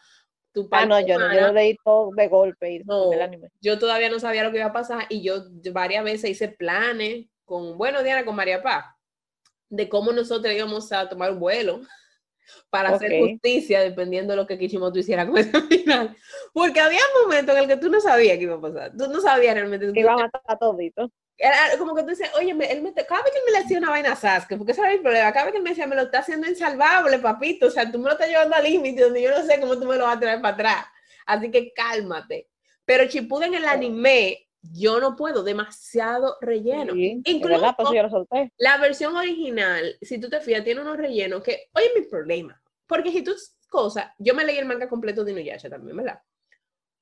tu 0.54 0.68
Ah, 0.70 0.86
no, 0.86 1.00
yo 1.00 1.18
no, 1.18 1.34
yo 1.34 1.40
lo 1.48 1.52
leí 1.52 1.76
todo 1.84 2.10
de 2.14 2.28
golpe 2.28 2.70
y 2.70 2.78
No. 2.84 3.12
el 3.12 3.20
anime. 3.20 3.50
Yo 3.60 3.78
todavía 3.78 4.08
no 4.08 4.20
sabía 4.20 4.44
lo 4.44 4.52
que 4.52 4.58
iba 4.58 4.66
a 4.68 4.72
pasar 4.72 5.04
y 5.10 5.22
yo 5.22 5.44
varias 5.72 6.04
veces 6.04 6.30
hice 6.30 6.48
planes 6.48 7.26
con, 7.44 7.76
bueno, 7.76 8.02
Diana, 8.02 8.24
con 8.24 8.36
María 8.36 8.62
Paz, 8.62 8.86
de 9.68 9.88
cómo 9.88 10.12
nosotros 10.12 10.54
íbamos 10.54 10.90
a 10.92 11.08
tomar 11.08 11.32
un 11.32 11.40
vuelo 11.40 11.80
para 12.70 12.90
hacer 12.90 13.18
justicia 13.20 13.80
dependiendo 13.80 14.32
de 14.32 14.36
lo 14.36 14.46
que 14.46 14.56
Kishimoto 14.56 14.98
hiciera 14.98 15.26
con 15.26 15.36
ese 15.38 15.50
final. 15.68 16.16
Porque 16.52 16.80
había 16.80 17.00
momentos 17.22 17.54
en 17.56 17.62
el 17.62 17.68
que 17.68 17.76
tú 17.76 17.90
no 17.90 18.00
sabías 18.00 18.38
qué 18.38 18.44
iba 18.44 18.54
a 18.54 18.60
pasar. 18.60 18.92
Tú 18.96 19.08
no 19.08 19.20
sabías 19.20 19.54
realmente. 19.54 19.92
Que 19.92 20.00
iba 20.00 20.12
a 20.14 20.16
matar 20.16 20.58
todito. 20.58 21.10
Era 21.36 21.76
como 21.78 21.94
que 21.94 22.02
tú 22.02 22.10
dices, 22.10 22.30
oye, 22.38 22.54
me- 22.54 22.70
él 22.70 22.80
me, 22.82 22.92
cada 22.94 23.22
vez 23.22 23.32
que 23.32 23.38
él 23.38 23.44
me 23.46 23.52
le 23.52 23.58
hacía 23.58 23.78
una 23.78 23.90
vaina 23.90 24.12
a 24.12 24.16
Sasuke, 24.16 24.56
porque 24.56 24.72
ese 24.72 24.80
era 24.82 24.90
mi 24.92 24.98
problema, 24.98 25.32
cada 25.32 25.46
vez 25.46 25.52
que 25.52 25.58
él 25.58 25.64
me 25.64 25.70
decía, 25.70 25.86
me 25.86 25.96
lo 25.96 26.02
está 26.02 26.20
haciendo 26.20 26.48
insalvable, 26.48 27.18
papito, 27.18 27.66
o 27.66 27.70
sea, 27.70 27.90
tú 27.90 27.98
me 27.98 28.04
lo 28.06 28.12
estás 28.12 28.28
llevando 28.28 28.54
al 28.54 28.62
límite 28.64 29.02
donde 29.02 29.20
yo 29.22 29.30
no 29.30 29.44
sé 29.44 29.60
cómo 29.60 29.78
tú 29.78 29.84
me 29.86 29.96
lo 29.96 30.04
vas 30.04 30.16
a 30.16 30.20
traer 30.20 30.40
para 30.40 30.54
atrás. 30.54 30.86
Así 31.26 31.50
que 31.50 31.72
cálmate. 31.72 32.48
Pero 32.84 33.04
Shippuden 33.04 33.54
en 33.54 33.62
el 33.62 33.68
anime, 33.68 34.48
yo 34.62 35.00
no 35.00 35.16
puedo, 35.16 35.42
demasiado 35.42 36.36
relleno. 36.40 36.92
Sí, 36.92 37.20
Incluso 37.24 37.60
verdad, 37.60 37.76
por 37.76 37.86
eso 37.86 37.94
yo 37.94 38.02
lo 38.04 38.10
solté. 38.10 38.52
la 38.58 38.76
versión 38.78 39.16
original, 39.16 39.96
si 40.02 40.18
tú 40.20 40.28
te 40.30 40.40
fijas, 40.40 40.62
tiene 40.64 40.82
unos 40.82 40.96
rellenos 40.96 41.42
que, 41.42 41.68
oye, 41.74 41.90
mi 41.96 42.02
problema, 42.02 42.62
porque 42.86 43.10
si 43.10 43.22
tú 43.22 43.34
cosas, 43.68 44.06
yo 44.18 44.34
me 44.34 44.44
leí 44.44 44.56
el 44.58 44.66
manga 44.66 44.88
completo 44.88 45.24
de 45.24 45.32
Inuyasha 45.32 45.68
también, 45.68 45.96
¿verdad? 45.96 46.20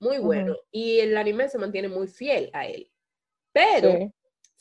Muy 0.00 0.18
bueno, 0.18 0.56
y 0.70 0.98
el 1.00 1.16
anime 1.16 1.48
se 1.48 1.58
mantiene 1.58 1.88
muy 1.88 2.08
fiel 2.08 2.48
a 2.54 2.66
él. 2.66 2.90
Pero, 3.52 3.90
Sí. 3.92 4.12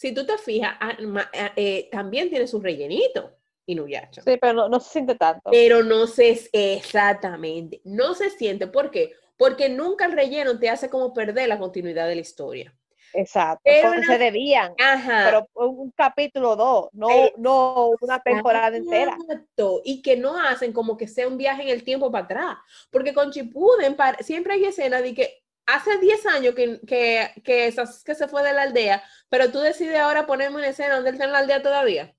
Si 0.01 0.15
tú 0.15 0.25
te 0.25 0.35
fijas, 0.39 0.73
ah, 0.79 0.97
ah, 1.35 1.51
eh, 1.55 1.87
también 1.91 2.27
tiene 2.27 2.47
su 2.47 2.59
rellenito, 2.59 3.37
Inuyasha. 3.67 4.23
Sí, 4.23 4.35
pero 4.41 4.53
no, 4.53 4.67
no 4.67 4.79
se 4.79 4.89
siente 4.89 5.13
tanto. 5.13 5.51
Pero 5.51 5.83
no 5.83 6.07
se, 6.07 6.49
exactamente, 6.51 7.81
no 7.83 8.15
se 8.15 8.31
siente, 8.31 8.65
¿por 8.65 8.89
qué? 8.89 9.13
Porque 9.37 9.69
nunca 9.69 10.05
el 10.07 10.13
relleno 10.13 10.57
te 10.57 10.71
hace 10.71 10.89
como 10.89 11.13
perder 11.13 11.49
la 11.49 11.59
continuidad 11.59 12.07
de 12.07 12.15
la 12.15 12.21
historia. 12.21 12.75
Exacto. 13.13 13.61
pero 13.63 13.89
Porque 13.89 14.07
se 14.07 14.17
debían. 14.17 14.73
Ajá. 14.79 15.25
Pero 15.53 15.67
un 15.67 15.91
capítulo 15.91 16.55
dos, 16.55 16.89
no, 16.93 17.07
Eh, 17.11 17.33
no 17.37 17.91
una 18.01 18.19
temporada 18.23 18.75
entera. 18.75 19.15
Exacto, 19.21 19.81
Y 19.83 20.01
que 20.01 20.17
no 20.17 20.35
hacen 20.35 20.73
como 20.73 20.97
que 20.97 21.07
sea 21.07 21.27
un 21.27 21.37
viaje 21.37 21.61
en 21.61 21.69
el 21.69 21.83
tiempo 21.83 22.11
para 22.11 22.25
atrás. 22.25 22.57
Porque 22.89 23.13
con 23.13 23.29
Chipuden 23.29 23.95
siempre 24.21 24.53
hay 24.53 24.65
escenas 24.65 25.03
de 25.03 25.13
que 25.13 25.43
hace 25.75 25.97
10 25.99 26.25
años 26.27 26.55
que, 26.55 26.79
que, 26.87 27.29
que, 27.43 27.67
esas, 27.67 28.03
que 28.03 28.15
se 28.15 28.27
fue 28.27 28.43
de 28.43 28.53
la 28.53 28.63
aldea, 28.63 29.03
pero 29.29 29.51
tú 29.51 29.59
decides 29.59 29.97
ahora 29.99 30.25
ponerme 30.25 30.57
una 30.57 30.67
escena 30.69 30.95
donde 30.95 31.09
él 31.09 31.15
está 31.15 31.25
en 31.25 31.31
la 31.33 31.39
aldea 31.39 31.61
todavía. 31.61 32.15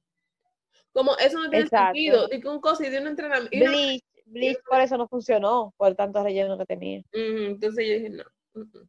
Como 0.93 1.17
eso 1.17 1.39
no 1.39 1.49
tiene 1.49 1.65
Exacto. 1.65 1.87
sentido. 1.87 2.29
De 2.29 2.41
que 2.41 2.49
un 2.49 2.61
cosa 2.61 2.87
y 2.87 2.91
de 2.91 2.99
un 3.01 3.07
entrenamiento. 3.07 3.57
y 3.57 3.63
una- 3.63 3.71
Bleach, 3.71 4.05
Bleach 4.27 4.59
por 4.69 4.81
eso 4.81 4.97
no 4.99 5.09
funcionó, 5.09 5.73
por 5.77 5.95
tanto 5.95 6.23
relleno 6.23 6.59
que 6.59 6.67
tenía. 6.67 7.03
Entonces 7.13 7.87
yo 7.87 7.95
dije, 7.95 8.11
no. 8.11 8.25
mm, 8.55 8.61
mm. 8.61 8.89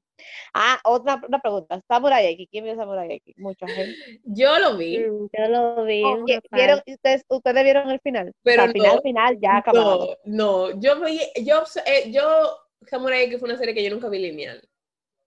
Ah, 0.54 0.80
otra 0.86 1.20
una 1.28 1.40
pregunta. 1.40 1.82
Samurai 1.88 2.26
X, 2.28 2.48
¿quién 2.52 2.64
vio 2.66 2.76
Samurai 2.76 3.12
X? 3.14 3.36
Mucha 3.38 3.68
gente. 3.68 4.22
Yo 4.24 4.60
lo 4.60 4.78
vi. 4.78 5.00
Mm, 5.00 5.28
Yo 5.34 5.48
lo 5.50 5.84
vi. 5.84 6.04
Oh, 6.04 6.14
una 6.16 6.26
¿vi- 6.26 6.40
¿Vieron, 6.52 6.82
ustedes, 6.86 7.26
ustedes 7.28 7.64
vieron 7.64 7.90
el 7.90 8.00
final? 8.00 8.32
Pero 8.44 8.62
o 8.62 8.66
sea, 8.66 8.74
final, 8.74 8.96
no, 8.96 9.02
final, 9.02 9.38
ya 9.42 9.58
acabado. 9.58 10.18
No, 10.26 10.70
no, 10.72 10.80
yo 10.80 11.02
vi, 11.02 11.20
yo, 11.44 11.64
eh, 11.86 12.12
yo, 12.12 12.58
Samurai 12.88 13.30
que 13.30 13.38
fue 13.38 13.50
una 13.50 13.58
serie 13.58 13.74
que 13.74 13.84
yo 13.84 13.90
nunca 13.90 14.10
vi 14.10 14.20
lineal. 14.20 14.62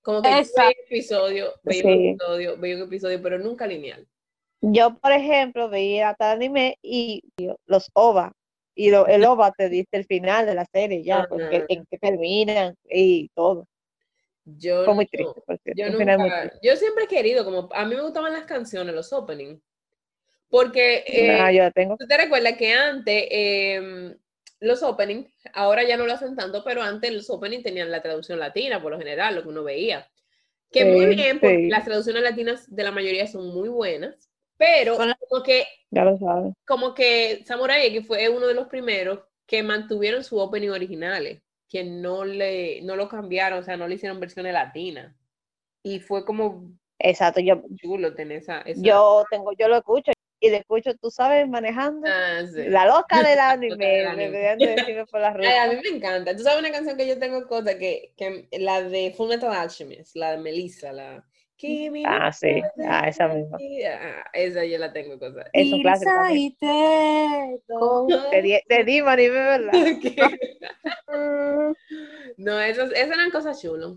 Como 0.03 0.23
que 0.23 0.29
veía 0.29 0.43
un 0.43 0.85
episodio, 0.87 1.53
veía 1.65 1.85
un 1.85 1.93
Sí. 1.93 2.09
episodio, 2.11 2.57
veía 2.59 2.77
un 2.77 2.83
episodio, 2.83 3.23
pero 3.23 3.39
nunca 3.39 3.67
lineal. 3.67 4.07
Yo, 4.61 4.97
por 4.99 5.13
ejemplo, 5.13 5.69
veía 5.69 6.15
tal 6.15 6.37
anime 6.37 6.79
y 6.83 7.23
los 7.67 7.91
OVA. 7.95 8.33
Y 8.75 8.91
lo- 8.91 9.07
el 9.07 9.25
OVA 9.25 9.53
te 9.53 9.69
dice 9.69 9.89
el 9.93 10.05
final 10.07 10.47
de 10.47 10.55
la 10.55 10.65
serie 10.67 11.03
ya, 11.03 11.19
Ajá. 11.21 11.29
porque 11.29 11.65
en 11.69 11.85
que 11.87 11.99
terminan 11.99 12.75
y 12.89 13.29
todo. 13.35 13.67
Yo 14.45 14.85
Fue 14.85 14.95
muy 14.95 15.05
no- 15.07 15.11
triste, 15.11 15.41
por 15.45 15.59
cierto. 15.59 15.83
Yo 15.83 15.89
un 15.91 15.97
final 15.99 16.19
muy 16.19 16.29
nunca, 16.29 16.41
triste. 16.43 16.59
yo 16.63 16.77
siempre 16.77 17.05
he 17.05 17.09
querido, 17.09 17.45
como 17.45 17.69
a 17.73 17.85
mí 17.85 17.95
me 17.97 18.03
gustaban 18.03 18.33
las 18.33 18.45
canciones, 18.45 18.95
los 18.95 19.13
openings, 19.13 19.61
porque 20.49 21.03
eh, 21.07 21.39
Ah, 21.41 21.51
yo 21.51 21.71
tengo. 21.73 21.97
tú 21.97 22.07
te 22.07 22.17
recuerdas 22.17 22.57
que 22.57 22.73
antes 22.73 23.27
em, 23.31 24.17
los 24.61 24.83
openings, 24.83 25.33
ahora 25.55 25.85
ya 25.85 25.97
no 25.97 26.07
lo 26.07 26.15
hacen 26.15 26.37
tanto, 26.37 26.65
pero 26.65 26.83
antes 26.83 27.13
los 27.13 27.31
openings 27.31 27.63
tenían 27.65 27.91
la 27.91 28.03
traducción 28.03 28.39
latina, 28.39 28.83
por 28.83 28.93
lo 28.93 28.99
general, 28.99 29.35
lo 29.37 29.43
que 29.43 29.49
uno 29.49 29.65
veía. 29.65 30.09
Que 30.73 30.85
muy 30.87 31.07
Sí, 31.07 31.17
bien, 31.17 31.41
porque 31.41 31.63
sí. 31.63 31.71
las 31.71 31.85
traducciones 31.85 32.23
latinas 32.23 32.75
de 32.75 32.85
la 32.85 32.93
mayoría 32.93 33.27
son 33.29 33.49
muy 33.55 33.69
buenas, 33.71 34.31
pero 34.59 35.09
como 35.29 35.43
que, 35.43 35.67
Ya 35.91 36.05
lo 36.05 36.17
sabes. 36.19 36.55
como 36.67 36.95
que 36.95 37.45
Samurai 37.47 37.87
X 37.87 38.07
fue 38.07 38.29
uno 38.29 38.47
de 38.47 38.55
los 38.55 38.69
primeros 38.69 39.21
que 39.47 39.63
mantuvieron 39.63 40.25
su 40.25 40.39
opening 40.39 40.71
originales, 40.71 41.43
que 41.69 41.85
no 41.85 42.25
le, 42.25 42.83
no 42.83 42.97
lo 42.97 43.09
cambiaron, 43.09 43.61
o 43.61 43.63
sea, 43.63 43.77
no 43.77 43.89
le 43.89 43.95
hicieron 43.97 44.21
versiones 44.21 44.53
latinas. 44.53 45.15
Y 45.83 46.01
fue 46.01 46.25
como 46.27 46.73
Exacto, 46.99 47.41
yo, 47.41 47.63
chulo 47.77 48.15
tener 48.15 48.39
esa. 48.39 48.61
esa- 48.63 49.05
yo 49.05 49.25
tengo, 49.31 49.53
yo 49.53 49.69
lo 49.69 49.77
escucho 49.79 50.13
y 50.41 50.51
lo 50.51 50.57
escucho, 50.57 50.95
tú 50.97 51.11
sabes, 51.11 51.49
manejando. 51.49 52.07
Ah, 52.09 52.43
sí. 52.47 52.65
La 52.69 52.87
loca 52.87 53.23
del 53.23 53.39
anime, 53.41 53.87
deberían 54.17 54.59
de 54.59 54.67
decirme 54.79 55.07
por 55.07 55.21
la 55.21 55.29
Ay, 55.33 55.57
a 55.57 55.67
ruta. 55.67 55.83
mí 55.83 55.91
me 55.91 55.97
encanta. 55.97 56.37
Tú 56.37 56.43
sabes 56.43 56.59
una 56.61 56.73
canción 56.73 56.97
que 56.97 57.07
yo 57.07 57.19
tengo 57.19 57.47
cosa 57.47 57.79
que, 57.79 58.13
que 58.17 58.49
la 58.59 58.83
de 58.83 59.13
Full 59.17 59.29
Metal 59.29 59.53
Alchemist, 59.53 60.17
la 60.17 60.33
de 60.33 60.39
Melissa, 60.39 60.93
la 60.93 61.25
Kimi 61.57 62.05
Ah, 62.05 62.31
sí. 62.33 62.63
no 62.77 62.85
Ah, 62.87 63.09
esa 63.09 63.29
misma. 63.29 63.59
Ah, 63.59 64.25
esa 64.35 64.65
yo 64.65 64.79
la 64.79 64.93
tengo 64.93 65.19
cosa. 65.19 65.45
Es 65.53 65.73
un 65.73 65.81
clásico. 65.81 66.11
Saiteto. 66.13 68.07
De, 68.31 68.43
Di- 68.85 69.01
anime, 69.01 69.31
¿verdad? 69.31 69.73
Mm. 71.09 71.73
no, 72.39 72.61
esas, 72.61 72.91
esas 72.93 73.11
eran 73.11 73.31
cosas 73.31 73.61
chulas. 73.61 73.93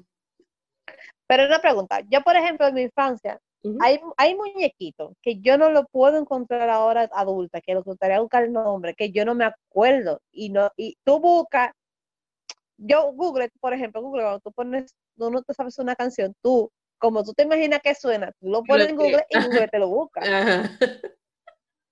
Pero 1.27 1.45
una 1.45 1.59
pregunta, 1.59 2.01
yo 2.09 2.21
por 2.21 2.35
ejemplo 2.35 2.67
en 2.67 2.73
mi 2.75 2.81
infancia, 2.83 3.39
Hay, 3.81 3.99
hay 4.17 4.35
muñequitos 4.35 5.11
que 5.21 5.39
yo 5.41 5.57
no 5.57 5.69
lo 5.69 5.85
puedo 5.85 6.17
encontrar 6.17 6.69
ahora 6.69 7.09
adulta, 7.13 7.59
que 7.61 7.73
lo 7.73 7.83
gustaría 7.83 8.19
buscar 8.21 8.43
el 8.43 8.53
nombre, 8.53 8.95
que 8.95 9.11
yo 9.11 9.25
no 9.25 9.35
me 9.35 9.45
acuerdo, 9.45 10.21
y 10.31 10.49
no, 10.49 10.71
y 10.77 10.97
tú 11.03 11.19
buscas, 11.19 11.71
yo 12.77 13.11
Google, 13.13 13.49
por 13.59 13.73
ejemplo, 13.73 14.01
Google, 14.01 14.23
cuando 14.23 14.39
tú 14.39 14.51
pones, 14.53 14.95
tú 15.17 15.29
no 15.29 15.41
te 15.43 15.53
sabes 15.53 15.77
una 15.79 15.95
canción, 15.95 16.33
tú, 16.41 16.71
como 16.97 17.23
tú 17.23 17.33
te 17.33 17.43
imaginas 17.43 17.81
que 17.83 17.93
suena, 17.95 18.31
tú 18.39 18.49
lo 18.49 18.63
pones 18.63 18.89
en 18.89 18.95
Google 18.95 19.25
y 19.29 19.37
Google 19.41 19.67
te 19.67 19.79
lo 19.79 19.89
busca. 19.89 20.21
Ajá. 20.23 20.69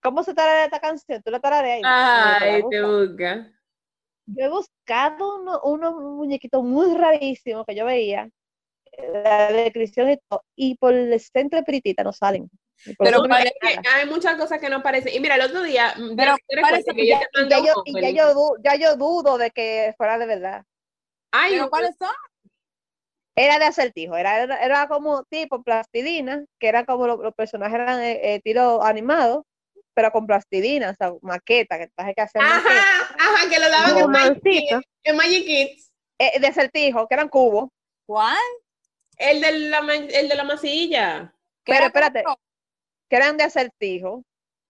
¿Cómo 0.01 0.23
se 0.23 0.33
tararea 0.33 0.65
esta 0.65 0.79
canción? 0.79 1.21
Tú 1.23 1.31
la 1.31 1.39
tarareas 1.39 1.79
y 1.79 1.81
Google 1.83 2.37
te 2.39 2.45
la 2.45 2.51
Ay, 2.53 2.61
busca. 2.61 2.77
te 2.77 2.81
busca. 2.85 3.53
Yo 4.27 4.45
he 4.45 4.49
buscado 4.49 5.39
uno- 5.41 5.61
unos 5.63 5.95
muñequitos 5.95 6.63
muy 6.63 6.93
rarísimos 6.95 7.65
que 7.65 7.75
yo 7.75 7.85
veía, 7.85 8.29
la 9.23 9.51
descripción 9.51 10.09
y 10.11 10.17
todo, 10.29 10.43
y 10.55 10.75
por 10.75 10.93
el 10.93 11.19
centro 11.19 11.59
de 11.59 11.63
Piritita 11.65 12.03
no 12.03 12.11
salen. 12.13 12.49
Pero 12.99 13.23
nada. 13.23 13.43
hay 13.95 14.05
muchas 14.07 14.35
cosas 14.35 14.59
que 14.59 14.69
no 14.69 14.77
aparecen. 14.77 15.13
Y 15.13 15.19
mira, 15.19 15.35
el 15.35 15.41
otro 15.41 15.63
día, 15.63 15.93
Pero 16.15 16.35
parece 16.61 16.93
que 16.93 17.03
Y 17.05 17.09
yo 17.09 17.15
ya, 17.15 17.19
te 17.21 17.27
y 17.31 17.41
mandé 17.41 17.55
ya 17.55 17.59
un 17.59 17.65
yo, 17.65 17.99
ya, 17.99 18.09
yo, 18.11 18.53
ya 18.63 18.75
yo 18.75 18.95
dudo 18.97 19.37
de 19.39 19.49
que 19.51 19.93
fuera 19.97 20.17
de 20.19 20.25
verdad. 20.27 20.63
Ay, 21.31 21.53
¿Pero 21.53 21.69
cuáles 21.69 21.95
son? 21.97 22.09
Era 23.35 23.59
de 23.59 23.65
acertijo, 23.65 24.15
era, 24.17 24.41
era, 24.43 24.57
era 24.63 24.87
como 24.87 25.23
tipo 25.25 25.61
plastilina, 25.61 26.43
que 26.59 26.67
era 26.69 26.85
como 26.85 27.05
lo- 27.05 27.21
los 27.21 27.33
personajes 27.35 27.75
eran 27.75 28.01
eh, 28.01 28.19
eh, 28.35 28.41
tiro 28.43 28.83
animados, 28.83 29.43
pero 29.93 30.11
con 30.11 30.25
plastilina, 30.25 30.89
o 30.91 30.95
sea, 30.95 31.13
maqueta, 31.21 31.77
que 31.77 31.87
traje 31.95 32.13
que 32.15 32.21
hacer 32.21 32.41
maqueta. 32.41 32.69
Ajá, 32.79 33.15
ajá, 33.19 33.49
que 33.49 33.59
lo 33.59 33.69
daban 33.69 33.97
en 33.97 34.09
Magic. 34.09 34.41
Kids, 34.43 34.81
en 35.03 35.15
Magic 35.17 35.45
Kids. 35.45 35.91
Eh, 36.19 36.39
de 36.39 36.47
acertijo, 36.47 37.07
que 37.07 37.13
eran 37.13 37.29
cubos. 37.29 37.69
¿Cuál? 38.07 38.37
El 39.17 39.41
de 39.41 39.51
la, 39.69 39.79
el 39.79 40.29
de 40.29 40.35
la 40.35 40.43
masilla. 40.43 41.33
¿Qué 41.63 41.73
Pero 41.73 41.85
espérate. 41.87 42.23
que 43.09 43.15
eran 43.15 43.37
de 43.37 43.43
acertijo. 43.43 44.23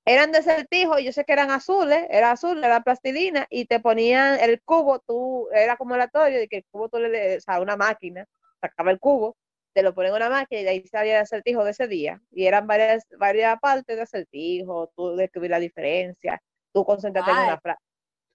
Eran 0.05 0.31
de 0.31 0.37
acertijo, 0.37 0.99
yo 0.99 1.11
sé 1.11 1.25
que 1.25 1.33
eran 1.33 1.51
azules, 1.51 2.07
era 2.09 2.31
azul, 2.31 2.63
era 2.63 2.81
plastilina, 2.81 3.45
y 3.49 3.65
te 3.65 3.81
ponían 3.81 4.39
el 4.39 4.61
cubo, 4.61 4.99
tú, 4.99 5.49
era 5.51 5.75
como 5.75 5.95
aleatorio, 5.95 6.39
de 6.39 6.47
que 6.47 6.57
el 6.57 6.65
cubo 6.71 6.87
tú 6.87 6.97
le, 6.97 7.35
o 7.35 7.41
sea, 7.41 7.59
una 7.59 7.75
máquina, 7.75 8.25
sacaba 8.61 8.91
el 8.91 8.99
cubo, 8.99 9.35
te 9.73 9.83
lo 9.83 9.93
ponen 9.93 10.11
en 10.11 10.15
una 10.15 10.29
máquina 10.29 10.61
y 10.61 10.63
de 10.63 10.69
ahí 10.69 10.87
salía 10.87 11.17
el 11.17 11.23
acertijo 11.23 11.65
de 11.65 11.71
ese 11.71 11.89
día. 11.89 12.21
Y 12.31 12.45
eran 12.45 12.67
varias, 12.67 13.05
varias 13.19 13.59
partes 13.59 13.97
de 13.97 14.01
acertijo, 14.01 14.93
tú 14.95 15.15
describir 15.17 15.51
la 15.51 15.59
diferencia, 15.59 16.41
tú 16.73 16.85
concentrarte 16.85 17.31
en 17.31 17.37
una 17.37 17.59
frase. 17.59 17.81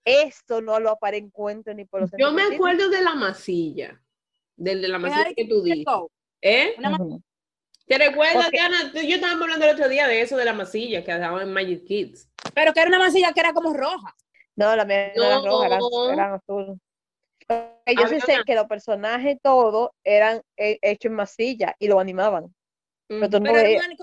Esto 0.05 0.61
no 0.61 0.79
lo 0.79 0.99
para 0.99 1.17
encuentro 1.17 1.73
ni 1.73 1.87
por 1.87 2.03
los 2.03 2.11
Yo 2.19 2.33
me 2.33 2.43
acuerdo 2.43 2.91
de 2.91 3.01
la 3.01 3.15
masilla. 3.15 3.99
Del 4.63 4.81
de 4.81 4.89
la 4.89 4.97
¿Qué 4.99 5.03
masilla 5.03 5.27
hay 5.27 5.35
que 5.35 5.45
tú 5.47 5.65
go? 5.85 6.11
¿Eh? 6.41 6.75
Una. 6.79 6.99
¿Te 7.87 7.99
recuerdas, 7.99 8.45
Porque- 8.45 8.59
Diana? 8.59 8.93
Tú- 8.93 9.01
Yo 9.01 9.17
estaba 9.17 9.33
hablando 9.33 9.65
el 9.67 9.73
otro 9.73 9.89
día 9.89 10.07
de 10.07 10.21
eso 10.21 10.37
de 10.37 10.45
la 10.45 10.53
masilla 10.53 11.03
que 11.03 11.19
daban 11.19 11.43
en 11.43 11.53
Magic 11.53 11.85
Kids. 11.85 12.29
Pero 12.55 12.73
que 12.73 12.81
era 12.81 12.89
una 12.89 13.01
masilla 13.01 13.33
que 13.33 13.41
era 13.41 13.53
como 13.53 13.73
roja. 13.75 14.15
No, 14.55 14.77
la 14.77 14.85
mía 14.85 15.13
no 15.17 15.25
eran 15.25 15.45
rojas, 15.45 15.67
eran, 15.67 15.81
eran 16.13 16.35
azul. 16.35 16.81
Yo 17.49 18.07
sí 18.07 18.21
sé 18.21 18.37
que 18.47 18.55
los 18.55 18.67
personajes 18.67 19.37
todos 19.43 19.91
eran 20.05 20.41
eh, 20.57 20.79
hechos 20.81 21.11
en 21.11 21.17
masilla 21.17 21.75
y 21.81 21.89
lo 21.89 21.99
animaban. 21.99 22.55
Pero 23.09 23.29
Pero 23.29 23.57
era 23.59 23.85
anime, 23.85 23.97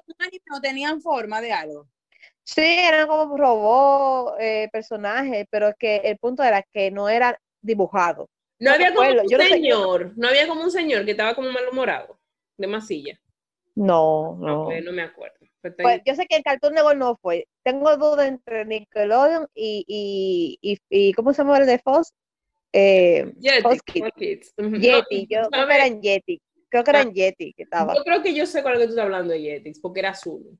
no 0.52 0.60
tenían 0.62 1.02
forma 1.02 1.40
de 1.40 1.54
algo. 1.54 1.88
Sí, 2.44 2.62
eran 2.64 3.08
como 3.08 3.38
robots, 3.38 4.36
eh, 4.42 4.68
personajes, 4.74 5.48
pero 5.50 5.70
es 5.70 5.76
que 5.80 5.98
el 5.98 6.18
punto 6.18 6.44
era 6.44 6.62
que 6.74 6.92
no 6.92 7.08
eran 7.08 7.36
dibujados. 7.62 8.28
No 8.60 8.72
había 8.72 8.94
como 8.94 9.10
un 9.10 9.30
yo 9.30 9.38
no 9.38 9.44
sé- 9.44 9.50
señor, 9.50 10.14
no 10.18 10.28
había 10.28 10.48
como 10.48 10.64
un 10.64 10.72
señor 10.72 11.06
que 11.06 11.12
estaba 11.12 11.34
como 11.36 11.50
malhumorado 11.52 12.20
de 12.58 12.68
masilla. 12.68 13.20
No, 13.76 14.38
No, 14.40 14.48
no. 14.48 14.66
pues 14.66 14.84
no 14.84 14.92
me 14.92 15.02
acuerdo. 15.04 15.36
Estoy- 15.64 15.84
Pues 15.84 16.02
yo 16.06 16.16
sé 16.16 16.26
que 16.26 16.36
el 16.36 16.44
Cartoon 16.44 16.74
Network 16.74 16.98
no 16.98 17.16
fue. 17.22 17.48
Tengo 17.64 17.96
duda 17.98 18.28
entre 18.28 18.66
Nickelodeon 18.66 19.48
y, 19.54 19.86
y, 19.88 20.58
y, 20.62 20.78
y 20.90 21.14
¿cómo 21.14 21.34
se 21.34 21.42
llama 21.44 21.58
el 21.58 21.66
de 21.66 21.80
Fox? 21.80 22.14
Eh, 22.74 23.32
Yeti, 23.40 23.62
Fox 23.62 23.82
Kids. 23.84 24.00
Fox 24.06 24.12
Kids. 24.18 24.54
Ujú. 24.58 24.76
Yeti, 24.80 25.28
No, 25.32 25.42
yo 25.44 25.50
creo 25.50 25.68
que 25.68 25.74
eran 25.76 26.02
Yeti. 26.02 26.42
Creo 26.70 26.84
que 26.84 26.90
eran 26.92 27.14
Yeti 27.14 27.54
que 27.54 27.64
estaba. 27.64 27.96
Yo 27.96 28.04
creo 28.04 28.22
que 28.22 28.34
yo 28.34 28.46
sé 28.46 28.62
con 28.62 28.74
lo 28.74 28.78
que 28.80 28.86
tú 28.86 28.92
estás 28.92 29.06
hablando 29.06 29.34
de 29.34 29.42
Yetix, 29.42 29.80
porque 29.80 30.02
era 30.02 30.10
azul. 30.12 30.60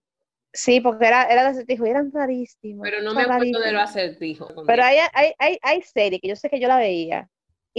Sí, 0.52 0.82
porque 0.82 1.06
era, 1.06 1.26
era 1.26 1.44
de 1.44 1.50
acertijo 1.50 1.86
eran 1.86 2.12
rarísimos. 2.12 2.84
Pero 2.84 3.02
no 3.04 3.14
me 3.14 3.22
acuerdo 3.22 3.44
de 3.44 3.52
lo 3.52 3.60
rarísimos. 3.60 3.90
acertijo. 3.90 4.56
con 4.56 4.66
Pero 4.66 4.82
Yeti. 4.84 4.98
hay, 4.98 5.08
hay, 5.14 5.34
hay, 5.38 5.58
hay 5.62 5.82
series 5.84 6.20
que 6.22 6.28
yo 6.30 6.36
sé 6.36 6.50
que 6.50 6.60
yo 6.60 6.68
la 6.68 6.78
veía 6.78 7.30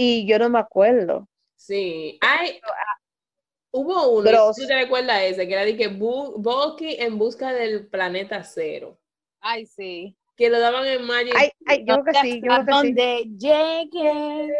y 0.01 0.25
yo 0.27 0.39
no 0.39 0.49
me 0.49 0.59
acuerdo. 0.59 1.27
Sí. 1.55 2.17
Hay, 2.21 2.59
hubo 3.71 4.09
uno, 4.09 4.29
Bros. 4.29 4.55
¿tú 4.57 4.65
te 4.65 4.75
recuerdas 4.75 5.21
ese? 5.23 5.47
Que 5.47 5.53
era 5.53 5.65
de 5.65 5.77
que 5.77 5.89
Bu- 5.91 6.33
Bucky 6.37 6.95
en 6.99 7.17
busca 7.17 7.53
del 7.53 7.87
planeta 7.87 8.43
cero. 8.43 8.97
Ay, 9.39 9.65
sí. 9.65 10.15
Que 10.35 10.49
lo 10.49 10.59
daban 10.59 10.85
en 10.87 11.05
Magic. 11.05 11.33
Ay, 11.37 11.51
ay, 11.67 11.85
yo 11.85 12.01
creo 12.01 12.05
que 12.05 12.13
sí, 12.21 12.41
yo 12.41 12.47
creo 12.47 12.65
que 12.65 12.71
sí. 12.71 12.73
donde 12.77 13.23
llegue 13.37 14.53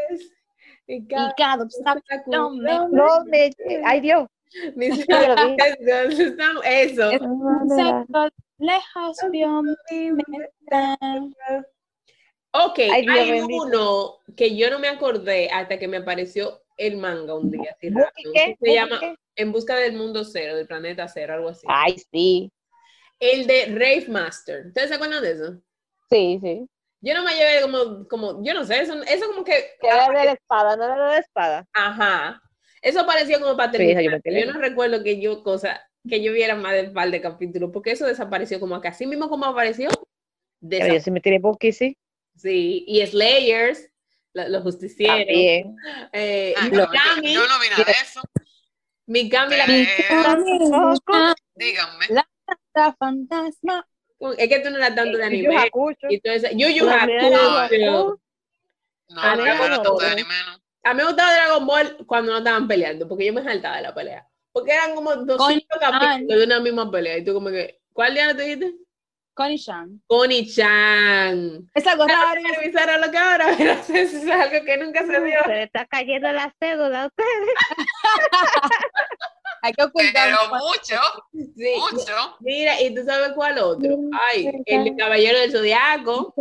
y 0.88 0.96
y 0.96 1.08
cada 1.08 1.34
cada 1.36 1.64
obstáculo 1.64 2.50
me- 2.52 2.88
No, 2.92 3.24
me, 3.26 3.50
ay 3.86 4.02
Dios. 4.02 4.28
Eso. 6.66 7.12
Lejos 8.58 9.18
vio 9.32 9.64
mi 9.64 10.12
mente. 10.12 11.36
Ok, 12.54 12.80
Ay, 12.80 13.02
Dios 13.04 13.18
hay 13.20 13.32
bendito. 13.32 13.64
uno 13.64 14.18
que 14.36 14.56
yo 14.58 14.70
no 14.70 14.80
me 14.80 14.88
acordé 14.90 15.50
hasta 15.50 15.80
que 15.80 15.88
me 15.88 15.98
apareció 15.98 16.62
el 16.78 16.98
manga 16.98 17.34
un 17.36 17.50
día. 17.52 17.72
así 17.72 17.90
¿Buki 17.90 18.24
random, 18.24 18.34
qué? 18.34 18.46
que 18.46 18.56
Se 18.60 18.66
¿Buki 18.68 18.74
llama 18.76 19.00
qué? 19.00 19.16
En 19.38 19.52
busca 19.52 19.76
del 19.78 19.94
mundo 19.94 20.24
cero, 20.26 20.56
del 20.56 20.68
planeta 20.68 21.08
cero, 21.08 21.34
algo 21.34 21.50
así. 21.50 21.66
Ay, 21.70 21.96
sí. 22.12 22.52
El 23.20 23.48
de 23.48 23.66
Rave 23.68 24.06
Master. 24.10 24.68
¿Ustedes 24.68 24.90
se 24.90 24.96
acuerdan 24.96 25.24
de 25.24 25.32
eso? 25.32 25.62
Sí, 26.10 26.40
sí. 26.42 26.68
Yo 27.02 27.14
no 27.16 27.24
me 27.24 27.34
llevé 27.34 27.62
como, 27.62 28.08
como 28.08 28.44
yo 28.44 28.54
no 28.54 28.64
sé, 28.64 28.80
eso, 28.82 28.94
eso 29.08 29.28
como 29.28 29.44
que, 29.44 29.54
Que 29.82 29.88
era 29.88 30.08
de 30.10 30.26
la 30.26 30.32
espada, 30.34 30.76
no 30.78 30.84
era 30.84 30.94
de 30.96 31.00
la 31.00 31.18
espada. 31.18 31.68
ajá. 31.74 32.42
Eso 32.82 33.06
parecía 33.06 33.40
como 33.40 33.56
para 33.56 33.72
Sí, 33.72 33.78
terminar. 33.78 34.22
yo 34.26 34.52
no 34.54 34.60
recuerdo 34.60 35.04
que 35.04 35.22
yo, 35.22 35.44
cosa, 35.44 35.82
que 36.08 36.22
yo 36.24 36.34
viera 36.34 36.56
más 36.56 36.74
de 36.74 36.88
un 36.88 36.94
par 36.94 37.10
de 37.12 37.22
capítulos, 37.22 37.70
porque 37.72 37.92
eso 37.92 38.06
desapareció 38.08 38.60
como 38.60 38.76
acá. 38.76 38.90
Así 38.90 39.06
mismo 39.06 39.30
como 39.30 39.46
apareció, 39.46 39.90
Pero 40.68 40.94
yo 40.94 41.00
sí 41.00 41.12
me 41.12 41.22
tiré 41.22 41.40
sí. 41.72 41.96
Sí, 42.36 42.84
y 42.88 43.06
Slayers, 43.06 43.90
lo- 44.34 44.50
los 44.50 44.64
justicieros. 44.64 45.18
También. 45.18 45.76
Eh, 46.14 46.54
Ah, 46.58 46.70
no, 46.72 46.88
Mikami, 46.90 47.34
yo, 47.34 47.42
yo 47.42 47.48
no 47.48 47.60
vi 47.60 47.70
nada 47.70 47.84
de 47.84 47.92
eso. 47.92 48.22
Mikami, 49.06 49.58
la- 49.58 49.66
díganme. 51.56 52.06
La 52.10 52.94
fantasma. 52.98 53.88
es 54.38 54.48
que 54.50 54.60
tú 54.60 54.70
no 54.70 54.78
eras 54.78 54.96
tanto 54.96 55.18
de 55.18 55.24
anime. 55.24 55.56
Y 56.10 56.20
todo 56.20 56.34
eso. 56.34 56.48
Yu 56.56 56.68
Hakusho. 56.90 58.20
No, 59.10 59.22
Ah, 59.22 59.36
yo 59.36 59.36
no, 59.36 59.36
no 59.36 59.46
era 59.46 59.58
no, 59.70 59.76
tanto 59.76 59.98
de 60.00 60.06
no. 60.08 60.12
anime, 60.14 60.34
no. 60.48 60.62
A 60.84 60.94
mí 60.94 60.98
me 60.98 61.04
gustaba 61.06 61.34
Dragon 61.34 61.66
Ball 61.68 61.98
cuando 62.08 62.32
no 62.32 62.38
estaban 62.40 62.68
peleando, 62.68 63.08
porque 63.08 63.26
yo 63.26 63.34
me 63.34 63.44
saltaba 63.44 63.76
de 63.78 63.82
la 63.84 63.94
pelea. 63.94 64.28
Porque 64.52 64.72
eran 64.72 64.96
como 64.96 65.16
200 65.16 65.80
capítulos 65.80 66.40
de 66.40 66.44
una 66.46 66.60
misma 66.60 66.90
pelea. 66.90 67.18
Y 67.18 67.24
tú 67.26 67.34
como 67.34 67.50
que, 67.50 67.82
¿cuál 67.94 68.14
día 68.14 68.36
te 68.36 68.44
dijiste? 68.44 68.76
Connie 69.42 69.60
Chan. 69.60 70.02
Connie 70.08 70.46
Chan. 70.48 71.70
Es 71.74 71.88
algo 71.88 72.06
raro. 72.08 72.42
Revisar 72.60 72.90
a 72.90 72.98
lo 73.00 73.12
que 73.12 73.18
ahora, 73.18 73.48
pero 73.58 73.72
eso 73.72 73.94
es 73.96 74.30
algo 74.30 74.64
que 74.66 74.78
nunca 74.78 75.06
se 75.06 75.20
vio. 75.20 75.40
Se 75.44 75.50
le 75.52 75.64
está 75.64 75.86
cayendo 75.88 76.32
la 76.32 76.54
cédula 76.60 77.04
a 77.04 77.08
ustedes. 77.08 77.50
Hay 79.64 79.74
que 79.74 79.84
ocultar. 79.84 80.30
Pero 80.30 80.56
mucho, 80.56 81.00
Sí. 81.56 81.74
mucho. 81.78 82.38
Mira, 82.40 82.82
¿y 82.82 82.96
tú 82.96 83.04
sabes 83.04 83.34
cuál 83.36 83.60
otro? 83.60 83.96
Ay, 84.32 84.50
el 84.66 84.84
de 84.86 84.96
Caballero 84.96 85.40
del 85.40 85.52
Zodiaco. 85.52 86.34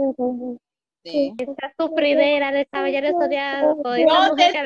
Sí. 1.04 1.32
Esa 1.38 1.72
sufridera 1.78 2.52
de 2.52 2.66
Caballero 2.66 3.10
Zodiaco. 3.18 3.94
Esa 3.94 4.28
No 4.28 4.34
te 4.34 4.52
que 4.52 4.62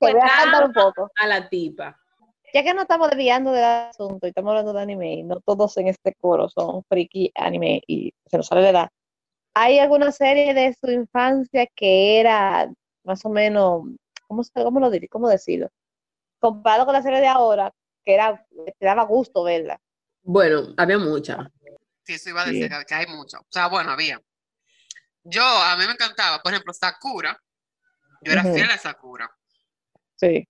voy 0.00 0.10
a 0.12 0.18
cantar 0.26 0.64
un 0.66 0.72
poco. 0.72 1.10
A 1.16 1.26
la 1.26 1.48
tipa. 1.48 1.98
Ya 2.52 2.62
que 2.62 2.74
no 2.74 2.82
estamos 2.82 3.08
desviando 3.10 3.50
del 3.52 3.64
asunto 3.64 4.26
y 4.26 4.30
estamos 4.30 4.50
hablando 4.50 4.72
de 4.72 4.82
anime, 4.82 5.14
y 5.14 5.22
no 5.22 5.40
todos 5.40 5.76
en 5.78 5.88
este 5.88 6.14
coro 6.14 6.48
son 6.48 6.84
friki 6.84 7.32
anime 7.34 7.80
y 7.86 8.12
se 8.26 8.36
nos 8.36 8.46
sale 8.46 8.60
de 8.62 8.68
edad. 8.70 8.90
¿Hay 9.54 9.78
alguna 9.78 10.12
serie 10.12 10.52
de 10.54 10.74
su 10.78 10.90
infancia 10.90 11.66
que 11.74 12.20
era 12.20 12.70
más 13.04 13.24
o 13.24 13.30
menos, 13.30 13.84
¿cómo, 14.26 14.42
cómo 14.54 14.80
lo 14.80 14.90
diré? 14.90 15.08
¿Cómo 15.08 15.28
decirlo? 15.28 15.68
Comparado 16.38 16.84
con 16.84 16.94
la 16.94 17.02
serie 17.02 17.20
de 17.20 17.26
ahora, 17.26 17.72
que 18.04 18.14
era, 18.14 18.44
te 18.78 18.84
daba 18.86 19.04
gusto 19.04 19.42
verla. 19.44 19.78
Bueno, 20.22 20.74
había 20.76 20.98
muchas. 20.98 21.38
Sí, 22.04 22.14
eso 22.14 22.30
iba 22.30 22.42
a 22.42 22.46
decir 22.46 22.68
que- 22.68 22.84
que 22.86 22.94
hay 22.94 23.06
mucho. 23.06 23.38
O 23.38 23.46
sea, 23.48 23.68
bueno, 23.68 23.92
había. 23.92 24.20
Yo, 25.24 25.42
a 25.44 25.76
mí 25.76 25.84
me 25.86 25.92
encantaba, 25.92 26.40
por 26.42 26.52
ejemplo, 26.52 26.72
Sakura. 26.72 27.38
Yo 28.22 28.32
era 28.32 28.42
fiel 28.42 28.70
a 28.70 28.78
Sakura. 28.78 29.30
Sí. 30.16 30.48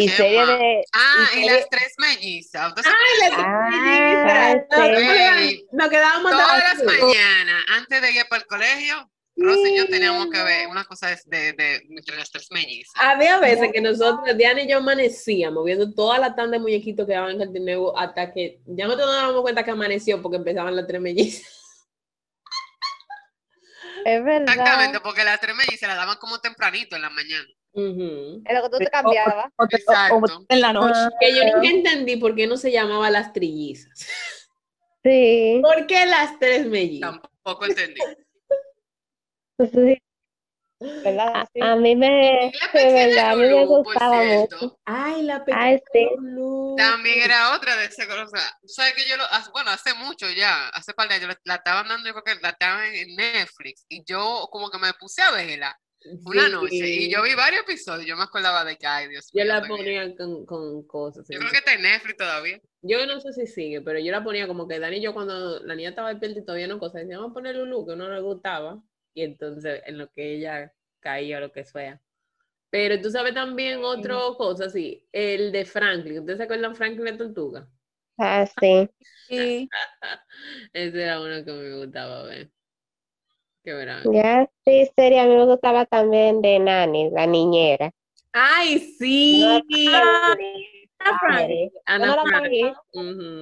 Y 0.00 0.06
¿Qué 0.06 0.16
serie 0.16 0.46
de... 0.46 0.84
Ah, 0.92 1.28
y 1.34 1.38
y 1.40 1.46
las 1.46 1.68
tres 1.68 1.92
mellizas. 1.98 2.68
Entonces, 2.68 2.92
Ah, 2.94 4.54
sí. 4.70 5.48
sí. 5.48 5.66
Nos 5.72 5.88
quedábamos 5.88 6.30
todas 6.30 6.58
las 6.58 6.78
las 6.78 6.84
mañanas, 6.84 7.64
antes 7.76 8.02
de 8.02 8.12
ir 8.12 8.24
para 8.28 8.42
el 8.42 8.46
colegio, 8.46 9.10
Rosa 9.36 9.68
y 9.68 9.76
yo 9.76 9.86
teníamos 9.88 10.30
que 10.30 10.40
ver 10.42 10.68
una 10.68 10.84
cosa 10.84 11.08
de, 11.08 11.16
de, 11.26 11.52
de- 11.52 11.82
entre 11.90 12.16
las 12.16 12.30
tres 12.30 12.46
mellizas. 12.52 12.92
Había 12.96 13.40
veces 13.40 13.70
que 13.72 13.80
nosotros, 13.80 14.36
Diana 14.36 14.62
y 14.62 14.68
yo 14.68 14.78
amanecíamos 14.78 15.64
viendo 15.64 15.92
toda 15.92 16.18
la 16.18 16.32
tanda 16.34 16.58
de 16.58 16.62
muñequitos 16.62 17.04
que 17.04 17.14
daban 17.14 17.32
en 17.32 17.38
Cartoon 17.38 17.64
Network 17.64 17.96
hasta 17.98 18.32
que 18.32 18.60
ya 18.66 18.86
no 18.86 18.94
nos 18.96 19.06
dábamos 19.06 19.42
cuenta 19.42 19.64
que 19.64 19.70
amaneció 19.72 20.22
porque 20.22 20.36
empezaban 20.36 20.76
las 20.76 20.86
tres 20.86 21.00
mellizas. 21.00 21.42
Es 24.04 24.24
verdad. 24.24 24.48
Exactamente, 24.48 25.00
porque 25.00 25.24
las 25.24 25.40
tres 25.40 25.56
mellizas 25.56 25.88
las 25.88 25.96
daban 25.98 26.18
como 26.18 26.40
tempranito 26.40 26.94
en 26.96 27.02
la 27.02 27.10
mañana. 27.10 27.48
Ujú. 27.72 28.42
Es 28.44 28.54
lo 28.56 28.62
que 28.62 28.68
tú 28.70 28.78
te 28.78 28.86
cambiabas. 28.86 29.46
O 29.56 29.66
te- 29.68 29.76
o- 29.76 29.78
o 29.78 29.92
Exacto. 29.92 30.44
en 30.48 30.60
la 30.60 30.72
noche. 30.72 30.92
Ah, 30.96 31.10
Que 31.20 31.34
yo 31.36 31.44
nunca 31.44 31.68
entendí 31.68 32.16
por 32.16 32.34
qué 32.34 32.46
no 32.46 32.56
se 32.56 32.72
llamaba 32.72 33.10
las 33.10 33.32
trillizas. 33.32 34.08
Sí. 35.04 35.60
¿Por 35.62 35.86
qué 35.86 36.06
las 36.06 36.38
tres 36.38 36.66
mellizas? 36.66 37.12
Tampoco 37.44 37.66
entendí. 37.66 38.00
sí. 39.58 39.98
¿Verdad? 40.80 41.32
A, 41.34 41.46
Sí. 41.52 41.60
a 41.60 41.74
mí 41.74 41.96
me, 41.96 42.46
Y 42.46 42.52
la 42.56 42.80
de 42.80 42.92
verdad, 42.94 43.30
a 43.30 43.34
mí 43.34 43.42
me 43.48 43.64
gustaba 43.66 44.22
mucho. 44.22 44.78
Ay, 44.84 45.22
la 45.22 45.44
pequeña 45.44 45.64
Ay, 45.64 45.78
sí. 45.92 46.08
Lulú. 46.16 46.76
También 46.76 47.20
era 47.22 47.56
otra 47.56 47.74
de 47.74 47.86
ese 47.86 48.04
o 48.04 48.28
sea, 48.28 48.42
tú 48.62 48.68
sabes 48.68 48.94
que 48.94 49.08
yo 49.08 49.16
lo, 49.16 49.24
hace- 49.24 49.50
bueno, 49.50 49.70
hace 49.72 49.92
mucho 49.94 50.30
ya, 50.30 50.68
hace 50.68 50.94
par 50.94 51.08
de 51.08 51.16
años, 51.16 51.28
la, 51.30 51.38
la 51.44 51.54
estaban 51.56 51.88
dando, 51.88 52.06
yo 52.08 52.14
creo 52.14 52.36
que 52.36 52.40
la 52.42 52.50
estaban 52.50 52.94
en 52.94 53.16
Netflix, 53.16 53.84
y 53.88 54.04
yo 54.04 54.46
como 54.52 54.70
que 54.70 54.78
me 54.78 54.92
puse 54.94 55.20
a 55.20 55.32
verla 55.32 55.76
una 56.24 56.46
Sí. 56.46 56.52
noche, 56.52 56.76
y 56.88 57.10
yo 57.10 57.22
vi 57.22 57.34
varios 57.34 57.62
episodios, 57.62 58.06
yo 58.06 58.16
me 58.16 58.22
acordaba 58.24 58.64
de 58.64 58.76
que, 58.76 58.86
ay, 58.86 59.08
Dios 59.08 59.30
Yo 59.32 59.42
mío, 59.44 59.52
la 59.52 59.56
está 59.58 59.68
bien. 59.68 59.78
ponía 59.78 60.16
con, 60.16 60.46
con 60.46 60.86
cosas. 60.86 61.26
Yo 61.28 61.38
creo 61.38 61.50
que 61.50 61.58
está 61.58 61.74
en 61.74 61.82
Netflix 61.82 62.16
todavía. 62.16 62.60
Yo 62.82 63.06
no 63.06 63.20
sé 63.20 63.32
si 63.32 63.46
sigue, 63.46 63.80
pero 63.80 63.98
yo 63.98 64.12
la 64.12 64.22
ponía 64.24 64.46
como 64.46 64.68
que 64.68 64.78
Dani 64.78 64.98
y 64.98 65.02
yo 65.02 65.12
cuando 65.14 65.60
la 65.64 65.74
niña 65.74 65.90
estaba 65.90 66.10
despierta 66.10 66.38
y 66.40 66.44
todavía 66.44 66.68
no 66.68 66.78
cosas, 66.78 67.02
decíamos 67.02 67.32
poner 67.32 67.56
Lulu, 67.56 67.86
que 67.86 67.96
no 67.96 68.08
le 68.08 68.20
gustaba, 68.20 68.80
y 69.14 69.22
entonces 69.22 69.82
en 69.86 69.98
lo 69.98 70.10
que 70.12 70.34
ella 70.36 70.72
caía 71.00 71.38
o 71.38 71.40
lo 71.40 71.52
que 71.52 71.64
sea. 71.64 72.00
Pero 72.70 73.00
tú 73.00 73.10
sabes 73.10 73.34
también 73.34 73.82
otra 73.82 74.14
cosa, 74.36 74.68
sí, 74.68 75.06
el 75.12 75.52
de 75.52 75.64
Franklin. 75.64 76.18
¿Ustedes 76.20 76.36
se 76.38 76.44
acuerdan 76.44 76.76
Franklin 76.76 77.04
la 77.06 77.16
tortuga? 77.16 77.68
Ah, 78.18 78.46
sí. 78.60 78.88
Sí. 79.28 79.68
Ese 80.72 81.02
era 81.02 81.20
uno 81.20 81.44
que 81.44 81.52
me 81.52 81.76
gustaba 81.76 82.24
ver. 82.24 82.50
Qué 83.68 83.74
verán. 83.74 84.02
Ya 84.14 84.48
sí, 84.64 84.90
serie, 84.96 85.20
a 85.20 85.26
mí 85.26 85.34
me 85.34 85.44
gustaba 85.44 85.84
también 85.84 86.40
de 86.40 86.58
Nani, 86.58 87.10
la 87.10 87.26
niñera. 87.26 87.90
¡Ay, 88.32 88.78
sí! 88.78 89.44
Ana. 91.84 92.16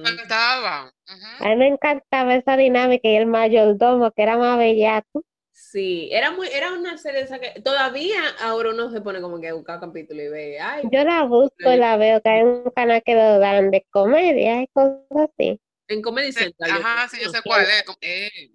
Cantaba. 0.03 0.91
ujú. 1.07 1.45
A 1.45 1.49
mí 1.49 1.55
me 1.55 1.67
encantaba 1.67 2.35
esa 2.35 2.57
dinámica 2.57 3.07
y 3.07 3.15
el 3.15 3.25
mayordomo, 3.27 4.11
que 4.11 4.23
era 4.23 4.37
más 4.37 4.57
bellaco. 4.57 5.23
Sí, 5.53 6.09
era 6.11 6.31
muy, 6.31 6.49
era 6.49 6.73
una 6.73 6.97
serie 6.97 7.21
esa 7.21 7.39
que 7.39 7.61
todavía 7.61 8.19
ahora 8.41 8.71
uno 8.71 8.91
se 8.91 8.99
pone 8.99 9.21
como 9.21 9.39
que 9.39 9.47
a 9.47 9.53
buscar 9.53 9.79
capítulo 9.79 10.21
y 10.21 10.27
ve, 10.27 10.59
ay, 10.59 10.89
Yo 10.91 11.05
la 11.05 11.23
busco 11.23 11.71
y 11.71 11.77
la 11.77 11.95
veo, 11.95 12.21
que 12.21 12.29
hay 12.29 12.43
un 12.43 12.69
canal 12.75 13.01
que 13.01 13.15
lo 13.15 13.39
dan 13.39 13.71
de 13.71 13.85
comedia 13.91 14.61
y 14.61 14.67
cosas 14.67 14.99
así. 15.11 15.61
En 15.87 16.01
Comedy 16.01 16.31
Central. 16.31 16.71
Ajá, 16.71 17.07
sí, 17.09 17.17
yo 17.23 17.29
sé 17.29 17.39
cuál 17.43 17.63
es. 17.63 17.83
eh, 18.01 18.51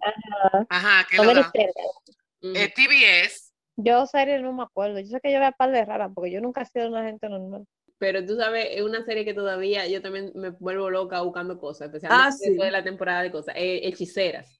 Ajá, 0.69 1.05
que 1.09 1.17
lo 1.17 1.23
Comedy 1.23 1.39
da. 1.41 1.51
Central. 1.51 1.85
Ujú. 2.41 2.53
Eh, 2.55 2.73
TBS. 2.75 3.53
Yo 3.75 4.05
serie 4.05 4.39
no 4.39 4.53
me 4.53 4.63
acuerdo. 4.63 4.99
Yo 4.99 5.07
sé 5.07 5.19
que 5.21 5.31
yo 5.31 5.39
veo 5.39 5.51
par 5.57 5.71
de 5.71 5.83
raras 5.83 6.11
porque 6.13 6.31
yo 6.31 6.41
nunca 6.41 6.61
he 6.61 6.65
sido 6.65 6.87
una 6.89 7.03
gente 7.03 7.27
normal. 7.29 7.65
Pero 7.97 8.25
tú 8.25 8.35
sabes, 8.35 8.67
es 8.71 8.81
una 8.81 9.03
serie 9.05 9.23
que 9.23 9.33
todavía 9.33 9.87
yo 9.87 10.01
también 10.01 10.31
me 10.35 10.49
vuelvo 10.49 10.89
loca 10.89 11.21
buscando 11.21 11.57
cosas, 11.57 11.87
especialmente 11.87 12.27
Ah, 12.27 12.31
sí. 12.31 12.49
después 12.49 12.67
de 12.67 12.71
la 12.71 12.83
temporada 12.83 13.23
de 13.23 13.31
cosas. 13.31 13.55
eh, 13.57 13.81
hechiceras. 13.83 14.59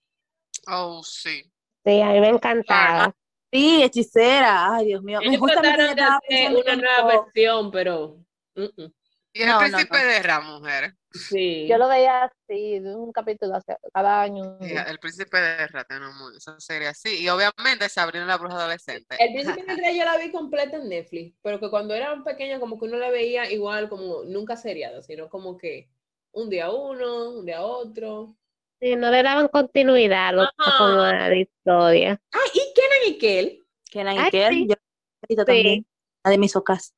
Oh, 0.67 1.03
sí. 1.03 1.43
Sí, 1.85 2.01
a 2.01 2.07
mí 2.11 2.19
me 2.21 2.29
encantaba. 2.29 3.13
Sí, 3.51 3.83
hechicera. 3.83 4.73
Ay, 4.73 4.85
Dios 4.87 5.03
mío. 5.03 5.19
Ellos 5.21 5.41
trataron 5.45 5.95
de 5.95 6.01
hacer 6.01 6.55
una 6.55 6.75
nueva 6.75 7.05
versión, 7.23 7.69
pero 7.71 8.17
mm, 8.55 8.63
mm. 8.63 8.93
Y 9.33 9.41
el 9.41 9.47
No, 9.47 9.53
no, 9.53 9.59
príncipe 9.59 9.97
no. 9.99 10.07
de 10.07 10.19
Ra, 10.23 10.39
mujer. 10.41 10.95
Sí. 11.13 11.67
Yo 11.67 11.77
lo 11.77 11.87
veía 11.87 12.23
así, 12.23 12.79
de 12.79 12.95
un 12.95 13.11
capítulo 13.11 13.55
hace- 13.55 13.77
cada 13.93 14.21
año. 14.21 14.57
Sí, 14.61 14.73
el 14.87 14.99
príncipe 14.99 15.37
de 15.39 15.67
Ra, 15.67 15.83
tenemos 15.83 16.35
esa 16.35 16.59
serie 16.59 16.87
así. 16.87 17.23
Y 17.23 17.29
obviamente 17.29 17.87
Sabrina 17.89 18.25
la 18.25 18.37
bruja 18.37 18.55
adolescente. 18.55 19.15
El 19.19 19.33
Príncipe 19.33 19.63
del 19.63 19.77
Rey 19.77 19.97
yo 19.97 20.05
la 20.05 20.17
vi 20.17 20.31
completa 20.31 20.77
en 20.77 20.89
Netflix, 20.89 21.35
pero 21.41 21.59
que 21.59 21.69
cuando 21.69 21.93
era 21.93 22.21
pequeña 22.23 22.59
como 22.59 22.79
que 22.79 22.85
uno 22.85 22.97
la 22.97 23.09
veía 23.09 23.51
igual 23.51 23.89
como 23.89 24.23
nunca 24.23 24.55
seriada, 24.57 25.01
sino 25.03 25.29
como 25.29 25.57
que 25.57 25.89
un 26.31 26.49
día 26.49 26.71
uno, 26.71 27.29
un 27.29 27.45
día 27.45 27.61
otro. 27.61 28.35
Sí, 28.81 28.95
no 28.95 29.09
le 29.11 29.23
daban 29.23 29.47
continuidad 29.47 30.29
a, 30.29 30.31
lo- 30.33 30.41
Ajá. 30.41 30.77
como 30.77 31.01
a 31.01 31.29
la 31.29 31.35
historia. 31.35 32.19
Ah, 32.33 32.39
y 32.53 32.59
Kenan 32.73 32.99
y 33.07 33.17
Kel. 33.17 33.59
Que 33.89 34.03
la 34.03 34.11
Ay, 34.11 34.17
Iker, 34.17 34.51
sí. 34.53 34.67
yo 34.67 34.75
ahorita 35.21 35.45
también. 35.45 35.85
La 36.25 36.31
de 36.31 36.37
mis 36.37 36.55
ocas. 36.55 36.93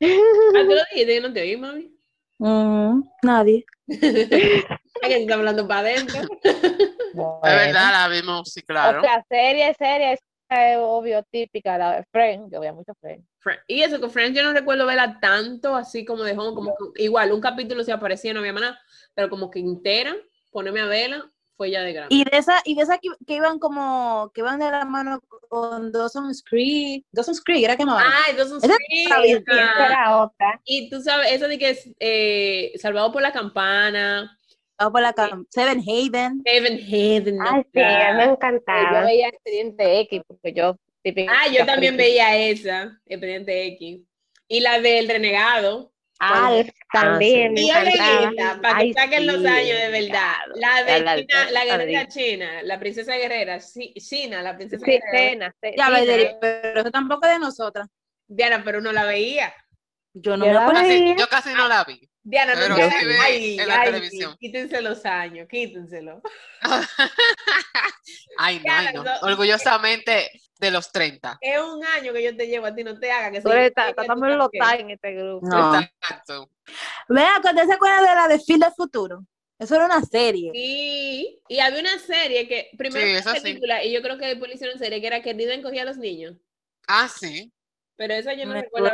Ah, 0.00 0.06
tú 0.52 0.70
lo 0.70 0.80
dijiste, 0.90 1.14
yo 1.14 1.20
no 1.28 1.32
te 1.32 1.42
oí, 1.42 1.56
mami. 1.56 1.91
Mm, 2.42 3.04
nadie. 3.22 3.64
Que 3.86 5.16
tú 5.16 5.22
estás 5.22 5.36
hablando 5.36 5.68
para 5.68 5.80
adentro. 5.80 6.22
Bueno. 7.14 7.40
Es 7.44 7.56
verdad, 7.66 7.92
la 7.92 8.08
vimos, 8.08 8.52
sí, 8.52 8.62
claro. 8.62 9.00
O 9.00 9.04
sea, 9.04 9.24
serie, 9.28 9.74
serie, 9.74 10.14
es 10.14 10.20
eh, 10.48 10.76
obvio, 10.76 11.22
típica, 11.30 11.78
la 11.78 11.96
de 11.96 12.04
Friends. 12.10 12.50
Yo 12.50 12.60
veía 12.60 12.72
mucho 12.72 12.94
Friends. 13.00 13.26
Y 13.68 13.82
eso, 13.82 14.00
que 14.00 14.08
Friends 14.08 14.36
yo 14.36 14.42
no 14.42 14.52
recuerdo 14.52 14.86
verla 14.86 15.18
tanto 15.20 15.76
así 15.76 16.04
como 16.04 16.24
de 16.24 16.32
home, 16.32 16.54
como 16.54 16.74
que 16.94 17.04
igual, 17.04 17.32
un 17.32 17.40
capítulo 17.40 17.84
se 17.84 17.92
aparecía, 17.92 18.32
no 18.32 18.40
había 18.40 18.52
más 18.52 18.62
nada, 18.62 18.80
pero 19.14 19.30
como 19.30 19.50
que 19.50 19.60
entera, 19.60 20.14
ponerme 20.50 20.80
a 20.80 20.86
verla, 20.86 21.30
fue 21.62 21.70
ya 21.70 21.82
de 21.82 21.92
grande. 21.92 22.12
Y 22.12 22.24
de 22.24 22.36
esa, 22.36 22.60
y 22.64 22.74
de 22.74 22.82
esa 22.82 22.98
que, 22.98 23.08
que 23.24 23.34
iban 23.34 23.60
como, 23.60 24.32
que 24.34 24.40
iban 24.40 24.58
de 24.58 24.68
la 24.68 24.84
mano 24.84 25.20
con 25.48 25.92
Dawson's 25.92 26.42
Creek, 26.42 27.04
Dawson's 27.12 27.40
Creek, 27.40 27.62
era 27.64 27.76
que 27.76 27.84
llamaban. 27.84 28.04
Ay, 28.26 28.34
Dawson's 28.34 28.64
Esa 28.64 28.74
Creek. 28.76 29.44
Esa 29.48 29.86
era 29.86 30.22
otra. 30.24 30.60
Y 30.64 30.90
tú 30.90 31.00
sabes, 31.00 31.30
eso 31.30 31.46
de 31.46 31.58
que 31.58 31.70
es 31.70 31.88
eh, 32.00 32.72
Salvado 32.80 33.12
por 33.12 33.22
la 33.22 33.30
Campana, 33.32 34.36
Estaba 34.72 34.90
por 34.90 35.02
la 35.02 35.14
cam- 35.14 35.46
Seven 35.50 35.80
Haven. 35.86 36.42
Heaven 36.44 36.78
Heaven. 36.80 37.38
Ay, 37.40 37.62
sí, 37.72 37.80
a 37.80 38.10
mí 38.12 38.18
me 38.18 38.24
Yo 38.24 38.30
encantaba. 38.32 39.04
veía 39.04 39.28
Expediente 39.28 40.00
X 40.00 40.22
porque 40.26 40.52
yo 40.52 40.76
Ah, 41.28 41.48
yo 41.52 41.64
también 41.66 41.96
veía 41.96 42.36
esa, 42.36 42.98
Expediente 43.06 43.66
X. 43.66 44.00
Y 44.48 44.60
la 44.60 44.80
del 44.80 45.08
Renegado. 45.08 45.91
Alf 46.24 46.68
también 46.92 47.52
me 47.54 47.60
Y 47.62 47.64
oye 47.70 47.80
encantaba. 47.80 48.30
esta, 48.30 48.60
para 48.62 48.74
que 48.78 48.84
Ay, 48.84 48.92
saquen 48.92 49.26
los 49.26 49.40
sí, 49.40 49.46
años 49.46 49.78
de 49.78 49.88
verdad. 49.90 50.34
La 50.54 50.84
de 50.84 50.92
La- 50.92 50.98
la- 51.00 51.16
China, 51.16 51.44
la 51.44 51.50
la- 51.50 51.64
guerrera 51.64 52.02
la- 52.02 52.08
china, 52.08 52.62
la 52.62 52.78
princesa 52.80 53.14
guerrera, 53.16 53.60
sí, 53.60 53.94
China, 53.94 54.42
la 54.42 54.56
princesa 54.56 54.84
Sí, 54.84 54.92
guerrera. 54.92 55.10
cena, 55.12 55.56
Ya, 55.76 55.88
Valeria, 55.90 56.36
pero 56.40 56.80
eso 56.80 56.90
tampoco 56.90 57.26
es 57.26 57.32
de 57.32 57.38
nosotras. 57.38 57.88
Diana, 58.28 58.62
pero 58.64 58.78
uno 58.78 58.92
la 58.92 59.04
veía. 59.04 59.52
Yo 60.14 60.36
no 60.36 60.44
Yo 60.44 60.50
me 60.52 60.54
la 60.54 60.60
acuerdo. 60.62 60.80
Casi- 60.82 60.98
veía. 61.00 61.16
yo 61.16 61.28
casi 61.28 61.54
no 61.54 61.68
la 61.68 61.84
vi. 61.84 62.08
Diana, 62.24 62.54
no 62.68 62.76
ve 62.76 62.82
ay, 63.20 63.58
en 63.58 63.66
la 63.68 63.80
ay, 63.80 63.86
televisión. 63.86 64.36
Quítense 64.38 64.80
los 64.80 65.04
años, 65.04 65.48
quítenselo. 65.48 66.22
Ay, 68.38 68.60
no, 68.64 68.72
ay, 68.72 68.94
no. 68.94 69.02
No. 69.04 69.10
Orgullosamente 69.22 70.30
de 70.58 70.70
los 70.70 70.90
30. 70.92 71.38
Es 71.40 71.60
un 71.60 71.84
año 71.84 72.12
que 72.12 72.22
yo 72.22 72.36
te 72.36 72.46
llevo 72.46 72.66
a 72.66 72.74
ti, 72.74 72.84
no 72.84 72.98
te 72.98 73.10
hagas 73.10 73.32
que 73.32 73.40
Tú 73.40 73.50
eres- 73.50 73.72
Estamos 73.76 74.28
en 74.28 74.38
los 74.38 74.48
en 74.78 74.90
este 74.90 75.12
grupo. 75.14 75.46
No. 75.46 75.80
Exacto. 75.80 76.50
Vea, 77.08 77.40
¿usted 77.44 77.66
se 77.66 77.72
acuerda 77.72 78.00
de 78.00 78.14
la 78.14 78.28
de 78.28 78.38
Phil 78.38 78.58
del 78.60 78.72
Futuro? 78.72 79.24
Eso 79.58 79.76
era 79.76 79.84
una 79.86 80.02
serie. 80.02 80.50
Sí, 80.54 81.40
y 81.48 81.58
había 81.60 81.80
una 81.80 81.98
serie 81.98 82.48
que 82.48 82.70
primero 82.76 83.22
Sí, 83.22 83.40
película 83.40 83.84
y 83.84 83.92
yo 83.92 84.02
creo 84.02 84.18
que 84.18 84.26
después 84.26 84.48
le 84.48 84.54
hicieron 84.56 84.78
serie 84.78 85.00
que 85.00 85.06
era 85.06 85.22
que 85.22 85.34
Diden 85.34 85.62
cogía 85.62 85.82
a 85.82 85.86
los 85.86 85.98
niños, 85.98 86.36
Ah, 86.88 87.08
sí. 87.08 87.52
pero 87.96 88.14
esa 88.14 88.32
yo 88.34 88.46
no 88.46 88.54
Me 88.54 88.62
recuerdo 88.62 88.90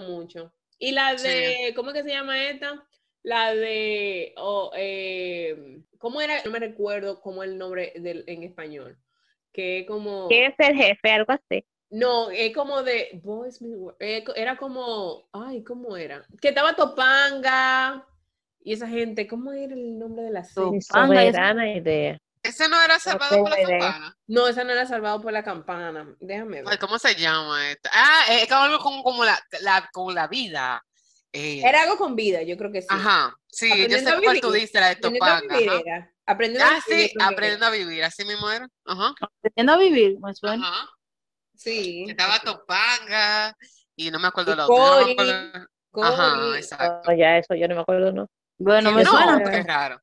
mucho. 0.00 0.52
Y 0.84 0.92
la 0.92 1.16
Sí. 1.16 1.28
de, 1.28 1.72
¿cómo 1.74 1.94
que 1.94 2.02
se 2.02 2.10
llama 2.10 2.50
esta? 2.50 2.84
La 3.22 3.54
de, 3.54 4.34
oh, 4.36 4.70
eh, 4.76 5.80
¿cómo 5.96 6.20
era? 6.20 6.42
No 6.44 6.50
me 6.50 6.58
recuerdo 6.58 7.22
cómo 7.22 7.42
es 7.42 7.50
el 7.50 7.56
nombre 7.56 7.94
del, 7.96 8.22
en 8.26 8.42
español. 8.42 8.98
Que 9.50 9.80
es 9.80 9.86
como, 9.86 10.28
¿Quién 10.28 10.52
es 10.52 10.68
el 10.68 10.76
jefe? 10.76 11.10
Algo 11.10 11.32
así. 11.32 11.64
no, 11.88 12.30
es 12.30 12.54
como 12.54 12.82
de, 12.82 13.18
Boys 13.22 13.60
eh, 13.98 14.24
era 14.36 14.56
como, 14.58 15.26
ay, 15.32 15.64
¿cómo 15.64 15.96
era? 15.96 16.26
Que 16.42 16.48
estaba 16.48 16.76
Topanga 16.76 18.06
y 18.62 18.74
esa 18.74 18.86
gente, 18.86 19.26
¿cómo 19.26 19.52
era 19.52 19.72
el 19.72 19.98
nombre 19.98 20.24
de 20.24 20.32
la 20.32 20.44
serie? 20.44 20.80
Topanga. 20.86 21.22
Soberana 21.22 21.72
idea. 21.72 22.20
Ese 22.44 22.68
no 22.68 22.80
era 22.80 22.98
Salvado 23.00 23.38
por 23.38 23.50
la 23.50 23.60
idea. 23.62 23.78
Campana. 23.80 24.16
No, 24.28 24.46
esa 24.46 24.62
no 24.64 24.70
era 24.72 24.86
Salvado 24.86 25.20
por 25.20 25.32
la 25.32 25.42
Campana. 25.42 26.14
Déjame 26.20 26.58
ver. 26.62 26.64
Ay, 26.68 26.78
¿cómo 26.78 26.98
se 26.98 27.14
llama 27.16 27.70
esta? 27.70 27.90
Ah, 27.92 28.24
es 28.30 28.48
como 28.48 28.62
algo 28.62 28.78
como, 28.78 29.02
como 29.02 29.24
la, 29.24 29.38
la, 29.62 29.88
con 29.92 30.14
la 30.14 30.28
vida. 30.28 30.84
Eh, 31.32 31.60
Era 31.66 31.82
algo 31.82 31.96
con 31.96 32.14
vida, 32.14 32.42
yo 32.42 32.56
creo 32.56 32.70
que 32.70 32.80
sí. 32.82 32.88
Ajá, 32.90 33.34
sí, 33.48 33.88
yo 33.88 33.98
sé 33.98 34.08
a 34.08 34.20
cuál 34.20 34.40
tú 34.40 34.52
vivir. 34.52 34.60
dices, 34.68 34.80
la 34.80 34.88
de 34.88 34.92
Aprendiendo 34.92 35.26
a 35.26 35.40
Topanga. 35.40 35.58
vivir. 35.58 35.84
Aprendiendo 36.26 36.64
a 36.64 36.76
Ah, 36.76 36.80
vivir, 36.86 37.06
yo 37.06 37.08
sí, 37.08 37.26
aprendiendo 37.26 37.66
a 37.66 37.70
vivir, 37.70 38.04
así 38.04 38.24
mismo 38.24 38.50
era. 38.50 38.68
Ajá, 38.84 39.14
Aprendiendo 39.20 39.72
a 39.72 39.76
vivir, 39.78 40.16
me 40.20 40.32
suena. 40.34 40.68
ajá. 40.68 40.88
Sí. 41.56 42.04
Estaba 42.08 42.38
Topanga 42.40 43.56
y 43.96 44.10
no 44.12 44.18
me 44.20 44.28
acuerdo 44.28 44.52
Y 44.52 44.56
la 44.56 44.66
otra. 44.68 45.68
no 45.92 46.02
Ajá, 46.04 46.56
exacto. 46.58 47.10
No, 47.10 47.16
ya 47.16 47.38
eso, 47.38 47.54
yo 47.54 47.66
no 47.68 47.74
me 47.76 47.80
acuerdo, 47.80 48.12
¿no. 48.12 48.28
Bueno, 48.58 48.92
me 48.92 49.02
no, 49.02 49.10
suena. 49.10 49.50
qué 49.50 49.62
raro. 49.64 50.00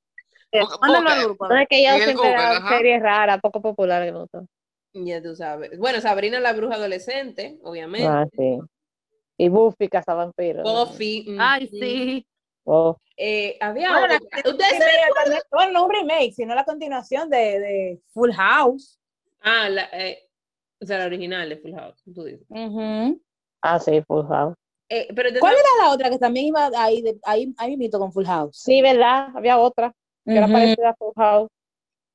Mándalo 0.82 1.10
al 1.10 1.24
grupo. 1.26 1.48
No 1.48 1.58
es 1.58 1.68
que 1.68 1.84
yo 1.84 1.90
siempre 1.96 2.14
Google, 2.14 2.30
era 2.32 3.00
raras, 3.00 3.40
poco 3.42 3.62
gustan. 3.74 4.48
Ya 4.94 5.22
tú 5.22 5.36
sabes. 5.36 5.78
Bueno, 5.80 6.02
Sabrina 6.02 6.40
la 6.40 6.54
bruja 6.54 6.76
adolescente, 6.76 7.58
obviamente. 7.64 8.08
Ah, 8.08 8.26
sí. 8.36 8.60
Y 9.38 9.50
Buffy, 9.50 9.88
Cazavampiros. 9.88 10.64
¿no? 10.66 10.86
Buffy. 10.86 11.36
Ay, 11.40 11.68
sí. 11.68 12.28
Oh, 12.64 12.96
Eh, 13.18 13.58
había 13.60 13.92
Bueno. 13.92 14.16
¿Ustedes 14.46 14.78
se 14.78 14.86
recuerdan? 15.08 15.42
Bueno, 15.52 15.72
no 15.72 15.86
un 15.86 15.92
remake, 15.92 16.34
sino 16.34 16.54
la 16.54 16.64
continuación 16.64 17.30
de, 17.30 17.60
de 17.60 18.02
Full 18.14 18.32
House. 18.34 19.00
Ah, 19.42 19.68
la, 19.70 19.90
eh, 19.94 20.30
o 20.80 20.86
sea, 20.86 21.00
la 21.00 21.06
original 21.06 21.48
de 21.50 21.58
Full 21.58 21.74
House. 21.74 22.04
tú 22.14 22.24
dices. 22.24 22.46
Ujú. 22.50 23.20
ah, 23.62 23.80
sí, 23.80 24.02
Full 24.08 24.28
House. 24.28 24.56
Eh, 24.90 25.08
pero 25.16 25.30
entonces- 25.30 25.40
¿Cuál 25.40 25.54
era 25.54 25.86
la 25.88 25.94
otra 25.94 26.10
que 26.10 26.20
también 26.20 26.48
iba 26.48 26.70
ahí, 26.76 27.02
de, 27.02 27.18
ahí, 27.24 27.54
ahí 27.58 27.78
mito 27.78 27.98
con 27.98 28.12
Full 28.12 28.26
House? 28.26 28.58
Sí, 28.58 28.82
¿verdad? 28.82 29.30
Había 29.36 29.58
otra 29.58 29.94
que 30.26 30.38
era 30.38 30.48
parecida 30.48 30.90
a 30.90 30.96
Full 30.96 31.14
House. 31.16 31.50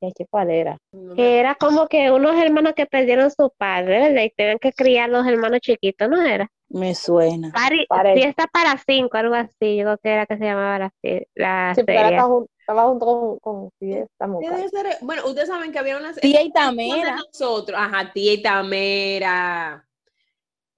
Ya, 0.03 0.09
¿qué 0.15 0.27
cuál 0.29 0.51
era? 0.51 0.77
No 0.93 1.11
me- 1.11 1.15
Que 1.17 1.39
era 1.41 1.55
como 1.55 1.87
que 1.89 2.11
unos 2.11 2.37
hermanos 2.37 2.75
que 2.75 2.85
perdieron 2.85 3.31
su 3.31 3.51
padre, 3.57 3.99
¿verdad? 3.99 4.23
Y 4.25 4.31
tenían 4.31 4.59
que 4.59 4.73
criar 4.73 5.09
los 5.09 5.27
hermanos 5.27 5.61
chiquitos, 5.61 6.09
¿no 6.11 6.21
era? 6.21 6.51
Me 6.69 6.95
suena. 6.95 7.51
Pari- 7.53 7.87
fiesta 8.15 8.47
para 8.53 8.77
cinco, 8.87 9.17
algo 9.17 9.35
así. 9.35 9.77
Yo 9.77 9.85
creo 9.85 9.99
que 9.99 10.11
era 10.11 10.27
que 10.27 10.37
se 10.37 10.45
llamaba 10.45 10.79
la, 10.79 10.93
la 11.35 11.75
Sí, 11.75 11.83
serie. 11.87 12.03
estaba 12.11 12.29
jun- 12.29 12.47
estaba 12.59 12.83
junto 12.89 13.07
con, 13.07 13.39
con 13.39 13.71
Fiesta 13.79 14.27
ser- 14.71 14.99
Bueno, 15.01 15.23
ustedes 15.27 15.49
saben 15.49 15.73
que 15.73 15.79
había 15.79 15.97
unas. 15.97 16.17
Tía 16.17 16.43
y 16.43 16.51
Tamera. 16.53 17.17
nosotros. 17.17 17.79
Ajá, 17.81 18.13
tía 18.13 18.33
y 18.35 18.43
Tamera. 18.43 19.87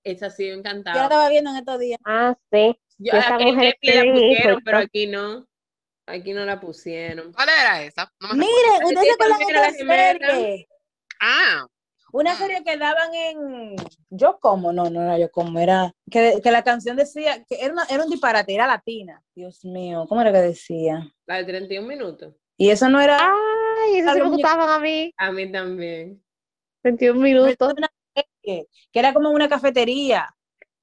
Esa 0.04 0.30
sí 0.30 0.44
me 0.44 0.48
Yo 0.50 0.54
la 0.54 0.58
encantaba. 0.60 1.02
estaba 1.02 1.28
viendo 1.28 1.50
en 1.50 1.56
estos 1.56 1.78
días. 1.80 1.98
Ah, 2.04 2.36
sí. 2.52 2.78
Yo, 2.98 3.12
esa 3.14 3.34
aquí 3.34 3.44
mujer 3.46 3.74
aquí 3.76 3.86
la 3.88 4.02
tiene 4.02 4.12
pusieron, 4.12 4.62
pero 4.64 4.78
aquí 4.78 5.06
no. 5.08 5.46
Aquí 6.08 6.32
no 6.32 6.44
la 6.44 6.58
pusieron. 6.60 7.32
¿Cuál 7.32 7.48
era 7.50 7.82
esa? 7.82 8.12
No 8.20 8.28
me 8.28 8.34
recuerdo. 8.44 8.56
Mire, 8.56 8.84
¿ustedes 8.86 9.02
Tía 9.02 9.26
se 9.26 9.32
acuerdan 9.34 9.46
de 9.76 9.84
la 9.84 9.94
serie? 10.10 10.68
Ah, 11.20 11.66
Una 12.10 12.34
Mm. 12.34 12.38
serie 12.38 12.64
que 12.64 12.76
daban 12.78 13.14
en 13.14 13.76
Yo 14.08 14.38
como, 14.40 14.72
no, 14.72 14.88
no 14.88 15.02
era 15.02 15.18
Yo 15.18 15.30
como, 15.30 15.58
era 15.58 15.92
que, 16.10 16.40
que 16.42 16.50
la 16.50 16.64
canción 16.64 16.96
decía 16.96 17.44
que 17.44 17.56
era, 17.60 17.74
una- 17.74 17.84
era 17.90 18.02
un 18.02 18.08
disparate, 18.10 18.54
era 18.54 18.66
latina. 18.66 19.22
Dios 19.34 19.62
mío, 19.66 20.06
¿cómo 20.08 20.22
era 20.22 20.32
que 20.32 20.38
decía? 20.38 21.06
La 21.26 21.36
de 21.36 21.44
31 21.44 21.86
minutos. 21.86 22.34
Y 22.56 22.70
eso 22.70 22.88
no 22.88 22.98
era 22.98 23.18
Ay, 23.20 23.98
eso 23.98 24.14
sí 24.14 24.20
me 24.22 24.30
gustaban 24.30 24.70
a 24.70 24.78
mí. 24.78 25.12
A 25.18 25.30
mí 25.30 25.52
también. 25.52 26.24
21 26.82 27.16
no 27.18 27.20
minutos. 27.22 27.52
era 27.58 27.66
una 27.76 27.88
serie, 28.14 28.68
que 28.90 28.98
era 28.98 29.12
como 29.12 29.30
una 29.30 29.48
cafetería. 29.48 30.34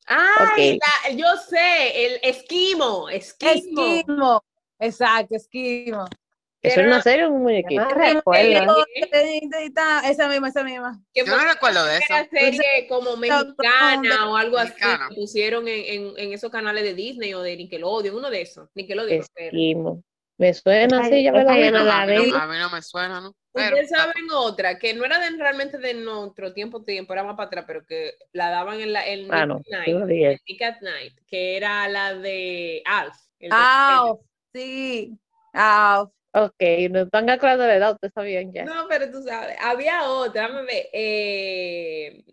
¡Ay! 0.05 0.77
Ok. 0.77 0.81
la- 1.09 1.15
yo 1.15 1.35
sé, 1.37 2.05
el 2.05 2.19
esquimo. 2.21 3.09
Esquimo. 3.09 3.51
Esquimo. 3.51 4.43
Exacto, 4.79 5.35
esquimo. 5.35 6.05
¿Eso 6.61 6.81
es 6.81 6.87
una 6.87 7.01
serie 7.01 7.25
o 7.25 7.29
un 7.29 7.43
muñequito? 7.43 7.81
No 7.81 7.89
Esquimo, 7.89 8.13
recuerdo. 8.15 8.85
Esa 8.93 10.27
misma, 10.29 10.47
esa 10.47 10.63
misma. 10.63 11.01
que 11.13 11.23
yo 11.25 11.37
no 11.37 11.43
recuerdo 11.43 11.85
de 11.85 11.97
eso. 11.97 12.05
una 12.09 12.27
serie 12.27 12.87
como 12.89 13.17
mexicana 13.17 14.31
o 14.31 14.35
algo 14.35 14.57
así 14.57 14.73
que 14.73 15.15
pusieron 15.15 15.67
en, 15.67 15.85
en, 16.07 16.13
en 16.17 16.33
esos 16.33 16.49
canales 16.49 16.83
de 16.83 16.95
Disney 16.95 17.33
o 17.35 17.41
de 17.41 17.55
Nickelodeon, 17.55 18.15
uno 18.15 18.29
de 18.31 18.41
esos. 18.41 18.69
Nickelodeon. 18.73 19.23
Esquimo. 19.37 20.03
Me 20.37 20.53
suena 20.53 20.99
así, 21.01 21.23
ya 21.23 21.31
me 21.31 21.43
la 21.45 21.53
vi. 21.53 21.71
no 21.71 21.83
la 21.83 22.01
a, 22.01 22.05
mí 22.05 22.17
vi. 22.17 22.31
no, 22.31 22.37
a 22.37 22.47
mí 22.47 22.57
no 22.57 22.69
me 22.69 22.81
suena, 22.81 23.21
¿no? 23.21 23.33
Pero, 23.53 23.67
Ustedes 23.77 23.89
saben 23.89 24.25
otra, 24.33 24.77
que 24.77 24.93
no 24.93 25.05
era 25.05 25.17
de, 25.19 25.37
realmente 25.37 25.77
de 25.77 25.93
nuestro 25.93 26.53
tiempo, 26.53 26.83
tiempo, 26.83 27.13
era 27.13 27.23
más 27.23 27.37
para 27.37 27.47
atrás, 27.47 27.63
pero 27.65 27.85
que 27.85 28.15
la 28.33 28.49
daban 28.49 28.81
en 28.81 28.91
la 28.91 29.07
en 29.07 29.33
Ah, 29.33 29.45
Night, 29.45 29.95
Night, 30.81 31.13
que 31.25 31.55
era 31.55 31.87
la 31.87 32.15
de 32.15 32.81
Alf. 32.85 33.15
el 33.39 33.49
de- 33.51 33.55
Ah, 33.57 34.13
sí. 34.55 35.17
Ah, 35.53 36.09
Ok, 36.37 36.61
no 36.91 36.99
están 37.03 37.29
aclarando 37.29 37.63
de 37.63 37.75
edad, 37.75 37.93
ustedes 37.93 38.13
sabían 38.13 38.51
ya. 38.51 38.65
No, 38.65 38.87
pero 38.89 39.09
tú 39.09 39.23
sabes, 39.23 39.55
había 39.61 40.09
otra, 40.09 40.49
ver, 40.49 40.87
eh, 40.91 42.25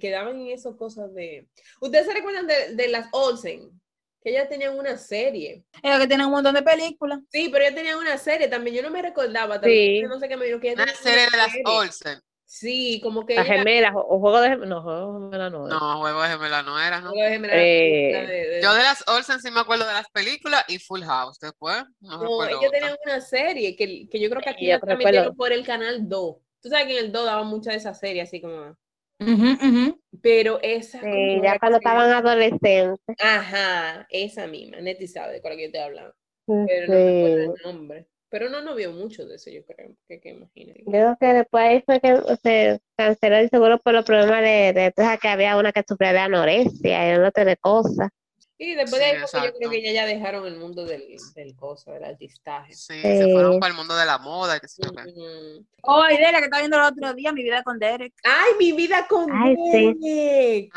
que 0.00 0.10
daban 0.10 0.40
en 0.40 0.46
esas 0.48 0.74
cosas 0.76 1.12
de... 1.12 1.46
¿Ustedes 1.82 2.06
se 2.06 2.14
recuerdan 2.14 2.46
de, 2.46 2.74
de 2.74 2.88
las 2.88 3.08
Olsen? 3.12 3.78
Que 4.22 4.30
ellas 4.30 4.48
tenían 4.48 4.78
una 4.78 4.96
serie. 4.96 5.64
es 5.82 5.98
que 5.98 6.06
tiene 6.06 6.24
un 6.24 6.30
montón 6.32 6.54
de 6.54 6.62
películas. 6.62 7.18
Sí, 7.30 7.50
pero 7.52 7.64
ellas 7.64 7.74
tenían 7.74 7.98
una 7.98 8.16
serie 8.16 8.48
también, 8.48 8.76
yo 8.76 8.82
no 8.82 8.90
me 8.90 9.02
recordaba, 9.02 9.60
también, 9.60 10.02
Sí. 10.04 10.08
no 10.08 10.18
sé 10.18 10.26
qué 10.26 10.38
me 10.38 10.46
dijo 10.46 10.58
que 10.58 10.68
ellas 10.72 10.82
una 10.82 10.92
tenían 10.94 11.02
serie 11.02 11.30
de 11.30 11.36
las 11.36 11.50
serie. 11.50 11.64
Olsen. 11.66 12.20
Sí, 12.52 13.00
como 13.00 13.24
que 13.24 13.36
Las 13.36 13.46
gemelas, 13.46 13.92
o, 13.94 14.00
o 14.00 14.18
juego 14.18 14.40
de 14.40 14.48
gemelas. 14.48 14.68
No, 14.68 14.82
juego 14.82 15.20
de 15.20 15.28
gemelas 15.30 15.52
no. 15.52 15.66
es. 15.68 15.72
No, 15.72 16.00
Juego 16.00 16.22
de 16.22 16.28
Gemela 16.30 16.62
no 16.64 16.80
era, 16.80 17.00
¿no? 17.00 17.10
Juego 17.10 17.24
de 17.24 17.30
Gemelas, 17.30 17.56
Eh, 17.56 18.10
la 18.12 18.20
de- 18.26 18.48
de- 18.48 18.60
Yo 18.62 18.74
de 18.74 18.82
las 18.82 19.04
Olsen 19.08 19.38
sí 19.40 19.52
me 19.52 19.60
acuerdo 19.60 19.86
de 19.86 19.92
las 19.92 20.10
películas 20.10 20.64
y 20.66 20.80
Full 20.80 21.02
House. 21.04 21.38
Después, 21.38 21.84
no, 22.00 22.44
ellos 22.48 22.72
tenían 22.72 22.96
una 23.06 23.20
serie 23.20 23.76
que, 23.76 24.08
que 24.08 24.18
yo 24.20 24.28
creo 24.28 24.42
que 24.42 24.50
aquí 24.50 24.66
la 24.66 24.78
recuerdo. 24.78 24.96
transmitieron 24.98 25.36
por 25.36 25.52
el 25.52 25.64
canal 25.64 26.08
2. 26.08 26.38
Tú 26.60 26.68
sabes 26.68 26.86
que 26.86 26.98
en 26.98 27.04
el 27.04 27.12
2 27.12 27.24
daban 27.24 27.46
muchas 27.46 27.74
de 27.74 27.78
esas 27.78 28.00
series, 28.00 28.26
así 28.28 28.40
como. 28.40 28.76
Ujú. 29.20 30.00
Pero 30.20 30.58
esa. 30.60 30.98
Sí, 30.98 31.06
¿cómo 31.06 31.42
ya 31.44 31.50
era 31.50 31.58
cuando 31.60 31.78
estaban 31.78 32.10
adolescentes. 32.12 32.98
Ajá, 33.20 34.08
esa 34.10 34.48
misma. 34.48 34.80
Neti 34.80 35.06
sabe 35.06 35.34
de 35.34 35.40
cuál 35.40 35.54
que 35.54 35.62
yo 35.62 35.66
estoy 35.66 35.82
hablando. 35.82 36.14
Pero 36.46 36.86
no 36.88 36.94
me 36.94 37.18
acuerdo 37.18 37.54
Sí. 37.54 37.60
el 37.64 37.72
nombre. 37.72 38.06
Pero 38.30 38.48
no, 38.48 38.62
no 38.62 38.74
vio 38.74 38.92
mucho 38.92 39.26
de 39.26 39.34
eso, 39.36 39.50
yo 39.50 39.64
creo. 39.66 39.90
Que, 40.08 40.20
que 40.20 40.30
imagínate. 40.30 40.84
Yo 40.84 40.90
creo 40.92 41.16
que 41.20 41.26
después 41.26 41.64
ahí 41.64 41.82
fue 41.84 42.00
que 42.00 42.16
se 42.42 42.80
canceló 42.96 43.36
el 43.36 43.50
seguro 43.50 43.78
por 43.78 43.92
los 43.92 44.04
problemas 44.04 44.40
de, 44.40 44.92
sabes 44.96 45.20
que 45.20 45.28
había 45.28 45.56
una 45.56 45.72
que 45.72 45.84
sufría 45.86 46.12
de 46.12 46.20
anorexia 46.20 47.12
y 47.12 47.18
un 47.18 47.24
otro 47.24 47.44
de 47.44 47.56
cosas. 47.56 48.08
Y 48.56 48.74
después 48.74 49.00
de 49.00 49.08
Sí, 49.08 49.14
ahí, 49.16 49.18
porque 49.20 49.46
yo 49.46 49.54
creo 49.54 49.70
que 49.70 49.82
ya, 49.82 49.92
ya 49.92 50.06
dejaron 50.06 50.46
el 50.46 50.56
mundo 50.56 50.84
del, 50.84 51.16
del 51.34 51.56
cosa, 51.56 51.92
del 51.92 52.04
artistaje. 52.04 52.74
Sí, 52.74 53.00
se 53.00 53.28
fueron 53.32 53.58
para 53.58 53.72
el 53.72 53.76
mundo 53.76 53.96
de 53.96 54.06
la 54.06 54.18
moda 54.18 54.60
yo 54.78 54.92
qué. 54.92 55.10
Ujú. 55.10 55.66
Oh, 55.82 56.04
y 56.10 56.16
de 56.18 56.30
la 56.30 56.38
que 56.38 56.44
estaba 56.44 56.60
viendo 56.60 56.76
el 56.76 56.82
otro 56.84 57.14
día, 57.14 57.32
mi 57.32 57.42
vida 57.42 57.62
con 57.62 57.78
Derek. 57.78 58.12
Ay, 58.22 58.52
mi 58.58 58.72
vida 58.72 59.06
con 59.08 59.30
Ay, 59.32 59.56
sí. 59.72 59.98
Derek. 59.98 60.72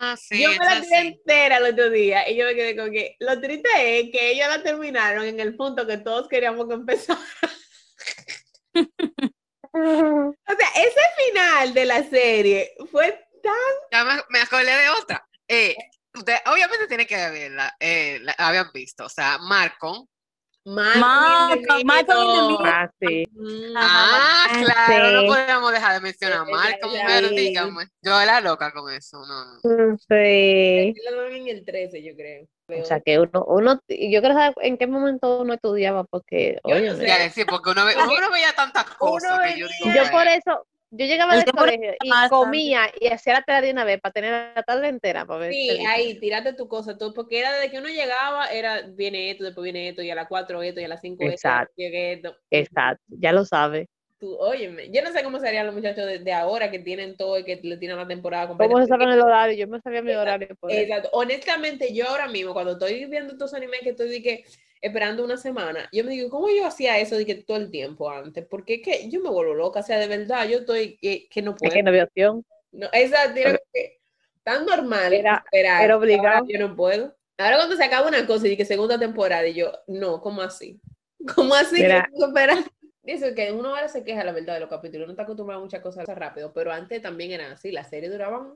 Ah, 0.00 0.16
sí, 0.16 0.40
yo 0.40 0.50
me 0.50 0.58
la 0.58 0.80
tiré 0.80 1.00
sí. 1.00 1.06
entera 1.08 1.56
el 1.56 1.72
otro 1.72 1.90
día 1.90 2.28
y 2.30 2.36
yo 2.36 2.46
me 2.46 2.54
quedé 2.54 2.76
con 2.76 2.92
que 2.92 3.16
lo 3.18 3.40
triste 3.40 3.68
es 3.74 4.10
que 4.12 4.30
ellos 4.30 4.48
la 4.48 4.62
terminaron 4.62 5.24
en 5.24 5.40
el 5.40 5.56
punto 5.56 5.86
que 5.86 5.98
todos 5.98 6.28
queríamos 6.28 6.68
que 6.68 6.74
empezara. 6.74 7.20
O 9.70 10.56
sea, 10.58 10.68
ese 10.76 11.00
final 11.26 11.74
de 11.74 11.84
la 11.84 12.02
serie 12.02 12.72
fue 12.90 13.12
tan... 13.42 13.52
Ya 13.92 14.04
me, 14.04 14.22
me 14.30 14.40
acordé 14.40 14.74
de 14.74 14.88
otra. 14.88 15.24
Eh, 15.46 15.76
usted 16.14 16.36
obviamente 16.46 16.86
tiene 16.88 17.06
que 17.06 17.16
haberla, 17.16 17.76
eh, 17.78 18.18
la 18.22 18.34
habían 18.38 18.70
visto. 18.72 19.04
O 19.04 19.08
sea, 19.08 19.38
Marcon. 19.38 20.08
Malcolm 20.74 21.00
Malcolm- 21.00 21.86
Malcolm 21.86 22.28
in 22.28 22.36
the 22.36 22.48
Middle. 22.48 22.66
Ah, 22.68 22.90
sí. 23.00 23.26
Ah, 23.76 24.46
Ah, 24.50 24.60
claro, 24.86 25.10
no 25.12 25.20
sí. 25.22 25.26
podemos 25.28 25.72
dejar 25.72 25.94
de 25.94 26.00
mencionar 26.00 26.38
a 26.40 26.44
Sí, 26.46 26.52
Marcon, 26.52 26.92
ya, 26.92 27.02
mujer, 27.02 27.28
sí. 27.28 27.34
dígame. 27.36 27.84
Yo 28.02 28.20
era 28.20 28.40
loca 28.40 28.72
con 28.72 28.92
eso, 28.92 29.18
no, 29.26 29.44
no. 29.44 29.60
Mm, 29.62 29.96
Sí. 29.98 30.94
lo 31.10 31.16
daban 31.16 31.32
en 31.32 31.48
el 31.48 31.64
13, 31.64 32.02
yo 32.02 32.14
creo. 32.14 32.46
O 32.80 32.84
sea, 32.84 33.00
que 33.00 33.18
uno, 33.18 33.44
uno, 33.46 33.80
y 33.88 34.12
yo 34.12 34.20
creo 34.20 34.34
saber 34.34 34.54
en 34.60 34.76
qué 34.76 34.86
momento 34.86 35.40
uno 35.40 35.54
estudiaba, 35.54 36.04
porque, 36.04 36.58
no 36.66 36.74
oye, 36.74 36.90
porque 37.46 37.70
uno, 37.70 37.86
ve- 37.86 37.96
uno 37.96 38.30
veía 38.30 38.52
tantas 38.54 38.84
cosas 38.96 39.40
que 39.40 39.58
yo 39.60 39.66
digo, 39.68 39.96
yo 40.04 40.10
por 40.10 40.26
eso, 40.26 40.66
yo 40.90 41.06
llegaba 41.06 41.34
El 41.34 41.44
del 41.44 41.52
colegio 41.52 41.94
y 42.02 42.08
bastante. 42.10 42.34
comía 42.34 42.90
y 43.00 43.08
hacía 43.08 43.34
la 43.34 43.42
tarea 43.42 43.60
de 43.60 43.70
una 43.72 43.84
vez 43.84 44.00
para 44.00 44.12
tener 44.12 44.52
la 44.54 44.62
tarde 44.62 44.88
entera 44.88 45.26
para 45.26 45.40
ver. 45.40 45.52
Sí, 45.52 45.70
ahí, 45.86 46.18
tírate 46.18 46.54
tu 46.54 46.68
cosa, 46.68 46.96
todo, 46.96 47.12
porque 47.12 47.38
era 47.40 47.52
desde 47.52 47.70
que 47.70 47.78
uno 47.78 47.88
llegaba, 47.88 48.46
era, 48.46 48.82
viene 48.82 49.30
esto, 49.30 49.44
después 49.44 49.64
viene 49.64 49.88
esto, 49.88 50.02
y 50.02 50.10
a 50.10 50.14
las 50.14 50.28
4 50.28 50.62
esto, 50.62 50.80
y 50.80 50.84
a 50.84 50.88
las 50.88 51.00
5 51.00 51.24
esto, 51.24 51.32
Exacto. 51.32 51.72
llegué 51.76 52.12
esto. 52.14 52.36
Exacto, 52.50 53.04
ya 53.08 53.32
lo 53.32 53.44
sabes. 53.44 53.86
Tú, 54.18 54.34
óyeme, 54.36 54.90
yo 54.90 55.00
no 55.02 55.12
sé 55.12 55.22
cómo 55.22 55.38
serían 55.38 55.66
los 55.66 55.74
muchachos 55.76 56.04
de, 56.04 56.18
de 56.18 56.32
ahora 56.32 56.72
que 56.72 56.80
tienen 56.80 57.16
todo 57.16 57.38
y 57.38 57.44
que 57.44 57.60
le 57.62 57.76
tienen 57.76 57.98
la 57.98 58.08
temporada 58.08 58.48
completa. 58.48 58.72
¿Cómo 58.72 58.82
se 58.84 58.88
saben 58.88 59.10
el 59.10 59.20
horario? 59.20 59.56
Yo 59.56 59.68
me 59.68 59.80
sabía 59.80 60.02
mi 60.02 60.10
Exacto, 60.10 60.22
horario. 60.22 60.80
Exacto. 60.82 61.10
Honestamente, 61.12 61.94
yo 61.94 62.08
ahora 62.08 62.26
mismo, 62.26 62.52
cuando 62.52 62.72
estoy 62.72 63.04
viendo 63.04 63.34
estos 63.34 63.54
animes 63.54 63.80
que 63.80 63.90
estoy 63.90 64.08
de 64.08 64.22
que, 64.22 64.44
esperando 64.80 65.24
una 65.24 65.36
semana, 65.36 65.88
yo 65.92 66.04
me 66.04 66.10
digo, 66.12 66.30
¿cómo 66.30 66.48
yo 66.50 66.66
hacía 66.66 66.98
eso 66.98 67.16
de 67.16 67.26
que 67.26 67.34
todo 67.36 67.56
el 67.56 67.70
tiempo 67.70 68.10
antes? 68.10 68.46
Porque 68.46 68.74
es 68.74 68.82
que 68.82 69.10
yo 69.10 69.20
me 69.20 69.30
vuelvo 69.30 69.54
loca, 69.54 69.80
o 69.80 69.82
sea, 69.82 69.98
de 69.98 70.06
verdad, 70.08 70.46
yo 70.48 70.58
estoy 70.58 70.96
que, 70.98 71.28
que 71.28 71.42
no 71.42 71.52
Es 71.52 71.58
puedo. 71.58 71.72
que 71.72 71.82
no 71.82 71.90
había 71.90 72.04
opción. 72.04 72.44
No, 72.72 72.88
exacto, 72.92 73.40
era 73.40 73.58
que 73.72 73.98
tan 74.42 74.64
normal 74.66 75.12
Era- 75.12 75.42
esperar. 75.44 75.84
era 75.84 75.96
obligado. 75.96 76.46
Yo 76.48 76.58
no 76.58 76.74
puedo. 76.76 77.14
Ahora 77.38 77.56
cuando 77.56 77.76
se 77.76 77.84
acaba 77.84 78.08
una 78.08 78.26
cosa 78.26 78.48
y 78.48 78.56
que 78.56 78.64
segunda 78.64 78.98
temporada, 78.98 79.46
y 79.46 79.54
yo, 79.54 79.72
no, 79.86 80.20
¿cómo 80.20 80.42
así? 80.42 80.80
¿Cómo 81.34 81.54
así? 81.54 81.76
que 81.76 82.02
esperar? 82.26 82.58
Dice 83.02 83.34
que 83.34 83.52
uno 83.52 83.70
ahora 83.70 83.88
se 83.88 84.04
queja, 84.04 84.22
la 84.22 84.32
verdad, 84.32 84.54
de 84.54 84.60
los 84.60 84.68
capítulos. 84.68 85.04
Uno 85.04 85.12
está 85.12 85.22
acostumbrado 85.22 85.60
a 85.60 85.64
muchas 85.64 85.80
cosas 85.80 86.06
rápido, 86.06 86.52
pero 86.52 86.70
antes 86.72 87.00
también 87.00 87.30
eran 87.32 87.52
así. 87.52 87.70
Las 87.72 87.88
series 87.88 88.12
duraban 88.12 88.54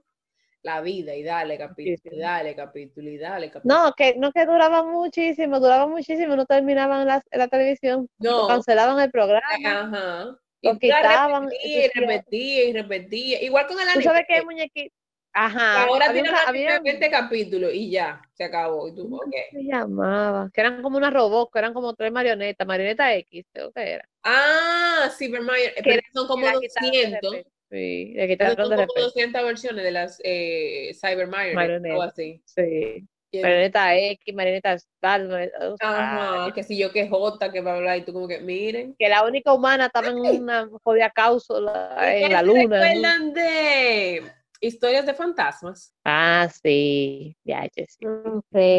la 0.63 0.81
vida 0.81 1.15
y 1.15 1.23
dale 1.23 1.59
capítulo, 1.59 1.97
sí. 2.03 2.17
y 2.17 2.19
dale 2.19 2.55
capítulo, 2.55 3.11
y 3.11 3.19
dale 3.19 3.51
capítulo. 3.51 3.75
No, 3.85 3.93
que 3.95 4.15
no 4.17 4.33
que 4.33 4.47
duraba 4.47 4.85
muchísimo, 4.85 5.59
duraba 5.61 5.87
muchísimo, 5.87 6.37
no 6.37 6.47
terminaban 6.47 7.07
la, 7.07 7.23
la 7.33 7.49
televisión, 7.49 8.09
No. 8.19 8.47
cancelaban 8.47 9.01
el 9.01 9.11
programa. 9.11 9.43
Ajá. 9.67 10.25
Lo 10.65 10.71
Y 10.71 10.73
tú 10.75 10.79
quitaban, 10.79 11.45
repetía 11.51 11.85
y 11.85 11.89
repetía 11.99 12.65
y 12.65 12.73
repetía. 12.73 13.43
Igual 13.43 13.67
con 13.67 13.79
el 13.81 13.85
Tú 13.87 13.91
anime. 13.91 14.05
sabes 14.05 14.21
que 14.23 14.27
que- 14.35 14.35
hay 14.41 14.45
muñequitos, 14.45 14.99
Ajá. 15.35 15.85
Ahora 15.85 16.13
tiene 16.13 16.29
había- 16.47 16.75
de 16.75 16.81
20 16.81 17.11
capítulos 17.11 17.71
y 17.73 17.91
ya, 17.91 18.21
se 18.35 18.45
acabó. 18.45 18.87
Y 18.87 18.95
tú, 18.95 19.05
¿cómo 19.05 19.17
ok. 19.17 19.33
se 19.51 19.63
llamaba? 19.65 20.51
Que 20.53 20.61
eran 20.61 20.83
como 20.83 20.99
unas 20.99 21.13
robots, 21.13 21.51
que 21.53 21.59
eran 21.59 21.73
como 21.73 21.95
tres 21.95 22.13
marionetas, 22.13 22.67
marioneta 22.67 23.15
X, 23.15 23.47
creo 23.51 23.73
que 23.73 23.81
era. 23.95 24.09
Ah, 24.23 25.09
Cybermire, 25.19 25.73
pero 25.83 26.03
son 26.13 26.27
como 26.29 26.43
Que 26.47 26.53
la 26.53 26.61
quitaron 26.61 26.91
de 26.93 27.19
200. 27.23 27.53
Sí, 27.73 28.13
de 28.13 28.29
como 28.55 28.69
repente. 28.71 29.01
200 29.01 29.45
versiones 29.45 29.83
de 29.83 29.91
las 29.93 30.21
eh, 30.23 30.93
Cybermire, 31.01 31.55
Marioneta. 31.55 31.97
o 31.97 32.03
así. 32.03 32.43
Sí. 32.45 33.09
Marioneta 33.35 33.97
X, 33.97 34.35
marioneta 34.35 34.77
tal, 35.01 35.29
marioneta- 35.29 35.73
o 35.73 35.77
sea, 35.79 36.43
Ajá, 36.43 36.53
que 36.55 36.63
si 36.63 36.77
yo 36.77 36.93
que 36.93 37.09
J, 37.09 37.51
que 37.51 37.63
bla, 37.63 37.79
bla, 37.79 37.97
y 37.97 38.05
tú 38.05 38.13
como 38.13 38.29
que, 38.29 38.41
miren. 38.41 38.95
que 38.99 39.09
la 39.09 39.25
única 39.25 39.55
humana 39.55 39.87
estaba 39.87 40.09
en 40.09 40.19
una 40.19 40.69
jodida 40.85 41.09
cápsula 41.09 41.97
¿Y 42.21 42.25
en 42.25 42.33
la 42.33 42.41
se 42.41 42.45
luna. 42.45 42.63
¿no? 42.65 42.85
recuerdan 42.85 43.33
de 43.33 44.23
historias 44.61 45.07
de 45.07 45.15
fantasmas? 45.15 45.95
Ah, 46.05 46.47
sí, 46.63 47.35
ya, 47.43 47.63
ya, 47.75 47.87
sí. 47.89 48.01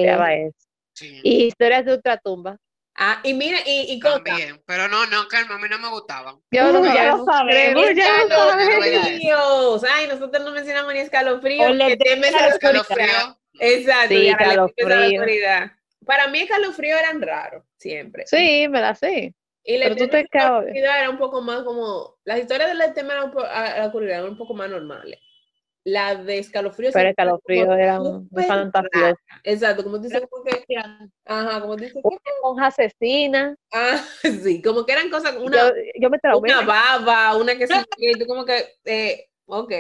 Ya 0.04 0.18
va 0.18 0.36
eso. 0.36 0.58
Sí, 0.96 1.20
Y 1.24 1.46
historias 1.46 1.84
de 1.86 1.94
ultratumba. 1.96 2.56
Ah, 2.96 3.20
y 3.24 3.34
mira, 3.34 3.58
y, 3.66 3.94
y 3.94 4.00
también. 4.00 4.62
Pero 4.68 4.88
no, 4.88 5.06
no, 5.08 5.28
Carmen, 5.28 5.58
a 5.58 5.60
mí 5.60 5.68
no 5.70 5.80
me 5.80 5.90
gustaban. 5.90 6.36
Yo 6.52 6.72
no 6.72 6.86
ya 6.94 7.16
lo 7.16 7.26
sabemos, 7.26 7.86
ya 7.96 8.24
lo 8.26 8.36
sabemos. 8.36 8.86
escalofríos. 8.86 9.84
Ay, 9.86 10.08
nosotros 10.08 10.44
no 10.44 10.52
mencionamos 10.52 10.94
ni 10.94 11.00
escalofríos. 11.00 11.66
O 11.72 11.74
le 11.74 11.98
temes 11.98 12.34
a 12.36 12.42
la 12.42 12.48
oscuridad. 12.50 12.82
Escalofrío. 12.82 13.38
Exacto, 13.60 14.08
Sí, 14.10 14.16
y 14.16 14.30
ahora 14.30 14.46
le 14.48 14.48
temes 14.48 14.48
a 14.48 14.56
la 14.56 14.66
escalofrío. 14.68 15.22
oscuridad. 15.22 15.72
Para 16.06 16.28
mí, 16.28 16.40
escalofrío 16.42 16.98
eran 16.98 17.22
raros, 17.22 17.64
siempre. 17.78 18.28
Sí, 18.28 18.68
me 18.70 18.82
la 18.82 18.94
sé. 18.94 19.34
Y 19.64 19.78
la 19.78 19.88
era 19.88 21.10
un 21.10 21.18
poco 21.18 21.42
más 21.42 21.64
como. 21.64 22.18
Las 22.26 22.40
historias 22.40 22.78
del 22.78 22.94
tema 22.94 23.14
a 23.14 23.78
la 23.80 23.86
oscuridad 23.86 24.20
eran 24.20 24.32
un 24.32 24.38
poco 24.38 24.54
más 24.54 24.70
normales. 24.70 25.20
La 25.86 26.16
de 26.16 26.38
escalofrío. 26.40 26.92
Pero 26.94 27.14
siempre 27.14 27.84
era 27.84 28.00
muy 28.00 28.26
rara. 28.32 29.16
Exacto, 29.44 29.84
como 29.84 29.98
tú 29.98 30.04
dices, 30.04 30.24
como 30.30 30.44
que. 30.44 30.64
Ajá, 31.26 31.62
como 31.62 31.76
tú 31.76 31.84
dices. 31.84 32.02
Una 32.04 32.18
monja 32.42 32.68
asesina. 32.68 33.56
Ah, 33.74 34.02
sí, 34.44 34.62
como 34.62 34.86
que 34.86 34.94
eran 34.94 35.10
cosas. 35.10 35.36
Una, 35.36 35.58
Yo, 35.70 35.74
yo 36.00 36.10
me 36.10 36.20
traumé. 36.20 36.50
una 36.54 36.62
baba, 36.66 37.36
una 37.36 37.58
que 37.58 37.68
sí, 37.68 37.74
y 37.98 38.14
tú 38.14 38.26
como 38.26 38.46
que. 38.46 38.66
Eh, 38.86 39.28
ok. 39.46 39.72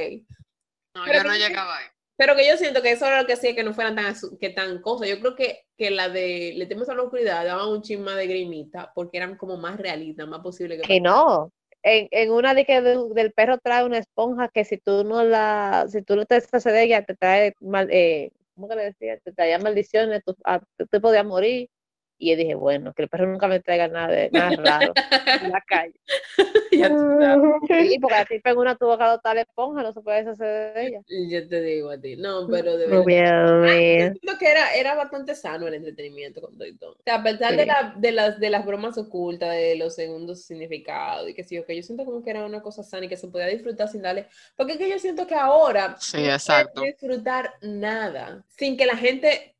No, 0.95 1.01
Pero 1.05 1.19
yo 1.19 1.23
no 1.23 1.31
que- 1.33 1.39
llegaba 1.39 1.77
ahí. 1.77 1.85
Pero 2.15 2.35
que 2.35 2.47
yo 2.47 2.57
siento 2.57 2.83
que 2.83 2.91
eso 2.91 3.07
era 3.07 3.21
lo 3.21 3.25
que 3.27 3.33
hacía 3.33 3.55
que 3.55 3.63
no 3.63 3.73
fueran 3.73 3.95
tan, 3.95 4.13
que 4.39 4.49
tan 4.51 4.81
cosas. 4.81 5.07
Yo 5.09 5.19
creo 5.19 5.35
que, 5.35 5.65
que 5.75 5.89
la 5.89 6.09
de 6.09 6.53
Le 6.55 6.67
temes 6.67 6.87
a 6.87 6.93
la 6.93 7.01
oscuridad 7.01 7.43
daban 7.43 7.69
un 7.69 7.81
chisma 7.81 8.15
de 8.15 8.27
grimita 8.27 8.91
porque 8.93 9.17
eran 9.17 9.35
como 9.35 9.57
más 9.57 9.77
realistas, 9.79 10.27
más 10.27 10.41
posible 10.41 10.77
que. 10.77 10.83
Que 10.83 11.01
no. 11.01 11.51
En, 11.83 12.07
en 12.11 12.31
una 12.31 12.53
de 12.53 12.65
que 12.65 12.81
de- 12.81 13.09
del 13.13 13.33
perro 13.33 13.57
trae 13.57 13.83
una 13.85 13.97
esponja 13.97 14.47
que 14.47 14.63
si 14.65 14.77
tú 14.77 15.03
no 15.03 15.23
la, 15.23 15.85
si 15.89 16.01
tú 16.01 16.15
no 16.15 16.25
te 16.25 16.35
deshaces 16.35 16.71
de 16.73 16.83
ella, 16.83 17.03
te 17.03 17.15
trae 17.15 17.53
mal, 17.59 17.89
eh, 17.91 18.31
¿cómo 18.55 18.69
que 18.69 18.75
le 18.75 18.83
decía? 18.85 19.17
Te 19.19 19.33
traía 19.33 19.59
maldiciones, 19.59 20.23
tú, 20.25 20.35
ah, 20.45 20.61
tú 20.77 20.87
te 20.87 20.99
podías 21.01 21.25
morir. 21.25 21.69
Y 22.17 22.29
yo 22.31 22.37
dije, 22.37 22.55
bueno, 22.55 22.93
que 22.93 23.03
el 23.03 23.09
perro 23.09 23.27
nunca 23.27 23.47
me 23.47 23.59
traiga 23.59 23.87
nada, 23.89 24.07
de, 24.07 24.29
nada 24.31 24.55
raro 24.55 24.93
en 25.41 25.49
la 25.51 25.61
calle. 25.61 25.95
ya, 26.79 26.89
tú 26.89 26.95
sabes, 27.19 27.89
Sí, 27.89 27.99
porque 27.99 28.15
a 28.17 28.25
ti 28.25 28.41
en 28.43 28.57
una 28.57 28.75
tuvo 28.75 28.97
que 28.97 29.03
adoptar 29.03 29.35
la 29.35 29.41
esponja, 29.41 29.83
no 29.83 29.93
se 29.93 30.01
puede 30.01 30.19
deshacer 30.23 30.73
de 30.73 30.87
ella. 30.87 30.99
yo 31.29 31.47
te 31.47 31.61
digo 31.61 31.89
a 31.91 31.99
ti. 31.99 32.15
No, 32.15 32.47
pero 32.49 32.77
de 32.77 32.87
verdad. 32.87 33.05
Mío. 33.05 34.13
Siento 34.21 34.37
que 34.39 34.51
era, 34.51 34.73
era 34.75 34.95
bastante 34.95 35.35
sano 35.35 35.67
el 35.67 35.73
entretenimiento 35.75 36.41
con 36.41 36.57
todo 36.57 36.67
y 36.67 36.75
todo. 36.77 36.91
O 36.93 37.03
sea, 37.03 37.15
a 37.15 37.23
pesar 37.23 37.55
de, 37.55 37.65
la- 37.65 37.93
de, 37.97 38.11
las, 38.11 38.39
de 38.39 38.49
las 38.49 38.65
bromas 38.65 38.97
ocultas, 38.97 39.51
de 39.51 39.75
los 39.75 39.95
segundos 39.95 40.43
significados 40.45 41.29
y 41.29 41.33
que 41.33 41.43
sí, 41.43 41.61
que 41.65 41.75
yo 41.75 41.83
siento 41.83 42.05
como 42.05 42.23
que 42.23 42.29
era 42.31 42.45
una 42.45 42.61
cosa 42.61 42.83
sana 42.83 43.05
y 43.05 43.09
que 43.09 43.17
se 43.17 43.27
podía 43.27 43.47
disfrutar 43.47 43.87
sin 43.89 44.01
darle. 44.01 44.27
Porque 44.55 44.73
es 44.73 44.77
que 44.77 44.89
yo 44.89 44.99
siento 44.99 45.27
que 45.27 45.35
ahora 45.35 45.95
Sí, 45.99 46.17
no 46.17 46.25
exacto. 46.33 46.81
disfrutar 46.81 47.53
nada 47.61 48.43
sin 48.49 48.77
que 48.77 48.85
la 48.85 48.97
gente 48.97 49.52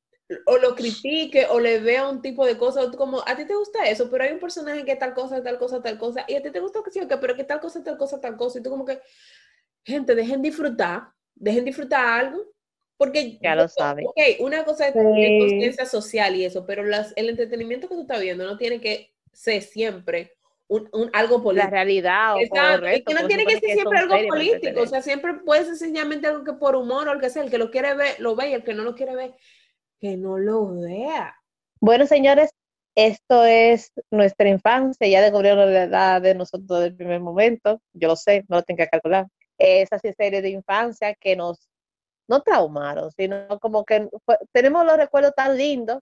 o 0.45 0.57
lo 0.57 0.75
critique 0.75 1.47
o 1.49 1.59
le 1.59 1.79
vea 1.79 2.07
un 2.07 2.21
tipo 2.21 2.45
de 2.45 2.57
cosa, 2.57 2.89
como, 2.91 3.21
a 3.27 3.35
ti 3.35 3.45
te 3.45 3.55
gusta 3.55 3.85
eso, 3.89 4.09
pero 4.09 4.23
hay 4.23 4.31
un 4.33 4.39
personaje 4.39 4.85
que 4.85 4.95
tal 4.95 5.13
cosa, 5.13 5.41
tal 5.43 5.57
cosa, 5.57 5.81
tal 5.81 5.97
cosa, 5.97 6.25
y 6.27 6.35
a 6.35 6.41
ti 6.41 6.51
te 6.51 6.59
gusta 6.59 6.81
que 6.83 6.91
sí, 6.91 6.99
o 6.99 7.07
qué, 7.07 7.17
pero 7.17 7.35
que 7.35 7.43
tal 7.43 7.59
cosa, 7.59 7.83
tal 7.83 7.97
cosa, 7.97 8.19
tal 8.21 8.37
cosa, 8.37 8.59
y 8.59 8.63
tú 8.63 8.69
como 8.69 8.85
que, 8.85 8.99
gente, 9.83 10.15
dejen 10.15 10.41
disfrutar, 10.41 11.09
dejen 11.35 11.65
disfrutar 11.65 12.05
algo, 12.05 12.45
porque 12.97 13.37
Ya 13.41 13.55
lo 13.55 13.67
saben. 13.67 14.05
Ok, 14.07 14.17
una 14.39 14.63
cosa 14.63 14.87
es 14.87 14.93
tener 14.93 15.31
Sí. 15.31 15.39
conciencia 15.39 15.85
social 15.85 16.35
y 16.35 16.45
eso, 16.45 16.65
pero 16.65 16.83
las, 16.83 17.13
el 17.15 17.29
entretenimiento 17.29 17.87
que 17.89 17.95
tú 17.95 18.01
estás 18.01 18.21
viendo 18.21 18.45
no 18.45 18.57
tiene 18.57 18.79
que 18.79 19.13
ser 19.31 19.61
siempre 19.61 20.33
un, 20.67 20.87
un- 20.93 21.09
algo 21.13 21.37
La 21.37 21.43
político. 21.43 21.71
realidad 21.71 22.35
o 22.35 22.39
Exacto, 22.39 22.87
y 22.93 23.03
que 23.03 23.13
no 23.13 23.27
tiene 23.27 23.45
que 23.45 23.59
ser 23.59 23.71
siempre 23.71 23.99
son 23.99 24.11
algo 24.11 24.27
político, 24.27 24.81
o 24.81 24.87
sea, 24.87 25.01
siempre 25.01 25.33
puede 25.45 25.65
ser 25.65 25.75
sencillamente 25.75 26.27
algo 26.27 26.43
que 26.43 26.53
por 26.53 26.75
humor 26.75 27.07
o 27.09 27.13
lo 27.15 27.19
que 27.19 27.29
sea, 27.29 27.43
el 27.43 27.51
que 27.51 27.57
lo 27.57 27.69
quiere 27.71 27.93
ver, 27.93 28.19
lo 28.19 28.35
ve, 28.35 28.49
y 28.49 28.53
el 28.53 28.63
que 28.63 28.73
no 28.73 28.83
lo 28.83 28.95
quiere 28.95 29.15
ver, 29.15 29.33
que 30.03 30.17
no 30.17 30.37
lo 30.37 30.67
vea. 30.81 31.33
Bueno, 31.79 32.05
señores, 32.05 32.49
esto 32.93 33.45
es 33.45 33.93
nuestra 34.11 34.49
infancia. 34.49 35.07
Ya 35.07 35.21
descubrieron 35.21 35.73
la 35.73 35.83
edad 35.83 36.21
de 36.21 36.35
nosotros 36.35 36.67
desde 36.67 36.87
el 36.87 36.95
primer 36.97 37.21
momento. 37.21 37.81
Yo 37.93 38.09
lo 38.09 38.17
sé, 38.17 38.43
no 38.49 38.57
lo 38.57 38.63
tengo 38.63 38.79
que 38.79 38.89
calcular. 38.89 39.27
Esas 39.57 40.01
series 40.01 40.43
de 40.43 40.49
infancia 40.49 41.15
que 41.15 41.37
nos 41.37 41.69
no 42.27 42.41
traumaron, 42.41 43.11
sino 43.11 43.47
como 43.61 43.85
que 43.85 44.09
tenemos 44.51 44.85
los 44.85 44.97
recuerdos 44.97 45.33
tan 45.35 45.55
lindos, 45.55 45.99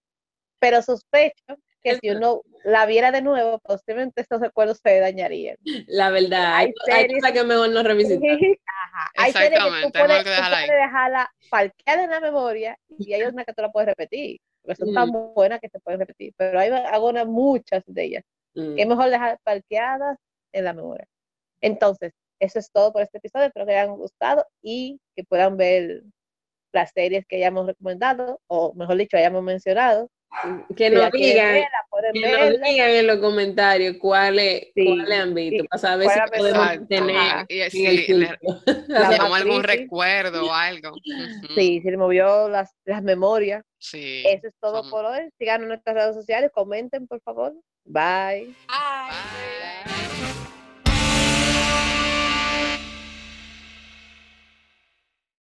pero 0.59 0.81
sospecho 0.81 1.57
que 1.83 1.95
si 1.97 2.09
uno 2.11 2.41
la 2.63 2.85
viera 2.85 3.11
de 3.11 3.21
nuevo, 3.21 3.59
posiblemente 3.59 4.21
esos 4.21 4.39
recuerdos 4.39 4.79
se 4.83 4.99
dañarían. 4.99 5.57
La 5.87 6.09
verdad, 6.11 6.55
hay, 6.55 6.73
Hay 6.91 7.07
cosas 7.13 7.31
que 7.31 7.43
mejor 7.43 7.69
no 7.69 7.81
revisitar. 7.83 8.37
Ajá. 8.67 9.11
Hay 9.17 9.31
series 9.31 9.49
que 9.51 9.57
tú 9.57 9.65
Exactamente, 9.67 9.99
puedes, 9.99 10.17
que 10.19 10.23
tú 10.23 10.29
dejarla 10.29 10.57
ahí. 10.57 10.67
puedes 10.67 10.81
dejarla 10.83 11.31
parqueada 11.49 12.03
en 12.03 12.09
la 12.11 12.19
memoria 12.19 12.77
y 12.99 13.13
hay 13.13 13.23
una 13.23 13.43
que 13.45 13.53
tú 13.53 13.61
la 13.61 13.71
puedes 13.71 13.87
repetir, 13.89 14.39
porque 14.61 14.75
son 14.75 14.93
tan 14.93 15.09
buenas 15.11 15.59
que 15.59 15.69
se 15.69 15.79
pueden 15.79 15.99
repetir, 16.01 16.33
pero 16.37 16.59
hay 16.59 16.69
algunas, 16.69 17.25
muchas 17.27 17.83
de 17.87 18.03
ellas 18.03 18.23
Mm. 18.53 18.75
que 18.75 18.81
es 18.81 18.87
mejor 18.87 19.09
dejar 19.09 19.39
parqueadas 19.43 20.17
en 20.51 20.65
la 20.65 20.73
memoria. 20.73 21.07
Entonces, 21.61 22.11
eso 22.39 22.59
es 22.59 22.69
todo 22.69 22.91
por 22.91 23.01
este 23.01 23.17
episodio. 23.19 23.45
Espero 23.45 23.65
que 23.65 23.71
les 23.71 23.81
hayan 23.81 23.95
gustado 23.95 24.45
y 24.61 24.99
que 25.15 25.23
puedan 25.23 25.55
ver 25.55 26.03
las 26.73 26.91
series 26.91 27.25
que 27.27 27.37
hayamos 27.37 27.65
recomendado, 27.67 28.41
o 28.47 28.73
mejor 28.73 28.97
dicho, 28.97 29.15
hayamos 29.15 29.41
mencionado. 29.43 30.09
Que 30.77 30.89
nos 30.89 31.11
digan, 31.11 31.61
que 32.13 32.21
nos 32.21 32.61
digan 32.61 32.89
en 32.89 33.07
los 33.07 33.17
comentarios 33.17 33.97
cuáles 33.99 34.69
Sí, 34.73 34.85
cuáles 34.85 35.19
han 35.19 35.33
visto, 35.33 35.61
sí, 35.63 35.67
para 35.67 35.79
saber 35.81 36.05
cuál 36.07 36.21
si 36.31 36.37
podemos 36.39 36.87
tener 36.87 37.17
Ajá, 37.17 37.45
y 37.49 37.59
en 37.61 37.87
el 37.87 38.19
le- 38.19 38.39
llama 39.17 39.37
algún 39.37 39.63
recuerdo 39.63 40.47
o 40.47 40.53
algo. 40.53 40.91
Ujú. 40.91 41.53
Sí, 41.55 41.81
si 41.81 41.91
le 41.91 41.97
movió 41.97 42.47
las, 42.47 42.73
las 42.85 43.03
memorias. 43.03 43.63
Sí. 43.77 44.23
Eso 44.25 44.47
es 44.47 44.53
todo 44.61 44.89
por 44.89 45.05
hoy. 45.05 45.29
Síganos 45.37 45.63
en 45.63 45.69
nuestras 45.69 45.95
redes 45.95 46.15
sociales, 46.15 46.49
comenten, 46.53 47.07
por 47.07 47.21
favor. 47.21 47.53
Bye. 47.83 48.55
Bye. 48.67 50.00